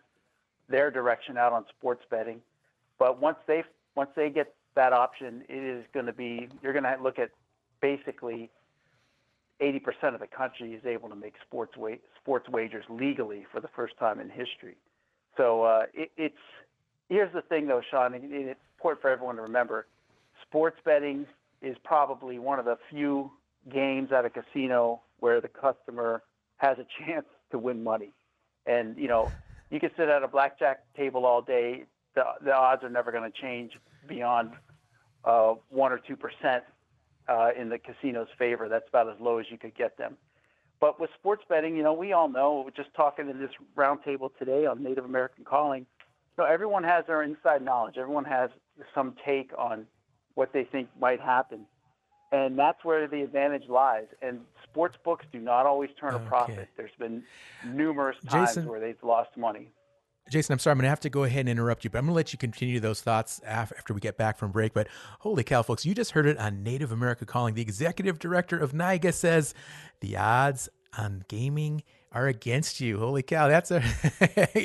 their 0.69 0.89
direction 0.89 1.37
out 1.37 1.53
on 1.53 1.65
sports 1.77 2.03
betting. 2.09 2.41
But 2.97 3.19
once 3.21 3.37
they 3.47 3.63
once 3.95 4.09
they 4.15 4.29
get 4.29 4.53
that 4.75 4.93
option, 4.93 5.43
it 5.49 5.63
is 5.63 5.85
going 5.93 6.05
to 6.05 6.13
be 6.13 6.47
you're 6.61 6.73
going 6.73 6.83
to 6.83 6.95
look 7.01 7.19
at 7.19 7.31
basically 7.81 8.49
80% 9.61 10.13
of 10.13 10.19
the 10.19 10.27
country 10.27 10.73
is 10.73 10.85
able 10.85 11.09
to 11.09 11.15
make 11.15 11.35
sports 11.45 11.75
wa- 11.77 11.97
sports 12.19 12.49
wagers 12.49 12.85
legally 12.89 13.45
for 13.51 13.59
the 13.59 13.67
first 13.75 13.97
time 13.97 14.19
in 14.19 14.29
history. 14.29 14.75
So 15.37 15.63
uh, 15.63 15.83
it, 15.93 16.11
it's 16.17 16.35
here's 17.09 17.33
the 17.33 17.41
thing 17.41 17.67
though, 17.67 17.81
Sean, 17.91 18.13
and 18.13 18.23
it's 18.31 18.59
important 18.77 19.01
for 19.01 19.09
everyone 19.09 19.35
to 19.35 19.41
remember: 19.41 19.87
sports 20.41 20.77
betting 20.83 21.25
is 21.61 21.77
probably 21.83 22.39
one 22.39 22.59
of 22.59 22.65
the 22.65 22.77
few 22.89 23.31
games 23.71 24.11
at 24.11 24.25
a 24.25 24.29
casino 24.29 25.01
where 25.19 25.39
the 25.39 25.47
customer 25.47 26.21
has 26.63 26.77
a 26.79 26.85
chance 27.05 27.25
to 27.51 27.59
win 27.59 27.83
money. 27.83 28.11
And 28.65 28.97
you 28.97 29.09
know, 29.09 29.29
you 29.69 29.79
can 29.79 29.91
sit 29.97 30.07
at 30.07 30.23
a 30.23 30.27
blackjack 30.27 30.79
table 30.95 31.25
all 31.25 31.41
day. 31.41 31.83
The, 32.15 32.23
the 32.41 32.55
odds 32.55 32.83
are 32.83 32.89
never 32.89 33.11
going 33.11 33.29
to 33.29 33.41
change 33.41 33.73
beyond 34.07 34.51
uh, 35.25 35.55
one 35.69 35.91
or 35.91 35.99
two 35.99 36.15
percent 36.15 36.63
uh, 37.27 37.49
in 37.59 37.67
the 37.69 37.77
casino's 37.77 38.29
favor. 38.39 38.69
That's 38.69 38.87
about 38.87 39.09
as 39.09 39.19
low 39.19 39.39
as 39.39 39.45
you 39.49 39.57
could 39.57 39.75
get 39.75 39.97
them. 39.97 40.15
But 40.79 40.99
with 40.99 41.09
sports 41.19 41.43
betting, 41.49 41.75
you 41.75 41.83
know, 41.83 41.93
we 41.93 42.13
all 42.13 42.29
know, 42.29 42.69
just 42.75 42.93
talking 42.93 43.29
in 43.29 43.39
this 43.39 43.51
roundtable 43.75 44.29
today 44.37 44.65
on 44.65 44.83
Native 44.83 45.05
American 45.05 45.43
calling, 45.45 45.85
you 46.37 46.43
know, 46.43 46.49
everyone 46.49 46.83
has 46.83 47.05
their 47.07 47.23
inside 47.23 47.61
knowledge. 47.61 47.95
Everyone 47.97 48.25
has 48.25 48.49
some 48.95 49.15
take 49.25 49.51
on 49.57 49.85
what 50.35 50.51
they 50.51 50.63
think 50.63 50.89
might 50.99 51.21
happen. 51.21 51.65
And 52.31 52.57
that's 52.57 52.83
where 52.83 53.07
the 53.07 53.21
advantage 53.21 53.69
lies. 53.69 54.07
And 54.21 54.41
sports 54.73 54.97
books 55.03 55.23
do 55.31 55.39
not 55.39 55.67
always 55.67 55.91
turn 55.99 56.15
okay. 56.15 56.25
a 56.25 56.27
profit. 56.27 56.69
There's 56.75 56.89
been 56.97 57.23
numerous 57.63 58.17
times 58.27 58.49
Jason, 58.49 58.67
where 58.67 58.79
they've 58.79 59.01
lost 59.03 59.37
money. 59.37 59.69
Jason, 60.31 60.53
I'm 60.53 60.59
sorry, 60.59 60.71
I'm 60.71 60.77
going 60.77 60.85
to 60.85 60.89
have 60.89 61.01
to 61.01 61.11
go 61.11 61.25
ahead 61.25 61.41
and 61.41 61.49
interrupt 61.49 61.83
you, 61.83 61.91
but 61.91 61.99
I'm 61.99 62.05
going 62.05 62.13
to 62.13 62.15
let 62.15 62.33
you 62.33 62.39
continue 62.39 62.79
those 62.79 63.01
thoughts 63.01 63.39
after 63.45 63.93
we 63.93 63.99
get 63.99 64.17
back 64.17 64.37
from 64.39 64.51
break. 64.51 64.73
But 64.73 64.87
holy 65.19 65.43
cow, 65.43 65.61
folks, 65.61 65.85
you 65.85 65.93
just 65.93 66.11
heard 66.11 66.25
it 66.25 66.39
on 66.39 66.63
Native 66.63 66.91
America 66.91 67.25
Calling. 67.25 67.53
The 67.53 67.61
executive 67.61 68.17
director 68.17 68.57
of 68.57 68.71
NIGA 68.71 69.13
says 69.13 69.53
the 69.99 70.17
odds 70.17 70.69
on 70.97 71.23
gaming 71.27 71.83
are 72.11 72.27
against 72.27 72.79
you. 72.79 72.97
Holy 72.97 73.21
cow, 73.21 73.47
that's 73.47 73.69
a 73.69 73.83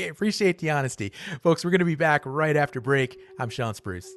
appreciate 0.09 0.59
the 0.59 0.71
honesty. 0.71 1.13
Folks, 1.43 1.65
we're 1.65 1.71
going 1.71 1.81
to 1.81 1.85
be 1.85 1.97
back 1.97 2.23
right 2.25 2.57
after 2.57 2.81
break. 2.81 3.19
I'm 3.39 3.51
Sean 3.51 3.75
Spruce. 3.75 4.09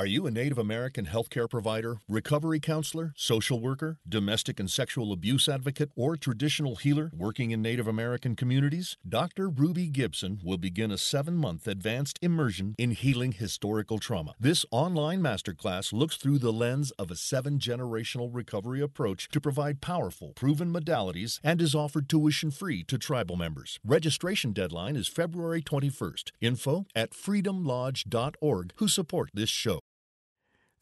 Are 0.00 0.06
you 0.06 0.26
a 0.26 0.30
Native 0.30 0.56
American 0.56 1.04
healthcare 1.04 1.46
provider, 1.46 1.98
recovery 2.08 2.58
counselor, 2.58 3.12
social 3.18 3.60
worker, 3.60 3.98
domestic 4.08 4.58
and 4.58 4.70
sexual 4.70 5.12
abuse 5.12 5.46
advocate, 5.46 5.90
or 5.94 6.16
traditional 6.16 6.76
healer 6.76 7.10
working 7.14 7.50
in 7.50 7.60
Native 7.60 7.86
American 7.86 8.34
communities? 8.34 8.96
Dr. 9.06 9.50
Ruby 9.50 9.88
Gibson 9.88 10.40
will 10.42 10.56
begin 10.56 10.90
a 10.90 10.96
seven 10.96 11.36
month 11.36 11.68
advanced 11.68 12.18
immersion 12.22 12.74
in 12.78 12.92
healing 12.92 13.32
historical 13.32 13.98
trauma. 13.98 14.34
This 14.40 14.64
online 14.70 15.20
masterclass 15.20 15.92
looks 15.92 16.16
through 16.16 16.38
the 16.38 16.50
lens 16.50 16.92
of 16.92 17.10
a 17.10 17.14
seven 17.14 17.58
generational 17.58 18.30
recovery 18.32 18.80
approach 18.80 19.28
to 19.28 19.38
provide 19.38 19.82
powerful, 19.82 20.32
proven 20.34 20.72
modalities 20.72 21.40
and 21.44 21.60
is 21.60 21.74
offered 21.74 22.08
tuition 22.08 22.50
free 22.50 22.82
to 22.84 22.96
tribal 22.96 23.36
members. 23.36 23.78
Registration 23.84 24.54
deadline 24.54 24.96
is 24.96 25.08
February 25.08 25.60
21st. 25.60 26.30
Info 26.40 26.86
at 26.94 27.10
freedomlodge.org, 27.10 28.72
who 28.76 28.88
support 28.88 29.28
this 29.34 29.50
show. 29.50 29.80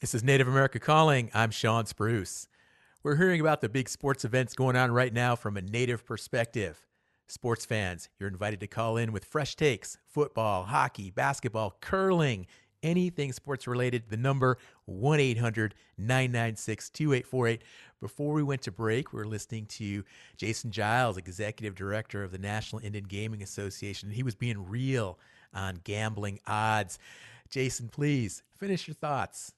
This 0.01 0.15
is 0.15 0.23
Native 0.23 0.47
America 0.47 0.79
Calling. 0.79 1.29
I'm 1.35 1.51
Sean 1.51 1.85
Spruce. 1.85 2.47
We're 3.03 3.17
hearing 3.17 3.41
about 3.41 3.61
the 3.61 3.69
big 3.69 3.89
sports 3.89 4.25
events 4.25 4.55
going 4.55 4.77
on 4.77 4.93
right 4.93 5.13
now 5.13 5.35
from 5.35 5.57
a 5.57 5.61
Native 5.61 6.07
perspective. 6.07 6.87
Sports 7.27 7.67
fans, 7.67 8.09
you're 8.17 8.29
invited 8.29 8.61
to 8.61 8.69
call 8.69 8.97
in 8.97 9.11
with 9.11 9.25
fresh 9.25 9.57
takes 9.57 9.99
football, 10.07 10.63
hockey, 10.63 11.11
basketball, 11.11 11.77
curling, 11.81 12.47
anything 12.81 13.33
sports 13.33 13.67
related. 13.67 14.05
The 14.09 14.17
number 14.17 14.59
1 14.85 15.19
800 15.19 15.75
996 15.99 16.91
2848. 16.91 17.63
Before 18.01 18.33
we 18.33 18.45
went 18.45 18.63
to 18.63 18.71
break, 18.71 19.13
we 19.13 19.19
were 19.19 19.27
listening 19.27 19.67
to 19.67 20.05
Jason 20.37 20.71
Giles, 20.71 21.17
Executive 21.17 21.75
Director 21.75 22.23
of 22.23 22.31
the 22.31 22.39
National 22.39 22.81
Indian 22.85 23.03
Gaming 23.03 23.43
Association. 23.43 24.11
He 24.11 24.23
was 24.23 24.37
being 24.37 24.69
real 24.69 25.19
on 25.53 25.81
gambling 25.83 26.39
odds. 26.47 27.01
Jason, 27.51 27.89
please 27.89 28.45
finish 28.57 28.87
your 28.87 28.95
thoughts 28.95 29.55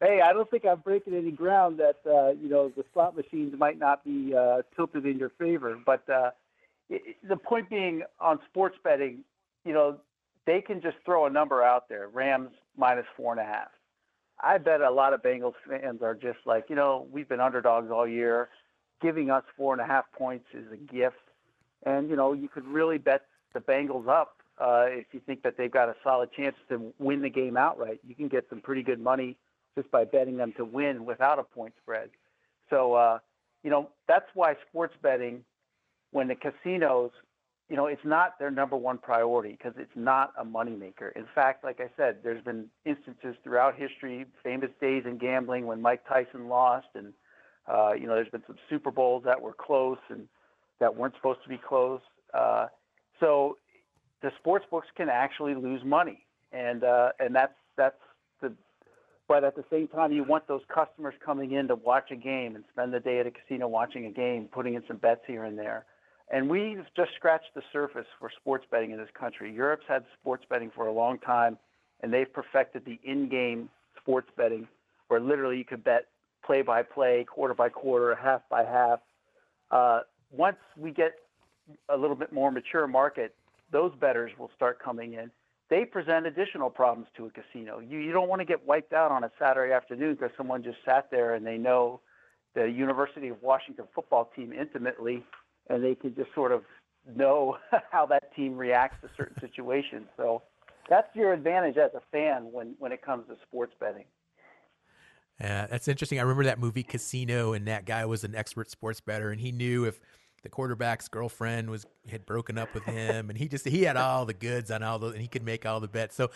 hey, 0.00 0.20
I 0.24 0.32
don't 0.32 0.50
think 0.50 0.64
I'm 0.64 0.80
breaking 0.80 1.14
any 1.14 1.30
ground 1.30 1.78
that 1.78 2.00
uh, 2.06 2.30
you 2.30 2.48
know 2.48 2.72
the 2.76 2.84
slot 2.92 3.16
machines 3.16 3.54
might 3.58 3.78
not 3.78 4.04
be 4.04 4.34
uh, 4.34 4.62
tilted 4.74 5.06
in 5.06 5.18
your 5.18 5.30
favor. 5.38 5.78
But 5.84 6.08
uh, 6.08 6.30
it, 6.88 7.16
the 7.26 7.36
point 7.36 7.70
being, 7.70 8.02
on 8.20 8.38
sports 8.48 8.76
betting, 8.82 9.24
you 9.64 9.72
know, 9.72 9.98
they 10.46 10.60
can 10.60 10.80
just 10.80 10.96
throw 11.04 11.26
a 11.26 11.30
number 11.30 11.62
out 11.62 11.88
there: 11.88 12.08
Rams 12.08 12.50
minus 12.76 13.06
four 13.16 13.32
and 13.32 13.40
a 13.40 13.44
half. 13.44 13.68
I 14.42 14.58
bet 14.58 14.80
a 14.80 14.90
lot 14.90 15.12
of 15.12 15.22
Bengals 15.22 15.54
fans 15.68 16.00
are 16.02 16.14
just 16.14 16.38
like, 16.46 16.64
you 16.70 16.76
know, 16.76 17.06
we've 17.12 17.28
been 17.28 17.40
underdogs 17.40 17.90
all 17.90 18.08
year. 18.08 18.48
Giving 19.02 19.30
us 19.30 19.44
four 19.56 19.74
and 19.74 19.82
a 19.82 19.86
half 19.86 20.04
points 20.12 20.46
is 20.54 20.66
a 20.72 20.76
gift, 20.76 21.16
and 21.84 22.08
you 22.08 22.16
know, 22.16 22.32
you 22.32 22.48
could 22.48 22.66
really 22.66 22.98
bet 22.98 23.22
the 23.54 23.60
Bengals 23.60 24.08
up 24.08 24.39
uh, 24.60 24.84
if 24.88 25.06
you 25.12 25.20
think 25.24 25.42
that 25.42 25.56
they've 25.56 25.70
got 25.70 25.88
a 25.88 25.94
solid 26.04 26.30
chance 26.32 26.54
to 26.68 26.92
win 26.98 27.22
the 27.22 27.30
game 27.30 27.56
outright. 27.56 28.00
You 28.06 28.14
can 28.14 28.28
get 28.28 28.46
some 28.50 28.60
pretty 28.60 28.82
good 28.82 29.00
money 29.00 29.36
just 29.76 29.90
by 29.90 30.04
betting 30.04 30.36
them 30.36 30.52
to 30.58 30.64
win 30.64 31.06
without 31.06 31.38
a 31.38 31.42
point 31.42 31.72
spread. 31.82 32.10
So, 32.68 32.94
uh, 32.94 33.18
you 33.62 33.70
know, 33.70 33.88
that's 34.06 34.26
why 34.34 34.54
sports 34.68 34.94
betting, 35.02 35.44
when 36.10 36.28
the 36.28 36.34
casinos, 36.34 37.10
you 37.68 37.76
know, 37.76 37.86
it's 37.86 38.04
not 38.04 38.38
their 38.38 38.50
number 38.50 38.76
one 38.76 38.98
priority 38.98 39.52
because 39.52 39.74
it's 39.78 39.90
not 39.94 40.32
a 40.38 40.44
moneymaker. 40.44 41.14
In 41.16 41.24
fact, 41.34 41.64
like 41.64 41.80
I 41.80 41.88
said, 41.96 42.18
there's 42.22 42.42
been 42.42 42.66
instances 42.84 43.36
throughout 43.42 43.76
history, 43.76 44.26
famous 44.42 44.70
days 44.80 45.04
in 45.06 45.18
gambling 45.18 45.66
when 45.66 45.80
Mike 45.80 46.02
Tyson 46.06 46.48
lost, 46.48 46.88
and 46.94 47.12
uh, 47.66 47.92
you 47.92 48.06
know, 48.06 48.14
there's 48.14 48.28
been 48.28 48.42
some 48.46 48.56
Super 48.68 48.90
Bowls 48.90 49.22
that 49.24 49.40
were 49.40 49.52
close 49.52 49.98
and 50.08 50.26
that 50.80 50.96
weren't 50.96 51.14
supposed 51.14 51.42
to 51.44 51.48
be 51.48 51.58
close. 51.58 52.00
Uh, 52.34 52.66
so 53.20 53.56
the 54.22 54.30
sports 54.38 54.66
books 54.70 54.88
can 54.96 55.08
actually 55.08 55.54
lose 55.54 55.82
money, 55.84 56.24
and 56.52 56.84
uh, 56.84 57.10
and 57.18 57.34
that's 57.34 57.54
that's 57.76 57.96
the. 58.40 58.52
but 59.28 59.44
at 59.44 59.56
the 59.56 59.64
same 59.70 59.88
time, 59.88 60.12
you 60.12 60.24
want 60.24 60.46
those 60.46 60.62
customers 60.72 61.14
coming 61.24 61.52
in 61.52 61.68
to 61.68 61.74
watch 61.74 62.10
a 62.10 62.16
game 62.16 62.56
and 62.56 62.64
spend 62.72 62.92
the 62.92 63.00
day 63.00 63.20
at 63.20 63.26
a 63.26 63.30
casino 63.30 63.68
watching 63.68 64.06
a 64.06 64.10
game, 64.10 64.48
putting 64.52 64.74
in 64.74 64.82
some 64.86 64.96
bets 64.98 65.22
here 65.26 65.44
and 65.44 65.58
there. 65.58 65.86
And 66.32 66.48
we've 66.48 66.84
just 66.96 67.10
scratched 67.16 67.54
the 67.54 67.62
surface 67.72 68.06
for 68.20 68.30
sports 68.40 68.64
betting 68.70 68.92
in 68.92 68.98
this 68.98 69.08
country. 69.18 69.52
Europe's 69.52 69.86
had 69.88 70.04
sports 70.20 70.44
betting 70.48 70.70
for 70.74 70.86
a 70.86 70.92
long 70.92 71.18
time, 71.18 71.58
and 72.02 72.12
they've 72.12 72.32
perfected 72.32 72.84
the 72.84 73.00
in-game 73.02 73.68
sports 74.00 74.28
betting, 74.36 74.68
where 75.08 75.18
literally 75.18 75.58
you 75.58 75.64
could 75.64 75.82
bet 75.82 76.06
play 76.44 76.62
by 76.62 76.82
play, 76.82 77.24
quarter 77.24 77.54
by 77.54 77.68
quarter, 77.68 78.14
half 78.14 78.42
by 78.48 78.64
half. 78.64 79.00
Uh, 79.72 80.00
once 80.30 80.56
we 80.76 80.92
get 80.92 81.12
a 81.88 81.96
little 81.96 82.16
bit 82.16 82.32
more 82.32 82.50
mature 82.50 82.86
market, 82.86 83.34
those 83.70 83.92
bettors 84.00 84.32
will 84.38 84.50
start 84.56 84.82
coming 84.82 85.14
in 85.14 85.30
they 85.70 85.84
present 85.84 86.26
additional 86.26 86.68
problems 86.68 87.06
to 87.16 87.26
a 87.26 87.30
casino. 87.30 87.78
You, 87.78 87.98
you 87.98 88.12
don't 88.12 88.28
want 88.28 88.40
to 88.40 88.44
get 88.44 88.66
wiped 88.66 88.92
out 88.92 89.12
on 89.12 89.22
a 89.22 89.30
Saturday 89.38 89.72
afternoon 89.72 90.16
because 90.16 90.30
someone 90.36 90.64
just 90.64 90.78
sat 90.84 91.10
there 91.10 91.34
and 91.34 91.46
they 91.46 91.56
know 91.56 92.00
the 92.54 92.66
University 92.66 93.28
of 93.28 93.40
Washington 93.40 93.84
football 93.94 94.30
team 94.34 94.52
intimately, 94.52 95.24
and 95.68 95.82
they 95.82 95.94
can 95.94 96.14
just 96.16 96.34
sort 96.34 96.50
of 96.50 96.64
know 97.16 97.56
how 97.92 98.04
that 98.06 98.34
team 98.34 98.56
reacts 98.56 98.96
to 99.02 99.08
certain 99.16 99.40
situations. 99.40 100.08
So 100.16 100.42
that's 100.88 101.06
your 101.14 101.32
advantage 101.32 101.76
as 101.76 101.92
a 101.94 102.02
fan 102.10 102.50
when, 102.50 102.74
when 102.80 102.90
it 102.90 103.00
comes 103.00 103.28
to 103.28 103.36
sports 103.46 103.72
betting. 103.78 104.06
Uh, 105.40 105.68
that's 105.70 105.86
interesting. 105.86 106.18
I 106.18 106.22
remember 106.22 106.44
that 106.44 106.58
movie 106.58 106.82
Casino, 106.82 107.52
and 107.52 107.66
that 107.68 107.86
guy 107.86 108.04
was 108.04 108.24
an 108.24 108.34
expert 108.34 108.68
sports 108.70 109.00
bettor, 109.00 109.30
and 109.30 109.40
he 109.40 109.52
knew 109.52 109.84
if 109.84 110.00
the 110.42 110.48
quarterback's 110.48 111.08
girlfriend 111.08 111.70
was 111.70 111.86
had 112.08 112.24
broken 112.24 112.58
up 112.58 112.72
with 112.74 112.84
him, 112.84 113.28
and 113.28 113.38
he 113.38 113.48
just 113.48 113.66
he 113.68 113.82
had 113.82 113.96
all 113.96 114.24
the 114.24 114.34
goods 114.34 114.70
on 114.70 114.82
all 114.82 114.98
the, 114.98 115.08
and 115.08 115.20
he 115.20 115.28
could 115.28 115.44
make 115.44 115.66
all 115.66 115.80
the 115.80 115.88
bets. 115.88 116.14
So, 116.14 116.30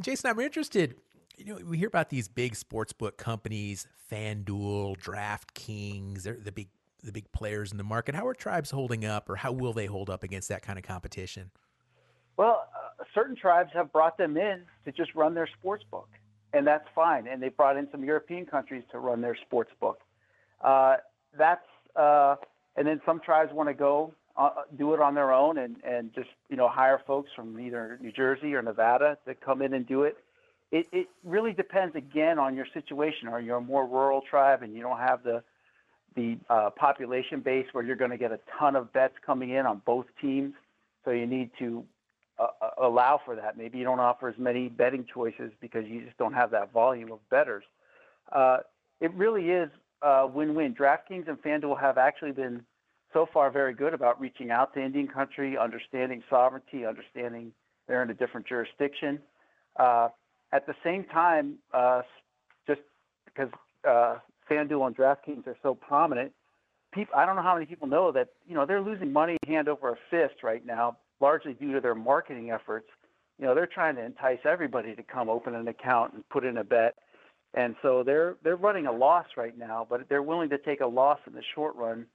Jason, 0.00 0.30
I'm 0.30 0.40
interested. 0.40 0.96
You 1.38 1.46
know, 1.46 1.58
we 1.64 1.78
hear 1.78 1.88
about 1.88 2.10
these 2.10 2.28
big 2.28 2.54
sports 2.54 2.92
book 2.92 3.16
companies, 3.16 3.86
FanDuel, 4.10 4.98
DraftKings, 5.02 6.22
they're 6.22 6.38
the 6.38 6.52
big 6.52 6.68
the 7.02 7.12
big 7.12 7.30
players 7.32 7.72
in 7.72 7.78
the 7.78 7.84
market. 7.84 8.14
How 8.14 8.26
are 8.26 8.34
tribes 8.34 8.70
holding 8.70 9.04
up, 9.04 9.28
or 9.28 9.36
how 9.36 9.52
will 9.52 9.72
they 9.72 9.86
hold 9.86 10.10
up 10.10 10.22
against 10.22 10.48
that 10.50 10.62
kind 10.62 10.78
of 10.78 10.84
competition? 10.84 11.50
Well, 12.36 12.68
uh, 12.74 13.04
certain 13.14 13.36
tribes 13.36 13.70
have 13.74 13.92
brought 13.92 14.16
them 14.18 14.36
in 14.36 14.62
to 14.84 14.92
just 14.92 15.14
run 15.14 15.34
their 15.34 15.48
sports 15.58 15.84
book, 15.90 16.08
and 16.52 16.66
that's 16.66 16.86
fine. 16.94 17.26
And 17.26 17.42
they 17.42 17.48
brought 17.48 17.76
in 17.76 17.88
some 17.90 18.04
European 18.04 18.46
countries 18.46 18.84
to 18.92 18.98
run 18.98 19.20
their 19.20 19.36
sports 19.36 19.70
book. 19.80 20.00
Uh, 20.60 20.96
that's 21.36 21.66
uh, 21.96 22.36
and 22.76 22.86
then 22.86 23.00
some 23.04 23.20
tribes 23.20 23.52
want 23.52 23.68
to 23.68 23.74
go 23.74 24.14
uh, 24.36 24.50
do 24.78 24.94
it 24.94 25.00
on 25.00 25.14
their 25.14 25.32
own 25.32 25.58
and, 25.58 25.76
and 25.84 26.12
just 26.14 26.28
you 26.48 26.56
know 26.56 26.68
hire 26.68 27.00
folks 27.06 27.30
from 27.34 27.58
either 27.60 27.98
New 28.00 28.12
Jersey 28.12 28.54
or 28.54 28.62
Nevada 28.62 29.18
to 29.26 29.34
come 29.34 29.62
in 29.62 29.74
and 29.74 29.86
do 29.86 30.04
it. 30.04 30.16
It, 30.70 30.86
it 30.90 31.08
really 31.22 31.52
depends 31.52 31.94
again 31.96 32.38
on 32.38 32.56
your 32.56 32.66
situation. 32.72 33.28
Are 33.28 33.40
you 33.40 33.54
a 33.56 33.60
more 33.60 33.86
rural 33.86 34.22
tribe 34.22 34.62
and 34.62 34.74
you 34.74 34.82
don't 34.82 34.98
have 34.98 35.22
the 35.22 35.42
the 36.14 36.36
uh, 36.50 36.70
population 36.70 37.40
base 37.40 37.66
where 37.72 37.82
you're 37.82 37.96
going 37.96 38.10
to 38.10 38.18
get 38.18 38.32
a 38.32 38.40
ton 38.58 38.76
of 38.76 38.92
bets 38.92 39.14
coming 39.24 39.50
in 39.50 39.64
on 39.64 39.80
both 39.86 40.04
teams, 40.20 40.52
so 41.04 41.10
you 41.10 41.26
need 41.26 41.50
to 41.58 41.84
uh, 42.38 42.48
uh, 42.60 42.86
allow 42.86 43.20
for 43.24 43.34
that. 43.36 43.56
Maybe 43.56 43.78
you 43.78 43.84
don't 43.84 44.00
offer 44.00 44.28
as 44.28 44.38
many 44.38 44.68
betting 44.68 45.06
choices 45.12 45.52
because 45.60 45.84
you 45.86 46.04
just 46.04 46.18
don't 46.18 46.34
have 46.34 46.50
that 46.50 46.72
volume 46.72 47.12
of 47.12 47.18
betters. 47.30 47.64
Uh, 48.30 48.58
it 49.00 49.12
really 49.14 49.50
is 49.50 49.70
uh, 50.02 50.26
win-win. 50.32 50.74
DraftKings 50.74 51.28
and 51.28 51.40
FanDuel 51.42 51.80
have 51.80 51.98
actually 51.98 52.32
been 52.32 52.64
so 53.12 53.26
far 53.32 53.50
very 53.50 53.74
good 53.74 53.94
about 53.94 54.20
reaching 54.20 54.50
out 54.50 54.74
to 54.74 54.82
Indian 54.82 55.06
country, 55.06 55.56
understanding 55.58 56.22
sovereignty, 56.30 56.86
understanding 56.86 57.52
they're 57.86 58.02
in 58.02 58.10
a 58.10 58.14
different 58.14 58.46
jurisdiction. 58.46 59.20
Uh, 59.78 60.08
at 60.52 60.66
the 60.66 60.74
same 60.84 61.04
time, 61.04 61.54
uh, 61.72 62.02
just 62.66 62.80
because 63.26 63.48
uh, 63.88 64.16
FanDuel 64.50 64.86
and 64.86 64.96
DraftKings 64.96 65.46
are 65.46 65.56
so 65.62 65.74
prominent, 65.74 66.32
people, 66.92 67.14
I 67.16 67.26
don't 67.26 67.36
know 67.36 67.42
how 67.42 67.54
many 67.54 67.66
people 67.66 67.88
know 67.88 68.12
that 68.12 68.28
you 68.46 68.54
know 68.54 68.66
they're 68.66 68.82
losing 68.82 69.12
money 69.12 69.36
hand 69.46 69.68
over 69.68 69.90
a 69.90 69.96
fist 70.10 70.42
right 70.42 70.64
now, 70.64 70.98
largely 71.20 71.54
due 71.54 71.72
to 71.72 71.80
their 71.80 71.94
marketing 71.94 72.50
efforts. 72.50 72.86
You 73.38 73.46
know, 73.46 73.54
they're 73.54 73.66
trying 73.66 73.96
to 73.96 74.04
entice 74.04 74.38
everybody 74.44 74.94
to 74.94 75.02
come 75.02 75.28
open 75.28 75.54
an 75.54 75.66
account 75.68 76.12
and 76.14 76.28
put 76.28 76.44
in 76.44 76.58
a 76.58 76.64
bet 76.64 76.94
and 77.54 77.76
so 77.82 78.02
they're 78.02 78.36
they're 78.42 78.56
running 78.56 78.86
a 78.86 78.92
loss 78.92 79.26
right 79.36 79.56
now, 79.56 79.86
but 79.88 80.08
they're 80.08 80.22
willing 80.22 80.50
to 80.50 80.58
take 80.58 80.80
a 80.80 80.86
loss 80.86 81.18
in 81.26 81.34
the 81.34 81.42
short 81.54 81.76
run 81.76 82.06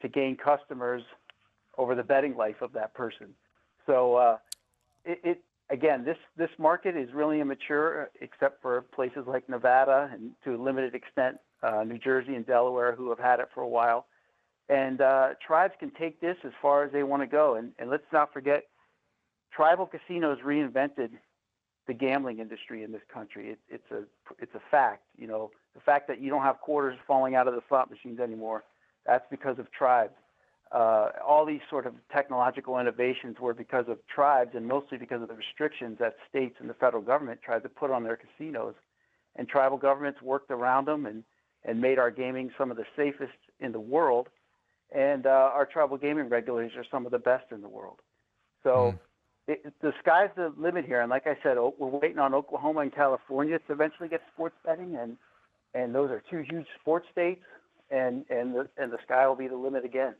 to 0.00 0.08
gain 0.08 0.36
customers 0.36 1.02
over 1.78 1.94
the 1.94 2.02
betting 2.02 2.36
life 2.36 2.60
of 2.60 2.72
that 2.72 2.92
person. 2.94 3.28
So 3.86 4.16
uh, 4.16 4.36
it, 5.04 5.20
it 5.22 5.44
again, 5.70 6.04
this 6.04 6.18
this 6.36 6.50
market 6.58 6.96
is 6.96 7.08
really 7.14 7.40
immature, 7.40 8.10
except 8.20 8.60
for 8.60 8.82
places 8.82 9.24
like 9.26 9.48
Nevada 9.48 10.10
and 10.12 10.32
to 10.44 10.54
a 10.54 10.60
limited 10.60 10.94
extent 10.94 11.36
uh, 11.62 11.84
New 11.84 11.98
Jersey 11.98 12.34
and 12.34 12.46
Delaware, 12.46 12.94
who 12.94 13.08
have 13.10 13.18
had 13.18 13.40
it 13.40 13.48
for 13.54 13.62
a 13.62 13.68
while. 13.68 14.06
And 14.68 15.00
uh, 15.00 15.30
tribes 15.44 15.74
can 15.78 15.90
take 15.90 16.20
this 16.20 16.36
as 16.44 16.52
far 16.60 16.84
as 16.84 16.92
they 16.92 17.02
want 17.02 17.22
to 17.22 17.26
go. 17.26 17.56
And, 17.56 17.72
and 17.78 17.90
let's 17.90 18.04
not 18.12 18.32
forget, 18.32 18.64
tribal 19.52 19.86
casinos 19.86 20.38
reinvented 20.44 21.10
the 21.92 21.98
gambling 21.98 22.38
industry 22.38 22.82
in 22.82 22.92
this 22.92 23.02
country. 23.12 23.50
It, 23.50 23.58
it's 23.68 23.90
a 23.90 24.04
it's 24.38 24.54
a 24.54 24.60
fact. 24.70 25.02
You 25.18 25.26
know, 25.26 25.50
the 25.74 25.80
fact 25.80 26.08
that 26.08 26.20
you 26.20 26.30
don't 26.30 26.42
have 26.42 26.60
quarters 26.60 26.98
falling 27.06 27.34
out 27.34 27.46
of 27.48 27.54
the 27.54 27.60
slot 27.68 27.90
machines 27.90 28.18
anymore, 28.18 28.64
that's 29.06 29.24
because 29.30 29.58
of 29.58 29.70
tribes. 29.72 30.14
Uh, 30.70 31.10
all 31.26 31.44
these 31.44 31.60
sort 31.68 31.86
of 31.86 31.92
technological 32.10 32.78
innovations 32.78 33.36
were 33.38 33.52
because 33.52 33.84
of 33.88 33.98
tribes, 34.06 34.52
and 34.54 34.66
mostly 34.66 34.96
because 34.96 35.20
of 35.20 35.28
the 35.28 35.34
restrictions 35.34 35.98
that 36.00 36.16
states 36.30 36.56
and 36.60 36.70
the 36.70 36.74
federal 36.74 37.02
government 37.02 37.40
tried 37.44 37.62
to 37.62 37.68
put 37.68 37.90
on 37.90 38.02
their 38.04 38.16
casinos. 38.16 38.74
And 39.36 39.46
tribal 39.48 39.76
governments 39.76 40.22
worked 40.22 40.50
around 40.50 40.86
them 40.86 41.04
and 41.04 41.24
and 41.64 41.80
made 41.80 41.98
our 41.98 42.10
gaming 42.10 42.50
some 42.58 42.70
of 42.70 42.76
the 42.76 42.86
safest 42.96 43.38
in 43.60 43.72
the 43.72 43.80
world. 43.80 44.28
And 44.94 45.26
uh, 45.26 45.50
our 45.54 45.66
tribal 45.66 45.96
gaming 45.96 46.28
regulators 46.28 46.72
are 46.76 46.86
some 46.90 47.06
of 47.06 47.12
the 47.12 47.18
best 47.18 47.52
in 47.52 47.60
the 47.60 47.68
world. 47.68 48.00
So. 48.62 48.94
Mm 48.94 48.98
it, 49.48 49.72
the 49.80 49.92
sky's 50.00 50.30
the 50.36 50.52
limit 50.56 50.84
here. 50.84 51.00
And 51.00 51.10
like 51.10 51.26
I 51.26 51.36
said, 51.42 51.56
we're 51.56 51.88
waiting 51.88 52.18
on 52.18 52.34
Oklahoma 52.34 52.80
and 52.80 52.94
California 52.94 53.58
to 53.58 53.72
eventually 53.72 54.08
get 54.08 54.20
sports 54.34 54.56
betting, 54.64 54.96
and 54.96 55.16
and 55.74 55.94
those 55.94 56.10
are 56.10 56.22
two 56.30 56.44
huge 56.48 56.66
sports 56.80 57.06
states, 57.10 57.42
and 57.90 58.24
and 58.30 58.54
the, 58.54 58.68
and 58.76 58.92
the 58.92 58.98
sky 59.04 59.26
will 59.26 59.36
be 59.36 59.48
the 59.48 59.56
limit 59.56 59.84
again. 59.84 60.14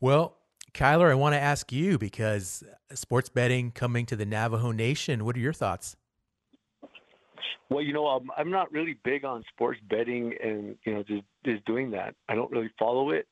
Well, 0.00 0.36
Kyler, 0.72 1.10
I 1.10 1.14
want 1.14 1.34
to 1.34 1.40
ask 1.40 1.72
you 1.72 1.98
because 1.98 2.64
sports 2.94 3.28
betting 3.28 3.70
coming 3.70 4.06
to 4.06 4.16
the 4.16 4.26
Navajo 4.26 4.72
Nation. 4.72 5.24
What 5.24 5.36
are 5.36 5.40
your 5.40 5.52
thoughts? 5.52 5.96
Well, 7.70 7.82
you 7.82 7.92
know, 7.92 8.06
um, 8.06 8.30
I'm 8.36 8.50
not 8.50 8.70
really 8.72 8.96
big 9.04 9.24
on 9.24 9.42
sports 9.52 9.80
betting 9.88 10.34
and 10.42 10.76
you 10.84 10.94
know 10.94 11.02
just 11.02 11.22
just 11.44 11.64
doing 11.64 11.90
that. 11.92 12.14
I 12.28 12.34
don't 12.34 12.50
really 12.50 12.70
follow 12.78 13.10
it, 13.10 13.26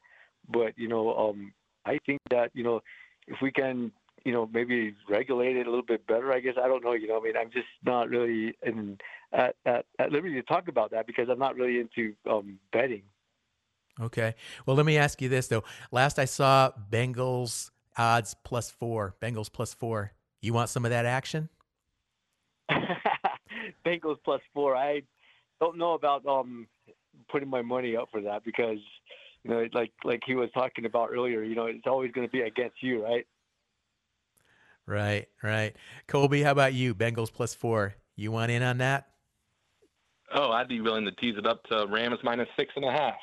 but 0.48 0.76
you 0.76 0.88
know, 0.88 1.14
um, 1.16 1.52
I 1.84 1.98
think 2.04 2.20
that 2.30 2.50
you 2.54 2.62
know 2.62 2.80
if 3.26 3.36
we 3.40 3.52
can 3.52 3.92
you 4.24 4.32
know, 4.32 4.48
maybe 4.52 4.94
regulate 5.08 5.56
it 5.56 5.66
a 5.66 5.70
little 5.70 5.84
bit 5.84 6.06
better. 6.06 6.32
I 6.32 6.40
guess 6.40 6.54
I 6.62 6.68
don't 6.68 6.84
know. 6.84 6.92
You 6.92 7.08
know, 7.08 7.20
I 7.20 7.22
mean, 7.22 7.36
I'm 7.36 7.50
just 7.50 7.66
not 7.84 8.08
really 8.08 8.54
in, 8.62 8.98
at, 9.32 9.56
at, 9.66 9.86
at 9.98 10.12
liberty 10.12 10.34
to 10.34 10.42
talk 10.42 10.68
about 10.68 10.90
that 10.92 11.06
because 11.06 11.28
I'm 11.28 11.38
not 11.38 11.56
really 11.56 11.80
into 11.80 12.14
um, 12.30 12.58
betting. 12.72 13.02
Okay. 14.00 14.34
Well, 14.64 14.76
let 14.76 14.86
me 14.86 14.96
ask 14.96 15.20
you 15.20 15.28
this 15.28 15.48
though. 15.48 15.64
Last 15.90 16.18
I 16.18 16.24
saw, 16.24 16.70
Bengals 16.90 17.70
odds 17.96 18.34
plus 18.44 18.70
four. 18.70 19.14
Bengals 19.20 19.52
plus 19.52 19.74
four. 19.74 20.12
You 20.40 20.52
want 20.52 20.70
some 20.70 20.84
of 20.84 20.90
that 20.90 21.06
action? 21.06 21.48
Bengals 23.86 24.16
plus 24.24 24.40
four. 24.54 24.76
I 24.76 25.02
don't 25.60 25.78
know 25.78 25.94
about 25.94 26.24
um, 26.26 26.66
putting 27.30 27.48
my 27.48 27.62
money 27.62 27.96
up 27.96 28.08
for 28.10 28.20
that 28.22 28.44
because 28.44 28.78
you 29.44 29.50
know, 29.50 29.66
like 29.72 29.92
like 30.04 30.20
he 30.24 30.34
was 30.34 30.48
talking 30.54 30.84
about 30.84 31.10
earlier. 31.12 31.42
You 31.42 31.54
know, 31.54 31.66
it's 31.66 31.86
always 31.86 32.12
going 32.12 32.26
to 32.26 32.30
be 32.30 32.42
against 32.42 32.82
you, 32.82 33.04
right? 33.04 33.26
Right, 34.86 35.28
right. 35.42 35.74
Colby, 36.08 36.42
how 36.42 36.52
about 36.52 36.74
you? 36.74 36.94
Bengals 36.94 37.32
plus 37.32 37.54
four. 37.54 37.94
You 38.16 38.32
want 38.32 38.50
in 38.50 38.62
on 38.62 38.78
that? 38.78 39.08
Oh, 40.34 40.50
I'd 40.50 40.68
be 40.68 40.80
willing 40.80 41.04
to 41.04 41.12
tease 41.12 41.36
it 41.38 41.46
up 41.46 41.62
to 41.64 41.86
Rams 41.88 42.18
minus 42.22 42.48
six 42.58 42.72
and 42.76 42.84
a 42.84 42.90
half. 42.90 43.16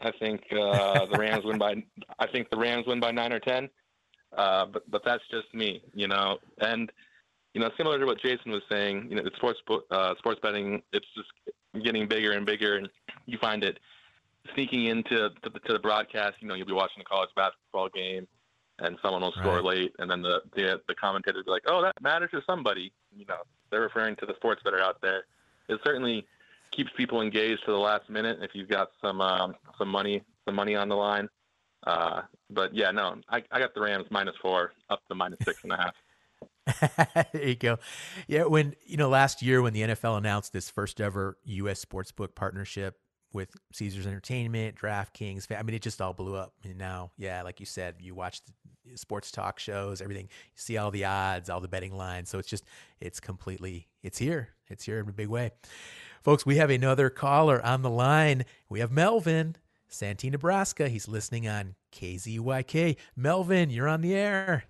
I 0.00 0.10
think 0.18 0.42
uh, 0.52 1.06
the 1.12 1.18
Rams 1.18 1.44
win 1.44 1.58
by. 1.58 1.82
I 2.18 2.26
think 2.26 2.50
the 2.50 2.56
Rams 2.56 2.86
win 2.86 3.00
by 3.00 3.10
nine 3.10 3.32
or 3.32 3.40
ten. 3.40 3.68
Uh, 4.36 4.66
but 4.66 4.90
but 4.90 5.02
that's 5.04 5.22
just 5.30 5.52
me, 5.54 5.82
you 5.94 6.08
know. 6.08 6.38
And 6.58 6.90
you 7.54 7.60
know, 7.60 7.70
similar 7.76 7.98
to 7.98 8.06
what 8.06 8.20
Jason 8.20 8.50
was 8.50 8.62
saying, 8.70 9.06
you 9.08 9.16
know, 9.16 9.22
the 9.22 9.30
sports 9.36 9.60
uh, 9.90 10.14
sports 10.18 10.40
betting, 10.42 10.82
it's 10.92 11.06
just 11.14 11.84
getting 11.84 12.08
bigger 12.08 12.32
and 12.32 12.46
bigger, 12.46 12.76
and 12.76 12.88
you 13.26 13.38
find 13.38 13.62
it 13.62 13.78
sneaking 14.54 14.86
into 14.86 15.30
to 15.42 15.50
the, 15.50 15.60
to 15.60 15.72
the 15.72 15.78
broadcast. 15.78 16.36
You 16.40 16.48
know, 16.48 16.54
you'll 16.54 16.66
be 16.66 16.72
watching 16.72 17.02
a 17.02 17.04
college 17.04 17.30
basketball 17.36 17.88
game 17.94 18.26
and 18.78 18.98
someone 19.02 19.22
will 19.22 19.32
score 19.32 19.56
right. 19.56 19.64
late, 19.64 19.94
and 19.98 20.10
then 20.10 20.22
the, 20.22 20.40
the 20.54 20.80
the 20.88 20.94
commentators 20.94 21.44
will 21.44 21.44
be 21.44 21.50
like, 21.50 21.64
"Oh, 21.66 21.82
that 21.82 22.00
matters 22.00 22.30
to 22.32 22.42
somebody." 22.46 22.92
You 23.14 23.26
know, 23.26 23.42
they're 23.70 23.80
referring 23.80 24.16
to 24.16 24.26
the 24.26 24.34
sports 24.36 24.62
better 24.62 24.80
out 24.80 25.00
there. 25.00 25.24
It 25.68 25.80
certainly 25.84 26.26
keeps 26.70 26.90
people 26.96 27.20
engaged 27.20 27.64
to 27.66 27.72
the 27.72 27.78
last 27.78 28.08
minute 28.10 28.38
if 28.42 28.54
you've 28.54 28.68
got 28.68 28.90
some 29.00 29.20
um, 29.20 29.54
some 29.78 29.88
money 29.88 30.22
some 30.44 30.54
money 30.54 30.74
on 30.74 30.88
the 30.88 30.96
line. 30.96 31.28
Uh, 31.86 32.22
but 32.50 32.74
yeah, 32.74 32.90
no, 32.90 33.16
I, 33.28 33.42
I 33.50 33.58
got 33.58 33.74
the 33.74 33.80
Rams 33.80 34.06
minus 34.10 34.36
four 34.40 34.72
up 34.88 35.00
to 35.08 35.14
minus 35.14 35.38
six 35.44 35.58
and 35.62 35.72
a 35.72 35.76
half. 35.76 35.94
there 37.32 37.48
you 37.48 37.56
go. 37.56 37.78
Yeah, 38.28 38.44
when 38.44 38.74
you 38.86 38.96
know 38.96 39.08
last 39.08 39.42
year 39.42 39.62
when 39.62 39.72
the 39.72 39.82
NFL 39.82 40.18
announced 40.18 40.52
this 40.52 40.70
first 40.70 41.00
ever 41.00 41.38
U.S. 41.44 41.84
sportsbook 41.84 42.34
partnership, 42.34 42.98
with 43.32 43.50
Caesars 43.72 44.06
Entertainment, 44.06 44.76
DraftKings. 44.76 45.46
I 45.56 45.62
mean, 45.62 45.74
it 45.74 45.82
just 45.82 46.00
all 46.00 46.12
blew 46.12 46.36
up. 46.36 46.52
And 46.64 46.78
now, 46.78 47.10
yeah, 47.16 47.42
like 47.42 47.60
you 47.60 47.66
said, 47.66 47.96
you 48.00 48.14
watch 48.14 48.40
the 48.44 48.96
sports 48.96 49.30
talk 49.30 49.58
shows, 49.58 50.00
everything. 50.00 50.24
You 50.24 50.56
see 50.56 50.76
all 50.76 50.90
the 50.90 51.04
odds, 51.04 51.48
all 51.48 51.60
the 51.60 51.68
betting 51.68 51.96
lines. 51.96 52.28
So 52.28 52.38
it's 52.38 52.48
just, 52.48 52.64
it's 53.00 53.20
completely, 53.20 53.88
it's 54.02 54.18
here. 54.18 54.50
It's 54.68 54.84
here 54.84 54.98
in 54.98 55.08
a 55.08 55.12
big 55.12 55.28
way. 55.28 55.50
Folks, 56.22 56.46
we 56.46 56.56
have 56.56 56.70
another 56.70 57.10
caller 57.10 57.64
on 57.64 57.82
the 57.82 57.90
line. 57.90 58.44
We 58.68 58.80
have 58.80 58.92
Melvin, 58.92 59.56
Santee, 59.88 60.30
Nebraska. 60.30 60.88
He's 60.88 61.08
listening 61.08 61.48
on 61.48 61.74
KZYK. 61.92 62.96
Melvin, 63.16 63.70
you're 63.70 63.88
on 63.88 64.00
the 64.00 64.14
air. 64.14 64.64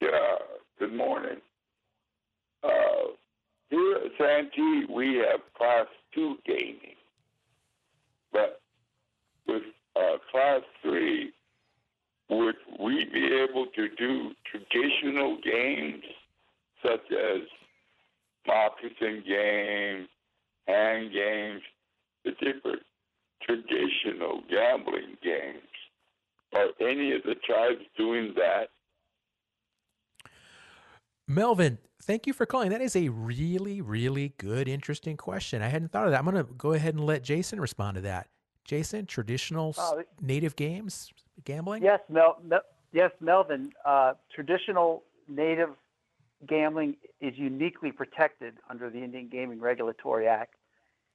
Yeah, 0.00 0.10
good 0.78 0.92
morning. 0.92 1.40
Uh, 2.62 3.14
here 3.70 3.96
at 4.04 4.10
Santee, 4.18 4.84
we 4.92 5.16
have 5.16 5.40
Class 5.56 5.86
2 6.16 6.36
gaming. 6.44 6.96
But 8.32 8.60
with 9.46 9.62
uh, 9.94 10.18
Class 10.32 10.62
3, 10.82 11.30
would 12.30 12.56
we 12.80 13.04
be 13.12 13.26
able 13.48 13.66
to 13.66 13.88
do 13.96 14.32
traditional 14.50 15.38
games 15.44 16.02
such 16.82 17.12
as 17.12 17.42
moccasin 18.46 19.22
games, 19.26 20.08
hand 20.66 21.12
games, 21.12 21.62
the 22.24 22.32
different 22.32 22.82
traditional 23.42 24.42
gambling 24.50 25.16
games. 25.22 25.62
Are 26.54 26.68
any 26.80 27.12
of 27.12 27.22
the 27.24 27.34
tribes 27.46 27.82
doing 27.96 28.32
that? 28.36 28.68
Melvin, 31.28 31.78
thank 32.02 32.26
you 32.26 32.32
for 32.32 32.46
calling. 32.46 32.70
That 32.70 32.80
is 32.80 32.94
a 32.94 33.08
really, 33.08 33.80
really 33.80 34.32
good, 34.38 34.68
interesting 34.68 35.16
question. 35.16 35.60
I 35.60 35.68
hadn't 35.68 35.90
thought 35.90 36.04
of 36.04 36.12
that. 36.12 36.18
I'm 36.18 36.24
going 36.24 36.36
to 36.36 36.52
go 36.52 36.72
ahead 36.72 36.94
and 36.94 37.04
let 37.04 37.22
Jason 37.22 37.60
respond 37.60 37.96
to 37.96 38.00
that. 38.02 38.28
Jason, 38.64 39.06
traditional 39.06 39.74
uh, 39.76 40.02
native 40.20 40.54
games, 40.56 41.12
gambling? 41.44 41.82
Yes, 41.82 42.00
Mel, 42.08 42.38
Mel 42.44 42.60
yes, 42.92 43.10
Melvin. 43.20 43.72
Uh, 43.84 44.14
traditional 44.34 45.02
native 45.28 45.70
gambling 46.48 46.96
is 47.20 47.34
uniquely 47.36 47.90
protected 47.90 48.54
under 48.70 48.88
the 48.88 49.02
Indian 49.02 49.28
Gaming 49.28 49.60
Regulatory 49.60 50.28
Act, 50.28 50.54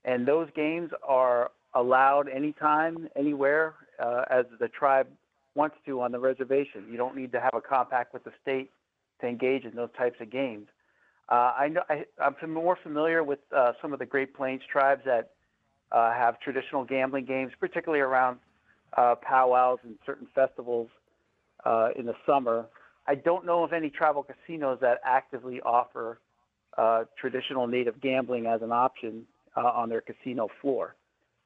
and 0.03 0.27
those 0.27 0.49
games 0.55 0.91
are 1.07 1.51
allowed 1.73 2.27
anytime, 2.27 3.07
anywhere, 3.15 3.75
uh, 4.01 4.23
as 4.29 4.45
the 4.59 4.67
tribe 4.67 5.07
wants 5.55 5.75
to 5.85 6.01
on 6.01 6.11
the 6.11 6.19
reservation. 6.19 6.85
You 6.89 6.97
don't 6.97 7.15
need 7.15 7.31
to 7.33 7.39
have 7.39 7.53
a 7.53 7.61
compact 7.61 8.13
with 8.13 8.23
the 8.23 8.31
state 8.41 8.69
to 9.21 9.27
engage 9.27 9.63
in 9.65 9.75
those 9.75 9.89
types 9.97 10.19
of 10.19 10.29
games. 10.29 10.67
Uh, 11.29 11.53
I 11.57 11.67
know 11.69 11.81
I, 11.89 12.03
am 12.19 12.51
more 12.51 12.77
familiar 12.83 13.23
with 13.23 13.39
uh, 13.55 13.71
some 13.81 13.93
of 13.93 13.99
the 13.99 14.05
Great 14.05 14.35
Plains 14.35 14.61
tribes 14.69 15.01
that 15.05 15.31
uh, 15.91 16.11
have 16.11 16.39
traditional 16.41 16.83
gambling 16.83 17.25
games, 17.25 17.53
particularly 17.57 18.01
around 18.01 18.39
uh, 18.97 19.15
powwows 19.15 19.79
and 19.83 19.95
certain 20.05 20.27
festivals 20.35 20.89
uh, 21.65 21.89
in 21.97 22.05
the 22.05 22.15
summer. 22.25 22.65
I 23.07 23.15
don't 23.15 23.45
know 23.45 23.63
of 23.63 23.71
any 23.71 23.89
tribal 23.89 24.23
casinos 24.23 24.79
that 24.81 24.99
actively 25.05 25.61
offer 25.61 26.19
uh, 26.77 27.05
traditional 27.17 27.65
native 27.65 28.01
gambling 28.01 28.45
as 28.45 28.61
an 28.61 28.71
option 28.71 29.25
on 29.55 29.89
their 29.89 30.01
casino 30.01 30.47
floor, 30.61 30.95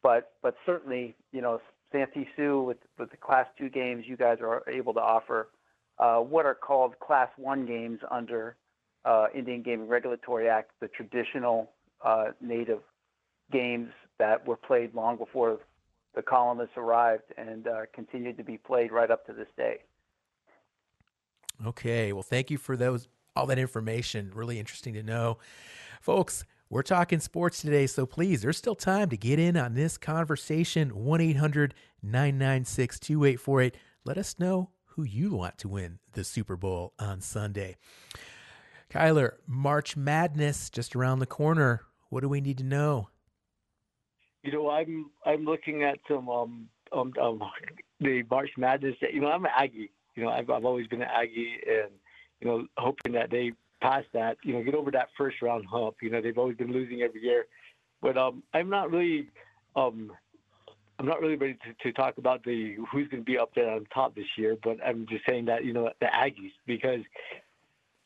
but 0.04 0.34
but 0.44 0.56
certainly 0.64 1.16
you 1.32 1.42
know 1.42 1.60
Santee 1.92 2.28
Sioux 2.36 2.62
with 2.62 2.78
with 3.00 3.10
the 3.10 3.18
Class 3.18 3.48
Two 3.58 3.70
games, 3.70 4.06
you 4.08 4.16
guys 4.16 4.38
are 4.42 4.64
able 4.68 4.94
to 4.94 5.00
offer 5.00 5.48
uh, 5.98 6.18
what 6.18 6.46
are 6.46 6.56
called 6.56 7.00
Class 7.00 7.30
1 7.38 7.66
games 7.66 8.00
under 8.12 8.58
uh, 9.06 9.28
Indian 9.34 9.62
Gaming 9.62 9.88
Regulatory 9.88 10.50
Act, 10.50 10.72
the 10.82 10.88
traditional 10.88 11.72
uh, 12.04 12.32
native 12.42 12.80
games 13.52 13.92
that 14.18 14.46
were 14.48 14.58
played 14.58 14.94
long 14.94 15.18
before 15.18 15.60
the 16.16 16.22
colonists 16.22 16.76
arrived 16.78 17.34
and 17.38 17.68
uh, 17.68 17.82
continued 17.94 18.38
to 18.38 18.44
be 18.44 18.58
played 18.58 18.92
right 18.92 19.12
up 19.12 19.26
to 19.28 19.34
this 19.34 19.48
day. 19.58 19.78
Okay, 21.66 22.12
well, 22.14 22.24
thank 22.24 22.50
you 22.50 22.58
for 22.58 22.76
those 22.76 23.08
all 23.36 23.46
that 23.46 23.60
information. 23.60 24.32
Really 24.34 24.60
interesting 24.60 24.94
to 24.94 25.04
know, 25.04 25.38
folks. 26.02 26.46
We're 26.70 26.84
talking 26.84 27.20
sports 27.20 27.62
today, 27.62 27.86
so 27.86 28.06
please, 28.06 28.42
there's 28.42 28.58
still 28.58 28.76
time 28.76 29.10
to 29.10 29.18
get 29.18 29.40
in 29.40 29.56
on 29.56 29.76
this 29.76 29.98
conversation. 29.98 30.90
1 31.06 31.22
800 31.22 31.74
996 32.02 33.00
2848. 33.00 33.78
Let 34.04 34.18
us 34.18 34.36
know 34.40 34.70
who 34.96 35.04
you 35.04 35.32
want 35.32 35.58
to 35.58 35.68
win 35.68 36.00
the 36.14 36.24
Super 36.24 36.56
Bowl 36.56 36.94
on 36.98 37.20
Sunday. 37.20 37.76
Kyler, 38.90 39.34
March 39.46 39.98
Madness 39.98 40.70
just 40.70 40.96
around 40.96 41.20
the 41.20 41.26
corner. 41.26 41.82
What 42.10 42.22
do 42.22 42.30
we 42.30 42.40
need 42.40 42.58
to 42.60 42.64
know? 42.64 43.10
You 44.44 44.54
know, 44.54 44.70
I'm 44.70 45.10
I'm 45.26 45.44
looking 45.44 45.84
at 45.84 45.98
some 46.08 46.30
um 46.30 46.70
um, 46.94 47.12
um 47.22 47.42
the 48.00 48.24
March 48.30 48.52
Madness. 48.58 48.96
You 49.02 49.20
know, 49.20 49.28
I'm 49.28 49.44
an 49.44 49.52
Aggie. 49.58 49.92
You 50.16 50.24
know, 50.24 50.30
I've 50.30 50.50
I've 50.50 50.66
always 50.66 50.88
been 50.88 51.02
an 51.02 51.10
Aggie, 51.14 51.58
and 51.68 51.92
you 52.40 52.48
know, 52.48 52.68
hoping 52.78 53.14
that 53.14 53.32
they 53.32 53.52
pass 53.82 54.04
that. 54.14 54.38
You 54.44 54.54
know, 54.54 54.64
get 54.64 54.76
over 54.76 54.92
that 54.92 55.10
first 55.18 55.42
round 55.42 55.66
hump. 55.66 55.98
You 56.02 56.10
know, 56.10 56.22
they've 56.22 56.38
always 56.38 56.56
been 56.56 56.72
losing 56.72 57.02
every 57.02 57.22
year, 57.22 57.48
but 58.02 58.18
um, 58.18 58.44
I'm 58.54 58.70
not 58.70 58.92
really 58.92 59.30
um 59.76 60.12
I'm 60.98 61.06
not 61.06 61.20
really 61.20 61.36
ready 61.36 61.58
to, 61.66 61.74
to 61.84 61.94
talk 61.94 62.18
about 62.18 62.44
the 62.44 62.76
who's 62.92 63.08
going 63.10 63.22
to 63.22 63.26
be 63.26 63.38
up 63.38 63.52
there 63.54 63.70
on 63.70 63.86
top 63.94 64.16
this 64.16 64.26
year, 64.38 64.58
but 64.64 64.78
I'm 64.86 65.06
just 65.10 65.26
saying 65.28 65.46
that 65.46 65.66
you 65.66 65.74
know 65.74 65.90
the 66.00 66.08
Aggies 66.08 66.54
because 66.66 67.02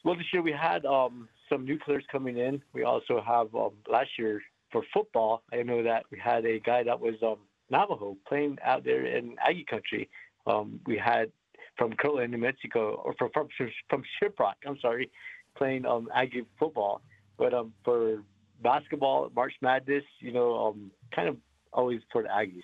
well 0.03 0.15
this 0.15 0.25
year 0.33 0.41
we 0.41 0.51
had 0.51 0.85
um, 0.85 1.29
some 1.49 1.65
new 1.65 1.77
players 1.77 2.03
coming 2.11 2.37
in. 2.37 2.61
We 2.73 2.83
also 2.83 3.21
have 3.25 3.53
um, 3.53 3.73
last 3.87 4.09
year 4.17 4.41
for 4.71 4.83
football. 4.93 5.43
I 5.53 5.61
know 5.61 5.83
that 5.83 6.05
we 6.11 6.17
had 6.17 6.45
a 6.45 6.59
guy 6.59 6.83
that 6.83 6.99
was 6.99 7.15
um, 7.21 7.37
Navajo 7.69 8.17
playing 8.27 8.57
out 8.63 8.83
there 8.83 9.05
in 9.05 9.35
Aggie 9.45 9.65
country. 9.69 10.09
Um, 10.47 10.79
we 10.87 10.97
had 10.97 11.31
from 11.77 11.93
Kirtland, 11.93 12.31
New 12.31 12.39
Mexico, 12.39 13.01
or 13.05 13.13
from 13.19 13.29
from, 13.33 13.49
from 13.89 14.03
Shiprock. 14.21 14.55
I'm 14.65 14.79
sorry, 14.79 15.11
playing 15.55 15.85
um, 15.85 16.09
Aggie 16.13 16.45
football. 16.57 17.01
But 17.37 17.53
um, 17.53 17.71
for 17.85 18.23
basketball, 18.63 19.31
March 19.35 19.53
Madness, 19.61 20.03
you 20.19 20.33
know, 20.33 20.75
kind 21.15 21.29
of 21.29 21.37
always 21.71 22.01
for 22.11 22.23
the 22.23 22.29
Aggies. 22.29 22.63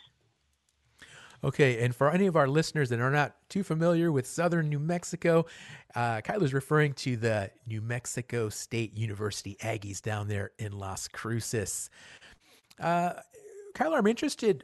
Okay, 1.45 1.83
and 1.85 1.95
for 1.95 2.09
any 2.09 2.25
of 2.25 2.35
our 2.35 2.47
listeners 2.47 2.89
that 2.89 2.99
are 2.99 3.11
not 3.11 3.35
too 3.49 3.61
familiar 3.61 4.11
with 4.11 4.25
southern 4.25 4.67
New 4.67 4.79
Mexico, 4.79 5.45
uh, 5.93 6.19
Kyler's 6.21 6.55
referring 6.55 6.93
to 6.93 7.15
the 7.17 7.51
New 7.67 7.81
Mexico 7.81 8.49
State 8.49 8.97
University 8.97 9.55
Aggies 9.61 10.01
down 10.01 10.27
there 10.27 10.53
in 10.57 10.71
Las 10.71 11.07
Cruces. 11.07 11.91
Uh, 12.79 13.13
Kyler, 13.75 13.99
I'm 13.99 14.07
interested. 14.07 14.63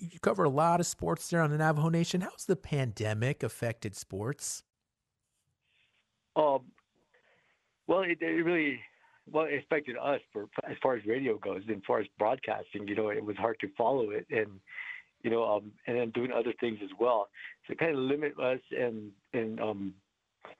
You 0.00 0.18
cover 0.20 0.44
a 0.44 0.48
lot 0.48 0.80
of 0.80 0.86
sports 0.86 1.28
there 1.28 1.42
on 1.42 1.50
the 1.50 1.58
Navajo 1.58 1.90
Nation. 1.90 2.22
How's 2.22 2.46
the 2.46 2.56
pandemic 2.56 3.42
affected 3.42 3.94
sports? 3.94 4.62
Um, 6.34 6.60
well, 7.88 8.00
it, 8.00 8.22
it 8.22 8.42
really 8.42 8.80
well 9.30 9.44
it 9.44 9.62
affected 9.62 9.96
us 10.00 10.20
for 10.32 10.48
as 10.66 10.78
far 10.82 10.96
as 10.96 11.04
radio 11.04 11.36
goes, 11.36 11.60
and 11.68 11.76
as 11.76 11.82
far 11.86 12.00
as 12.00 12.06
broadcasting. 12.18 12.88
You 12.88 12.94
know, 12.94 13.10
it 13.10 13.22
was 13.22 13.36
hard 13.36 13.60
to 13.60 13.68
follow 13.76 14.12
it, 14.12 14.26
and 14.30 14.60
you 15.26 15.32
know, 15.32 15.44
um, 15.44 15.72
and 15.88 15.98
then 15.98 16.10
doing 16.10 16.30
other 16.30 16.54
things 16.60 16.78
as 16.84 16.90
well. 17.00 17.28
So 17.66 17.74
kind 17.74 17.90
of 17.90 17.98
limit 17.98 18.38
us 18.38 18.60
and 18.70 19.10
and 19.32 19.60
um, 19.60 19.94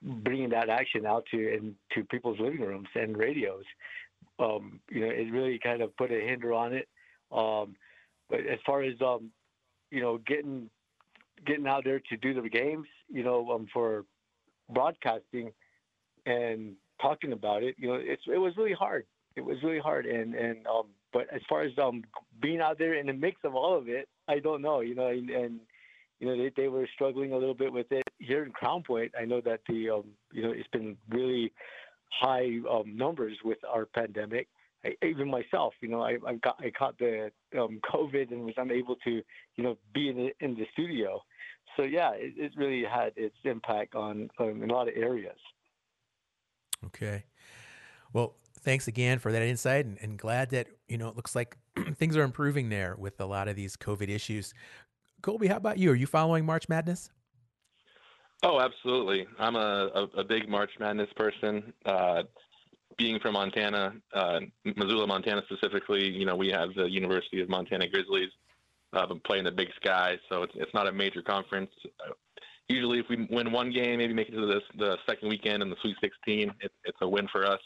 bringing 0.02 0.48
that 0.50 0.68
action 0.68 1.06
out 1.06 1.24
to 1.30 1.54
and 1.54 1.76
to 1.94 2.02
people's 2.02 2.40
living 2.40 2.62
rooms 2.62 2.88
and 2.96 3.16
radios. 3.16 3.62
Um, 4.40 4.80
you 4.90 5.02
know, 5.02 5.06
it 5.06 5.30
really 5.30 5.60
kind 5.62 5.82
of 5.82 5.96
put 5.96 6.10
a 6.10 6.20
hinder 6.20 6.52
on 6.52 6.74
it. 6.74 6.88
Um, 7.30 7.76
but 8.28 8.40
as 8.40 8.58
far 8.66 8.82
as 8.82 8.94
um, 9.00 9.30
you 9.92 10.00
know, 10.00 10.18
getting 10.26 10.68
getting 11.46 11.68
out 11.68 11.84
there 11.84 12.00
to 12.00 12.16
do 12.16 12.34
the 12.34 12.48
games, 12.48 12.88
you 13.08 13.22
know, 13.22 13.48
um, 13.52 13.68
for 13.72 14.04
broadcasting 14.68 15.52
and 16.26 16.74
talking 17.00 17.32
about 17.32 17.62
it, 17.62 17.76
you 17.78 17.86
know, 17.86 18.00
it's 18.02 18.22
it 18.26 18.38
was 18.38 18.56
really 18.56 18.72
hard. 18.72 19.06
It 19.36 19.44
was 19.44 19.58
really 19.62 19.78
hard, 19.78 20.06
and 20.06 20.34
and 20.34 20.66
um, 20.66 20.86
but 21.12 21.28
as 21.32 21.40
far 21.48 21.60
as 21.60 21.70
um 21.80 22.02
being 22.42 22.60
out 22.60 22.78
there 22.78 22.94
in 22.94 23.06
the 23.06 23.12
mix 23.12 23.38
of 23.44 23.54
all 23.54 23.78
of 23.78 23.88
it, 23.88 24.08
I 24.28 24.38
don't 24.38 24.62
know. 24.62 24.80
You 24.80 24.94
know, 24.94 25.08
and, 25.08 25.30
and 25.30 25.60
you 26.20 26.26
know 26.26 26.36
they, 26.36 26.50
they 26.56 26.68
were 26.68 26.88
struggling 26.94 27.32
a 27.32 27.36
little 27.36 27.54
bit 27.54 27.72
with 27.72 27.90
it 27.90 28.04
here 28.18 28.44
in 28.44 28.52
Crown 28.52 28.82
Point. 28.82 29.12
I 29.18 29.24
know 29.24 29.40
that 29.42 29.60
the 29.68 29.90
um, 29.90 30.04
you 30.32 30.42
know 30.42 30.50
it's 30.50 30.68
been 30.68 30.96
really 31.10 31.52
high 32.10 32.58
um, 32.70 32.96
numbers 32.96 33.36
with 33.44 33.58
our 33.68 33.86
pandemic. 33.86 34.48
I, 34.84 34.94
even 35.04 35.30
myself, 35.30 35.74
you 35.80 35.88
know, 35.88 36.02
I, 36.02 36.18
I 36.26 36.34
got 36.34 36.56
I 36.60 36.70
caught 36.70 36.98
the 36.98 37.30
um, 37.58 37.80
COVID 37.92 38.30
and 38.30 38.44
was 38.44 38.54
unable 38.56 38.96
to, 38.96 39.10
you 39.10 39.64
know, 39.64 39.78
be 39.94 40.08
in 40.08 40.16
the, 40.16 40.30
in 40.40 40.54
the 40.54 40.66
studio. 40.72 41.22
So 41.76 41.82
yeah, 41.82 42.12
it, 42.12 42.34
it 42.36 42.52
really 42.56 42.84
had 42.84 43.12
its 43.16 43.36
impact 43.44 43.94
on 43.94 44.30
um, 44.38 44.62
a 44.62 44.66
lot 44.66 44.88
of 44.88 44.94
areas. 44.96 45.38
Okay. 46.86 47.24
Well, 48.12 48.36
thanks 48.60 48.88
again 48.88 49.18
for 49.18 49.32
that 49.32 49.42
insight 49.42 49.84
and, 49.84 49.98
and 50.00 50.18
glad 50.18 50.50
that, 50.50 50.68
you 50.88 50.98
know, 50.98 51.08
it 51.08 51.16
looks 51.16 51.34
like 51.34 51.56
things 51.96 52.16
are 52.16 52.22
improving 52.22 52.68
there 52.68 52.96
with 52.98 53.20
a 53.20 53.26
lot 53.26 53.48
of 53.48 53.56
these 53.56 53.76
COVID 53.76 54.08
issues. 54.08 54.54
Colby, 55.22 55.46
how 55.46 55.56
about 55.56 55.78
you? 55.78 55.90
Are 55.90 55.96
you 55.96 56.06
following 56.06 56.44
March 56.44 56.68
Madness? 56.68 57.10
Oh, 58.42 58.60
absolutely. 58.60 59.26
I'm 59.38 59.56
a, 59.56 59.90
a, 59.94 60.20
a 60.20 60.24
big 60.24 60.48
March 60.48 60.70
Madness 60.78 61.08
person. 61.16 61.72
Uh, 61.84 62.22
being 62.98 63.18
from 63.20 63.34
Montana, 63.34 63.94
uh, 64.14 64.40
Missoula, 64.64 65.06
Montana 65.06 65.42
specifically, 65.50 66.08
you 66.08 66.24
know, 66.24 66.36
we 66.36 66.48
have 66.48 66.74
the 66.74 66.84
University 66.84 67.40
of 67.40 67.48
Montana 67.48 67.88
Grizzlies 67.88 68.30
uh, 68.92 69.06
playing 69.24 69.44
the 69.44 69.50
Big 69.50 69.68
Sky, 69.76 70.16
so 70.30 70.42
it's 70.42 70.52
it's 70.56 70.72
not 70.72 70.86
a 70.86 70.92
major 70.92 71.22
conference. 71.22 71.70
usually, 72.68 72.98
if 72.98 73.06
we 73.10 73.26
win 73.30 73.52
one 73.52 73.70
game, 73.70 73.98
maybe 73.98 74.14
make 74.14 74.28
it 74.28 74.32
to 74.32 74.46
the 74.46 74.60
the 74.78 74.96
second 75.06 75.28
weekend 75.28 75.62
in 75.62 75.70
the 75.70 75.76
Sweet 75.82 75.96
16, 76.00 76.52
it, 76.60 76.72
it's 76.84 76.98
a 77.02 77.08
win 77.08 77.28
for 77.30 77.44
us. 77.44 77.60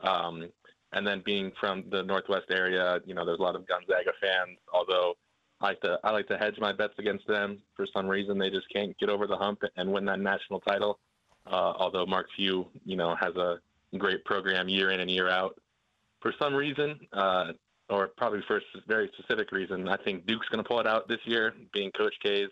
Um, 0.00 0.48
and 0.94 1.06
then 1.06 1.22
being 1.24 1.52
from 1.58 1.84
the 1.90 2.02
Northwest 2.02 2.46
area, 2.50 3.00
you 3.04 3.14
know, 3.14 3.26
there's 3.26 3.40
a 3.40 3.42
lot 3.42 3.56
of 3.56 3.66
Gonzaga 3.66 4.12
fans. 4.20 4.58
Although 4.72 5.14
I 5.60 5.68
like 5.68 5.80
to 5.82 5.98
I 6.04 6.10
like 6.10 6.28
to 6.28 6.38
hedge 6.38 6.54
my 6.58 6.72
bets 6.72 6.94
against 6.98 7.26
them. 7.26 7.58
For 7.76 7.86
some 7.92 8.06
reason, 8.06 8.38
they 8.38 8.48
just 8.48 8.68
can't 8.72 8.96
get 8.98 9.08
over 9.08 9.26
the 9.26 9.36
hump 9.36 9.62
and 9.76 9.92
win 9.92 10.04
that 10.06 10.20
national 10.20 10.60
title. 10.60 10.98
Uh, 11.46 11.74
although 11.76 12.06
Mark 12.06 12.28
Few, 12.36 12.66
you 12.84 12.96
know, 12.96 13.14
has 13.16 13.34
a 13.36 13.58
great 13.98 14.24
program 14.24 14.68
year 14.68 14.90
in 14.90 15.00
and 15.00 15.10
year 15.10 15.28
out. 15.28 15.58
For 16.22 16.32
some 16.40 16.54
reason, 16.54 16.98
uh, 17.12 17.52
or 17.90 18.08
probably 18.16 18.40
for 18.46 18.58
a 18.58 18.60
very 18.88 19.10
specific 19.18 19.52
reason, 19.52 19.88
I 19.88 19.96
think 19.98 20.26
Duke's 20.26 20.48
going 20.48 20.62
to 20.62 20.68
pull 20.68 20.80
it 20.80 20.86
out 20.86 21.06
this 21.06 21.18
year, 21.24 21.54
being 21.72 21.90
Coach 21.90 22.14
K's 22.22 22.48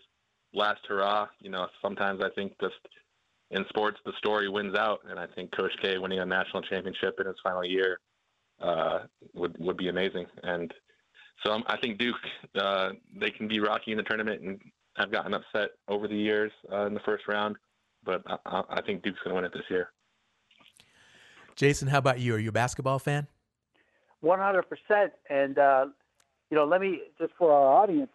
last 0.53 0.81
hurrah. 0.87 1.27
You 1.39 1.49
know, 1.49 1.67
sometimes 1.81 2.21
I 2.21 2.29
think 2.35 2.53
just 2.61 2.75
in 3.51 3.65
sports, 3.69 3.97
the 4.05 4.13
story 4.17 4.49
wins 4.49 4.75
out, 4.75 4.99
and 5.09 5.17
I 5.17 5.27
think 5.27 5.55
Coach 5.55 5.71
K 5.81 5.97
winning 5.97 6.19
a 6.19 6.25
national 6.25 6.61
championship 6.63 7.19
in 7.19 7.25
his 7.25 7.37
final 7.41 7.65
year 7.65 7.99
uh, 8.63 8.99
would 9.33 9.55
would 9.59 9.77
be 9.77 9.89
amazing. 9.89 10.25
And 10.41 10.73
So 11.43 11.51
um, 11.51 11.63
I 11.67 11.77
think 11.77 11.97
Duke 11.97 12.15
uh, 12.55 12.89
they 13.21 13.29
can 13.29 13.47
be 13.47 13.59
rocky 13.59 13.91
in 13.91 13.97
the 13.97 14.03
tournament 14.03 14.41
and 14.41 14.59
have 14.95 15.11
gotten 15.11 15.33
upset 15.33 15.71
over 15.87 16.07
the 16.07 16.15
years 16.15 16.51
uh, 16.71 16.85
in 16.85 16.93
the 16.93 16.99
first 17.01 17.27
round, 17.27 17.57
but 18.03 18.21
I, 18.45 18.61
I 18.77 18.81
think 18.85 19.03
Duke's 19.03 19.19
going 19.23 19.35
to 19.35 19.41
win 19.41 19.45
it 19.45 19.53
this 19.53 19.69
year. 19.69 19.91
Jason, 21.55 21.87
how 21.87 21.97
about 21.97 22.19
you? 22.19 22.35
Are 22.35 22.39
you 22.39 22.49
a 22.49 22.53
basketball 22.53 22.99
fan? 22.99 23.27
One 24.21 24.39
hundred 24.39 24.65
percent. 24.71 25.13
And 25.29 25.57
uh, 25.57 25.87
you 26.49 26.57
know, 26.57 26.65
let 26.65 26.79
me 26.81 27.01
just 27.19 27.33
for 27.37 27.51
our 27.51 27.81
audience, 27.81 28.11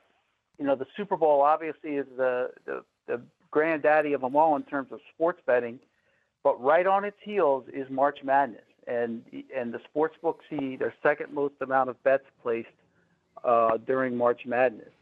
you 0.58 0.66
know, 0.66 0.76
the 0.76 0.86
Super 0.96 1.16
Bowl 1.16 1.42
obviously 1.42 1.92
is 1.96 2.06
the 2.16 2.50
the, 2.64 2.84
the 3.06 3.20
granddaddy 3.50 4.12
of 4.12 4.20
them 4.20 4.36
all 4.36 4.56
in 4.56 4.62
terms 4.62 4.88
of 4.92 5.00
sports 5.14 5.40
betting, 5.46 5.78
but 6.44 6.54
right 6.62 6.86
on 6.86 7.04
its 7.04 7.16
heels 7.22 7.64
is 7.72 7.88
March 7.90 8.18
Madness, 8.22 8.67
and 8.88 9.22
and 9.54 9.72
the 9.72 9.80
sports 9.84 10.16
books 10.20 10.44
see 10.48 10.76
their 10.76 10.94
second 11.02 11.32
most 11.32 11.54
amount 11.60 11.90
of 11.90 12.02
bets 12.02 12.24
placed 12.42 12.68
uh, 13.44 13.76
during 13.86 14.16
March 14.16 14.40
Madness, 14.46 14.92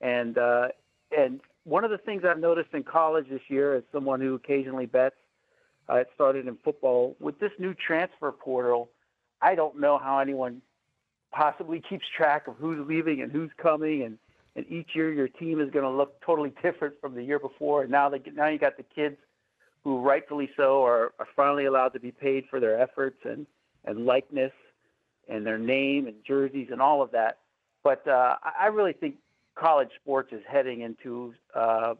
and 0.00 0.38
uh, 0.38 0.68
and 1.16 1.40
one 1.64 1.84
of 1.84 1.90
the 1.90 1.98
things 1.98 2.22
I've 2.28 2.38
noticed 2.38 2.74
in 2.74 2.82
college 2.82 3.26
this 3.30 3.40
year, 3.48 3.74
as 3.74 3.82
someone 3.90 4.20
who 4.20 4.34
occasionally 4.34 4.86
bets, 4.86 5.16
uh, 5.88 5.96
it 5.96 6.08
started 6.14 6.46
in 6.46 6.56
football 6.62 7.16
with 7.18 7.38
this 7.40 7.52
new 7.58 7.74
transfer 7.74 8.30
portal. 8.30 8.90
I 9.40 9.54
don't 9.54 9.80
know 9.80 9.98
how 9.98 10.18
anyone 10.18 10.60
possibly 11.32 11.82
keeps 11.88 12.04
track 12.16 12.46
of 12.46 12.56
who's 12.56 12.86
leaving 12.86 13.22
and 13.22 13.32
who's 13.32 13.50
coming, 13.56 14.02
and 14.02 14.18
and 14.54 14.66
each 14.68 14.90
year 14.94 15.12
your 15.12 15.28
team 15.28 15.60
is 15.60 15.70
going 15.70 15.84
to 15.84 15.90
look 15.90 16.20
totally 16.24 16.52
different 16.62 17.00
from 17.00 17.14
the 17.14 17.22
year 17.22 17.38
before. 17.38 17.82
And 17.82 17.90
now 17.90 18.10
they 18.10 18.20
now 18.34 18.48
you 18.48 18.58
got 18.58 18.76
the 18.76 18.84
kids 18.84 19.16
who 19.84 20.00
rightfully 20.00 20.50
so 20.56 20.82
are, 20.84 21.12
are 21.18 21.28
finally 21.36 21.66
allowed 21.66 21.92
to 21.92 22.00
be 22.00 22.10
paid 22.10 22.46
for 22.50 22.58
their 22.58 22.80
efforts 22.80 23.18
and 23.24 23.46
and 23.84 24.06
likeness 24.06 24.52
and 25.28 25.46
their 25.46 25.58
name 25.58 26.06
and 26.06 26.16
jerseys 26.26 26.68
and 26.72 26.80
all 26.80 27.02
of 27.02 27.10
that. 27.12 27.38
But 27.82 28.06
uh, 28.08 28.36
I 28.58 28.66
really 28.66 28.94
think 28.94 29.16
college 29.54 29.90
sports 30.02 30.32
is 30.32 30.42
heading 30.48 30.80
into 30.80 31.34
uh, 31.54 31.94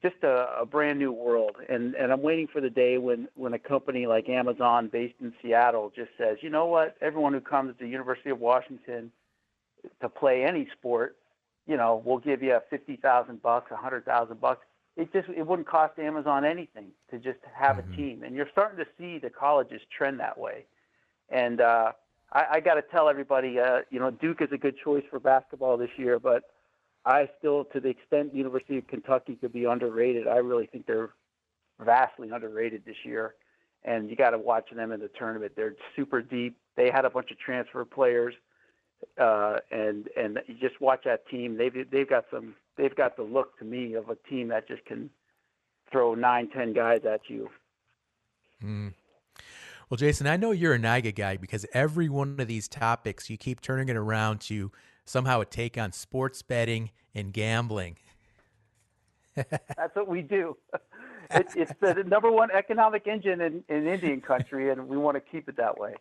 just 0.00 0.22
a, 0.22 0.60
a 0.60 0.64
brand 0.64 1.00
new 1.00 1.10
world, 1.10 1.56
and 1.68 1.96
and 1.96 2.12
I'm 2.12 2.22
waiting 2.22 2.46
for 2.46 2.60
the 2.60 2.70
day 2.70 2.98
when 2.98 3.28
when 3.34 3.52
a 3.52 3.58
company 3.58 4.06
like 4.06 4.28
Amazon, 4.28 4.88
based 4.88 5.16
in 5.20 5.32
Seattle, 5.42 5.92
just 5.94 6.10
says, 6.16 6.38
you 6.40 6.50
know 6.50 6.66
what, 6.66 6.96
everyone 7.00 7.32
who 7.32 7.40
comes 7.40 7.76
to 7.76 7.84
the 7.84 7.90
University 7.90 8.30
of 8.30 8.38
Washington 8.38 9.10
to 10.00 10.08
play 10.08 10.44
any 10.44 10.68
sport, 10.78 11.16
you 11.66 11.76
know, 11.76 12.00
we'll 12.04 12.18
give 12.18 12.42
you 12.42 12.58
fifty 12.70 12.94
thousand 12.94 13.42
bucks, 13.42 13.72
a 13.72 13.76
hundred 13.76 14.04
thousand 14.04 14.40
bucks. 14.40 14.64
It 14.98 15.12
just 15.12 15.28
it 15.30 15.46
wouldn't 15.46 15.68
cost 15.68 15.98
Amazon 15.98 16.44
anything 16.44 16.88
to 17.10 17.18
just 17.18 17.38
have 17.54 17.76
mm-hmm. 17.76 17.92
a 17.92 17.96
team, 17.96 18.22
and 18.24 18.36
you're 18.36 18.48
starting 18.52 18.84
to 18.84 18.90
see 18.98 19.18
the 19.18 19.30
colleges 19.30 19.80
trend 19.96 20.20
that 20.20 20.36
way, 20.36 20.66
and. 21.30 21.60
uh 21.60 21.92
I, 22.32 22.44
I 22.52 22.60
got 22.60 22.74
to 22.74 22.82
tell 22.82 23.08
everybody, 23.08 23.58
uh, 23.58 23.80
you 23.90 23.98
know, 23.98 24.10
Duke 24.10 24.42
is 24.42 24.48
a 24.52 24.58
good 24.58 24.76
choice 24.76 25.04
for 25.10 25.18
basketball 25.18 25.76
this 25.76 25.90
year, 25.96 26.18
but 26.18 26.44
I 27.04 27.28
still, 27.38 27.64
to 27.72 27.80
the 27.80 27.88
extent 27.88 28.34
University 28.34 28.78
of 28.78 28.86
Kentucky 28.86 29.36
could 29.36 29.52
be 29.52 29.64
underrated, 29.64 30.28
I 30.28 30.36
really 30.36 30.66
think 30.66 30.86
they're 30.86 31.10
vastly 31.80 32.28
underrated 32.30 32.82
this 32.84 32.96
year. 33.04 33.34
And 33.84 34.10
you 34.10 34.16
got 34.16 34.30
to 34.30 34.38
watch 34.38 34.68
them 34.74 34.92
in 34.92 35.00
the 35.00 35.08
tournament. 35.08 35.52
They're 35.56 35.76
super 35.96 36.20
deep. 36.20 36.56
They 36.76 36.90
had 36.90 37.04
a 37.04 37.10
bunch 37.10 37.30
of 37.30 37.38
transfer 37.38 37.84
players, 37.84 38.34
uh, 39.16 39.58
and 39.70 40.08
and 40.16 40.40
you 40.48 40.54
just 40.60 40.80
watch 40.80 41.04
that 41.04 41.28
team. 41.28 41.56
They've 41.56 41.88
they've 41.88 42.08
got 42.08 42.24
some. 42.30 42.56
They've 42.78 42.94
got 42.94 43.16
the 43.16 43.24
look 43.24 43.58
to 43.58 43.64
me 43.64 43.94
of 43.94 44.08
a 44.08 44.16
team 44.28 44.48
that 44.48 44.68
just 44.68 44.84
can 44.86 45.10
throw 45.90 46.14
nine, 46.14 46.48
ten 46.48 46.72
guys 46.72 47.00
at 47.04 47.20
you. 47.28 47.50
Mm. 48.64 48.94
Well, 49.90 49.96
Jason, 49.96 50.26
I 50.26 50.36
know 50.36 50.52
you're 50.52 50.74
a 50.74 50.78
NIGA 50.78 51.14
guy 51.14 51.36
because 51.36 51.66
every 51.72 52.08
one 52.08 52.38
of 52.38 52.46
these 52.46 52.68
topics 52.68 53.28
you 53.28 53.36
keep 53.36 53.60
turning 53.60 53.88
it 53.88 53.96
around 53.96 54.40
to 54.42 54.70
somehow 55.04 55.40
a 55.40 55.44
take 55.44 55.76
on 55.76 55.92
sports 55.92 56.42
betting 56.42 56.90
and 57.14 57.32
gambling. 57.32 57.96
That's 59.34 59.94
what 59.94 60.08
we 60.08 60.22
do. 60.22 60.56
It, 61.30 61.46
it's 61.56 61.72
the 61.80 62.04
number 62.06 62.30
one 62.30 62.50
economic 62.50 63.06
engine 63.06 63.40
in, 63.40 63.64
in 63.68 63.86
Indian 63.86 64.20
country, 64.20 64.70
and 64.70 64.88
we 64.88 64.96
want 64.96 65.16
to 65.16 65.20
keep 65.20 65.48
it 65.48 65.56
that 65.56 65.78
way. 65.78 65.94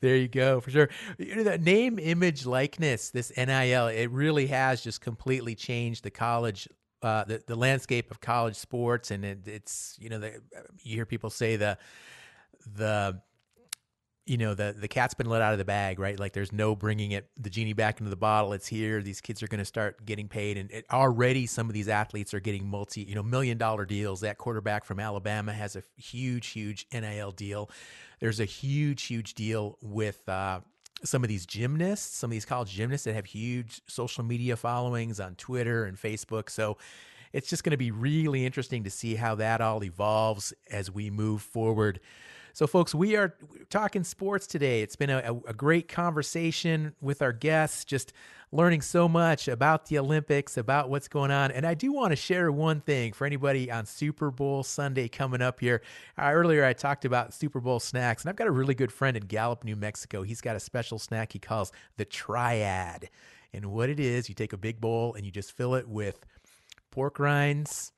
There 0.00 0.16
you 0.16 0.28
go, 0.28 0.60
for 0.60 0.70
sure. 0.70 0.88
You 1.18 1.36
know, 1.36 1.44
that 1.44 1.62
name, 1.62 1.98
image, 1.98 2.46
likeness, 2.46 3.10
this 3.10 3.32
NIL, 3.36 3.88
it 3.88 4.06
really 4.10 4.46
has 4.48 4.82
just 4.82 5.00
completely 5.00 5.54
changed 5.54 6.04
the 6.04 6.10
college 6.10 6.68
uh, 7.02 7.24
the 7.24 7.42
the 7.46 7.54
landscape 7.54 8.10
of 8.10 8.20
college 8.20 8.56
sports, 8.56 9.10
and 9.10 9.24
it, 9.24 9.46
it's 9.46 9.96
you 10.00 10.08
know 10.08 10.18
the, 10.18 10.40
you 10.82 10.96
hear 10.96 11.06
people 11.06 11.30
say 11.30 11.56
the 11.56 11.78
the 12.74 13.20
you 14.28 14.36
know 14.36 14.54
the 14.54 14.74
the 14.78 14.88
cat's 14.88 15.14
been 15.14 15.28
let 15.28 15.40
out 15.40 15.52
of 15.52 15.58
the 15.58 15.64
bag 15.64 15.98
right? 15.98 16.18
Like 16.18 16.32
there's 16.32 16.52
no 16.52 16.76
bringing 16.76 17.12
it 17.12 17.28
the 17.38 17.50
genie 17.50 17.72
back 17.72 17.98
into 17.98 18.10
the 18.10 18.16
bottle. 18.16 18.52
It's 18.52 18.66
here. 18.66 19.02
These 19.02 19.20
kids 19.20 19.42
are 19.42 19.48
going 19.48 19.60
to 19.60 19.64
start 19.64 20.04
getting 20.04 20.28
paid. 20.28 20.58
And 20.58 20.70
it, 20.70 20.84
already 20.92 21.46
some 21.46 21.68
of 21.68 21.74
these 21.74 21.88
athletes 21.88 22.34
are 22.34 22.40
getting 22.40 22.68
multi 22.68 23.02
you 23.02 23.14
know 23.14 23.22
million 23.22 23.58
dollar 23.58 23.86
deals. 23.86 24.20
That 24.20 24.38
quarterback 24.38 24.84
from 24.84 25.00
alabama 25.00 25.52
has 25.52 25.76
a 25.76 25.82
huge 25.96 26.48
huge 26.48 26.86
nil 26.92 27.32
deal. 27.32 27.70
There's 28.20 28.40
a 28.40 28.44
huge 28.44 29.04
huge 29.04 29.34
deal 29.34 29.78
with 29.80 30.28
uh, 30.28 30.60
some 31.04 31.22
of 31.22 31.28
these 31.28 31.46
gymnasts 31.46 32.16
some 32.16 32.28
of 32.28 32.32
these 32.32 32.44
college 32.44 32.72
gymnasts 32.72 33.04
that 33.04 33.14
have 33.14 33.24
huge 33.24 33.80
social 33.86 34.24
media 34.24 34.56
followings 34.56 35.20
on 35.20 35.36
twitter 35.36 35.84
and 35.84 35.96
facebook. 35.96 36.50
So 36.50 36.76
it's 37.32 37.48
just 37.48 37.62
going 37.62 37.72
to 37.72 37.76
be 37.76 37.90
really 37.90 38.44
interesting 38.44 38.84
to 38.84 38.90
see 38.90 39.14
how 39.14 39.34
that 39.36 39.60
all 39.60 39.84
evolves 39.84 40.52
as 40.70 40.90
we 40.90 41.10
move 41.10 41.42
forward 41.42 42.00
so, 42.52 42.66
folks, 42.66 42.94
we 42.94 43.16
are 43.16 43.34
talking 43.70 44.04
sports 44.04 44.46
today. 44.46 44.82
It's 44.82 44.96
been 44.96 45.10
a, 45.10 45.34
a, 45.46 45.54
great 45.54 45.88
conversation 45.88 46.94
with 47.00 47.22
our 47.22 47.32
guests, 47.32 47.84
just 47.84 48.12
learning 48.50 48.80
so 48.80 49.08
much 49.08 49.48
about 49.48 49.86
the 49.86 49.98
Olympics, 49.98 50.56
about 50.56 50.88
what's 50.88 51.08
going 51.08 51.30
on. 51.30 51.50
And 51.50 51.66
I 51.66 51.74
do 51.74 51.92
want 51.92 52.12
to 52.12 52.16
share 52.16 52.50
one 52.50 52.80
thing 52.80 53.12
for 53.12 53.26
anybody 53.26 53.70
on 53.70 53.86
Super 53.86 54.30
Bowl 54.30 54.62
Sunday 54.62 55.08
coming 55.08 55.42
up 55.42 55.60
here. 55.60 55.82
Uh, 56.18 56.30
earlier, 56.32 56.64
I 56.64 56.72
talked 56.72 57.04
about 57.04 57.34
Super 57.34 57.60
Bowl 57.60 57.80
snacks, 57.80 58.22
and 58.22 58.30
I've 58.30 58.36
got 58.36 58.48
a 58.48 58.52
really 58.52 58.74
good 58.74 58.92
friend 58.92 59.16
in 59.16 59.24
Gallup, 59.24 59.64
New 59.64 59.76
Mexico. 59.76 60.22
He's 60.22 60.40
got 60.40 60.56
a 60.56 60.60
special 60.60 60.98
snack 60.98 61.32
he 61.32 61.38
calls 61.38 61.72
the 61.96 62.04
Triad. 62.04 63.10
And 63.52 63.66
what 63.66 63.88
it 63.88 64.00
is, 64.00 64.28
you 64.28 64.34
take 64.34 64.52
a 64.52 64.58
big 64.58 64.80
bowl 64.80 65.14
and 65.14 65.24
you 65.24 65.32
just 65.32 65.52
fill 65.52 65.74
it 65.74 65.88
with 65.88 66.24
pork 66.90 67.18
rinds, 67.18 67.92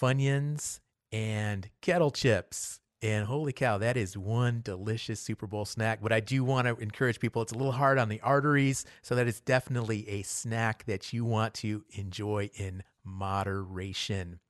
Funyuns, 0.00 0.80
and 1.12 1.68
kettle 1.80 2.10
chips 2.10 2.80
and 3.02 3.26
holy 3.26 3.52
cow, 3.52 3.78
that 3.78 3.96
is 3.96 4.18
one 4.18 4.60
delicious 4.64 5.20
Super 5.20 5.46
Bowl 5.46 5.64
snack. 5.64 6.00
But 6.02 6.12
I 6.12 6.20
do 6.20 6.42
want 6.42 6.66
to 6.66 6.76
encourage 6.76 7.20
people, 7.20 7.42
it's 7.42 7.52
a 7.52 7.56
little 7.56 7.72
hard 7.72 7.98
on 7.98 8.08
the 8.08 8.20
arteries, 8.22 8.84
so 9.02 9.14
that 9.14 9.28
it's 9.28 9.40
definitely 9.40 10.08
a 10.08 10.22
snack 10.22 10.84
that 10.86 11.12
you 11.12 11.24
want 11.24 11.54
to 11.54 11.84
enjoy 11.90 12.50
in 12.54 12.82
moderation. 13.04 14.40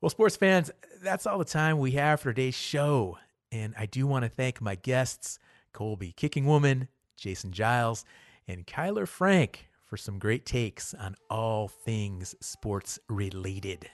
Well, 0.00 0.10
sports 0.10 0.36
fans, 0.36 0.70
that's 1.02 1.26
all 1.26 1.38
the 1.38 1.44
time 1.44 1.78
we 1.78 1.92
have 1.92 2.20
for 2.20 2.30
today's 2.32 2.54
show. 2.54 3.18
And 3.50 3.74
I 3.78 3.86
do 3.86 4.06
want 4.06 4.24
to 4.24 4.28
thank 4.28 4.60
my 4.60 4.74
guests, 4.74 5.38
Colby 5.72 6.12
Kicking 6.12 6.44
Woman, 6.44 6.88
Jason 7.16 7.52
Giles, 7.52 8.04
and 8.46 8.66
Kyler 8.66 9.08
Frank 9.08 9.68
for 9.84 9.96
some 9.96 10.18
great 10.18 10.44
takes 10.44 10.92
on 10.94 11.14
all 11.30 11.68
things 11.68 12.34
sports 12.40 12.98
related. 13.08 13.88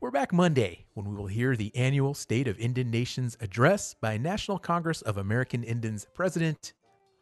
We're 0.00 0.12
back 0.12 0.32
Monday 0.32 0.84
when 0.94 1.08
we 1.08 1.16
will 1.16 1.26
hear 1.26 1.56
the 1.56 1.74
annual 1.74 2.14
State 2.14 2.46
of 2.46 2.56
Indian 2.60 2.88
Nations 2.88 3.36
address 3.40 3.94
by 3.94 4.16
National 4.16 4.56
Congress 4.56 5.02
of 5.02 5.16
American 5.16 5.64
Indians 5.64 6.06
President 6.14 6.72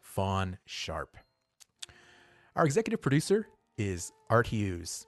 Fawn 0.03 0.59
Sharp. 0.67 1.17
Our 2.55 2.67
executive 2.67 3.01
producer 3.01 3.49
is 3.79 4.13
Art 4.29 4.49
Hughes. 4.49 5.07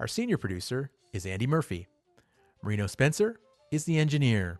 Our 0.00 0.06
senior 0.06 0.38
producer 0.38 0.90
is 1.12 1.26
Andy 1.26 1.46
Murphy. 1.46 1.86
Marino 2.62 2.86
Spencer 2.86 3.38
is 3.70 3.84
the 3.84 3.98
engineer. 3.98 4.58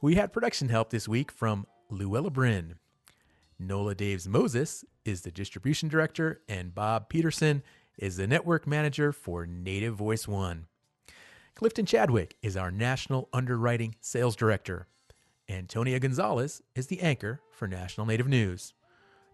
We 0.00 0.14
had 0.14 0.32
production 0.32 0.68
help 0.68 0.90
this 0.90 1.08
week 1.08 1.32
from 1.32 1.66
Luella 1.90 2.30
Brien. 2.30 2.76
Nola 3.58 3.96
Daves 3.96 4.28
Moses 4.28 4.84
is 5.04 5.22
the 5.22 5.32
distribution 5.32 5.88
director, 5.88 6.42
and 6.48 6.76
Bob 6.76 7.08
Peterson 7.08 7.64
is 7.98 8.18
the 8.18 8.28
network 8.28 8.68
manager 8.68 9.10
for 9.10 9.46
Native 9.46 9.96
Voice 9.96 10.28
One. 10.28 10.68
Clifton 11.54 11.86
Chadwick 11.86 12.36
is 12.42 12.56
our 12.56 12.70
National 12.70 13.28
Underwriting 13.32 13.94
Sales 14.00 14.34
Director. 14.34 14.88
Antonia 15.48 16.00
Gonzalez 16.00 16.62
is 16.74 16.86
the 16.86 17.00
anchor 17.00 17.40
for 17.50 17.68
National 17.68 18.06
Native 18.06 18.26
News. 18.26 18.72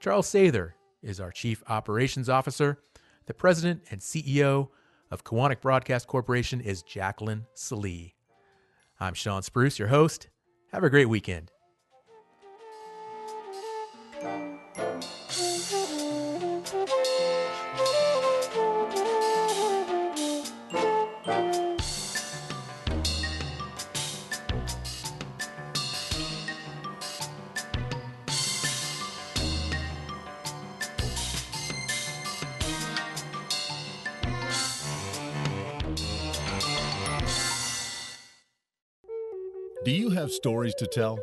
Charles 0.01 0.27
Sather 0.27 0.73
is 1.01 1.21
our 1.21 1.31
Chief 1.31 1.63
Operations 1.69 2.29
Officer. 2.29 2.81
The 3.27 3.35
President 3.35 3.83
and 3.91 4.01
CEO 4.01 4.69
of 5.11 5.25
Koahnic 5.25 5.61
Broadcast 5.61 6.09
Corporation 6.09 6.61
is 6.61 6.83
Jaclyn 6.83 7.47
Sallee. 7.55 8.17
I'm 8.99 9.15
Sean 9.15 9.43
Spruce, 9.43 9.79
your 9.79 9.89
host. 9.89 10.29
Have 10.73 10.83
a 10.85 10.91
great 10.91 11.09
weekend. 11.09 11.53
Do 39.89 39.95
you 39.95 40.11
have 40.11 40.31
stories 40.31 40.75
to 40.81 40.87
tell? 40.87 41.19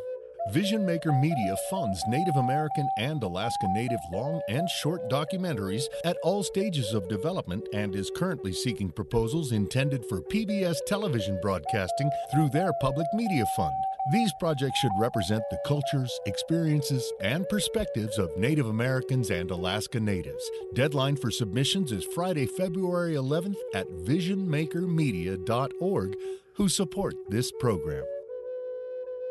Vision 0.51 0.83
Maker 0.87 1.11
Media 1.11 1.55
funds 1.69 2.01
Native 2.07 2.35
American 2.35 2.89
and 2.97 3.21
Alaska 3.21 3.67
Native 3.75 3.99
long 4.11 4.41
and 4.49 4.67
short 4.67 5.07
documentaries 5.07 5.83
at 6.03 6.17
all 6.23 6.41
stages 6.41 6.95
of 6.95 7.07
development 7.07 7.67
and 7.75 7.95
is 7.95 8.09
currently 8.15 8.51
seeking 8.51 8.89
proposals 8.89 9.51
intended 9.51 10.03
for 10.09 10.19
PBS 10.19 10.77
television 10.87 11.37
broadcasting 11.43 12.09
through 12.33 12.49
their 12.49 12.73
public 12.81 13.05
media 13.13 13.45
fund. 13.55 13.75
These 14.11 14.33
projects 14.39 14.79
should 14.79 14.93
represent 14.97 15.43
the 15.51 15.59
cultures, 15.63 16.19
experiences, 16.25 17.13
and 17.21 17.47
perspectives 17.47 18.17
of 18.17 18.35
Native 18.35 18.65
Americans 18.65 19.29
and 19.29 19.51
Alaska 19.51 19.99
Natives. 19.99 20.49
Deadline 20.73 21.17
for 21.17 21.29
submissions 21.29 21.91
is 21.91 22.03
Friday, 22.03 22.47
February 22.47 23.13
11th 23.13 23.57
at 23.75 23.85
visionmakermedia.org, 23.89 26.15
who 26.53 26.67
support 26.67 27.13
this 27.29 27.51
program. 27.59 28.05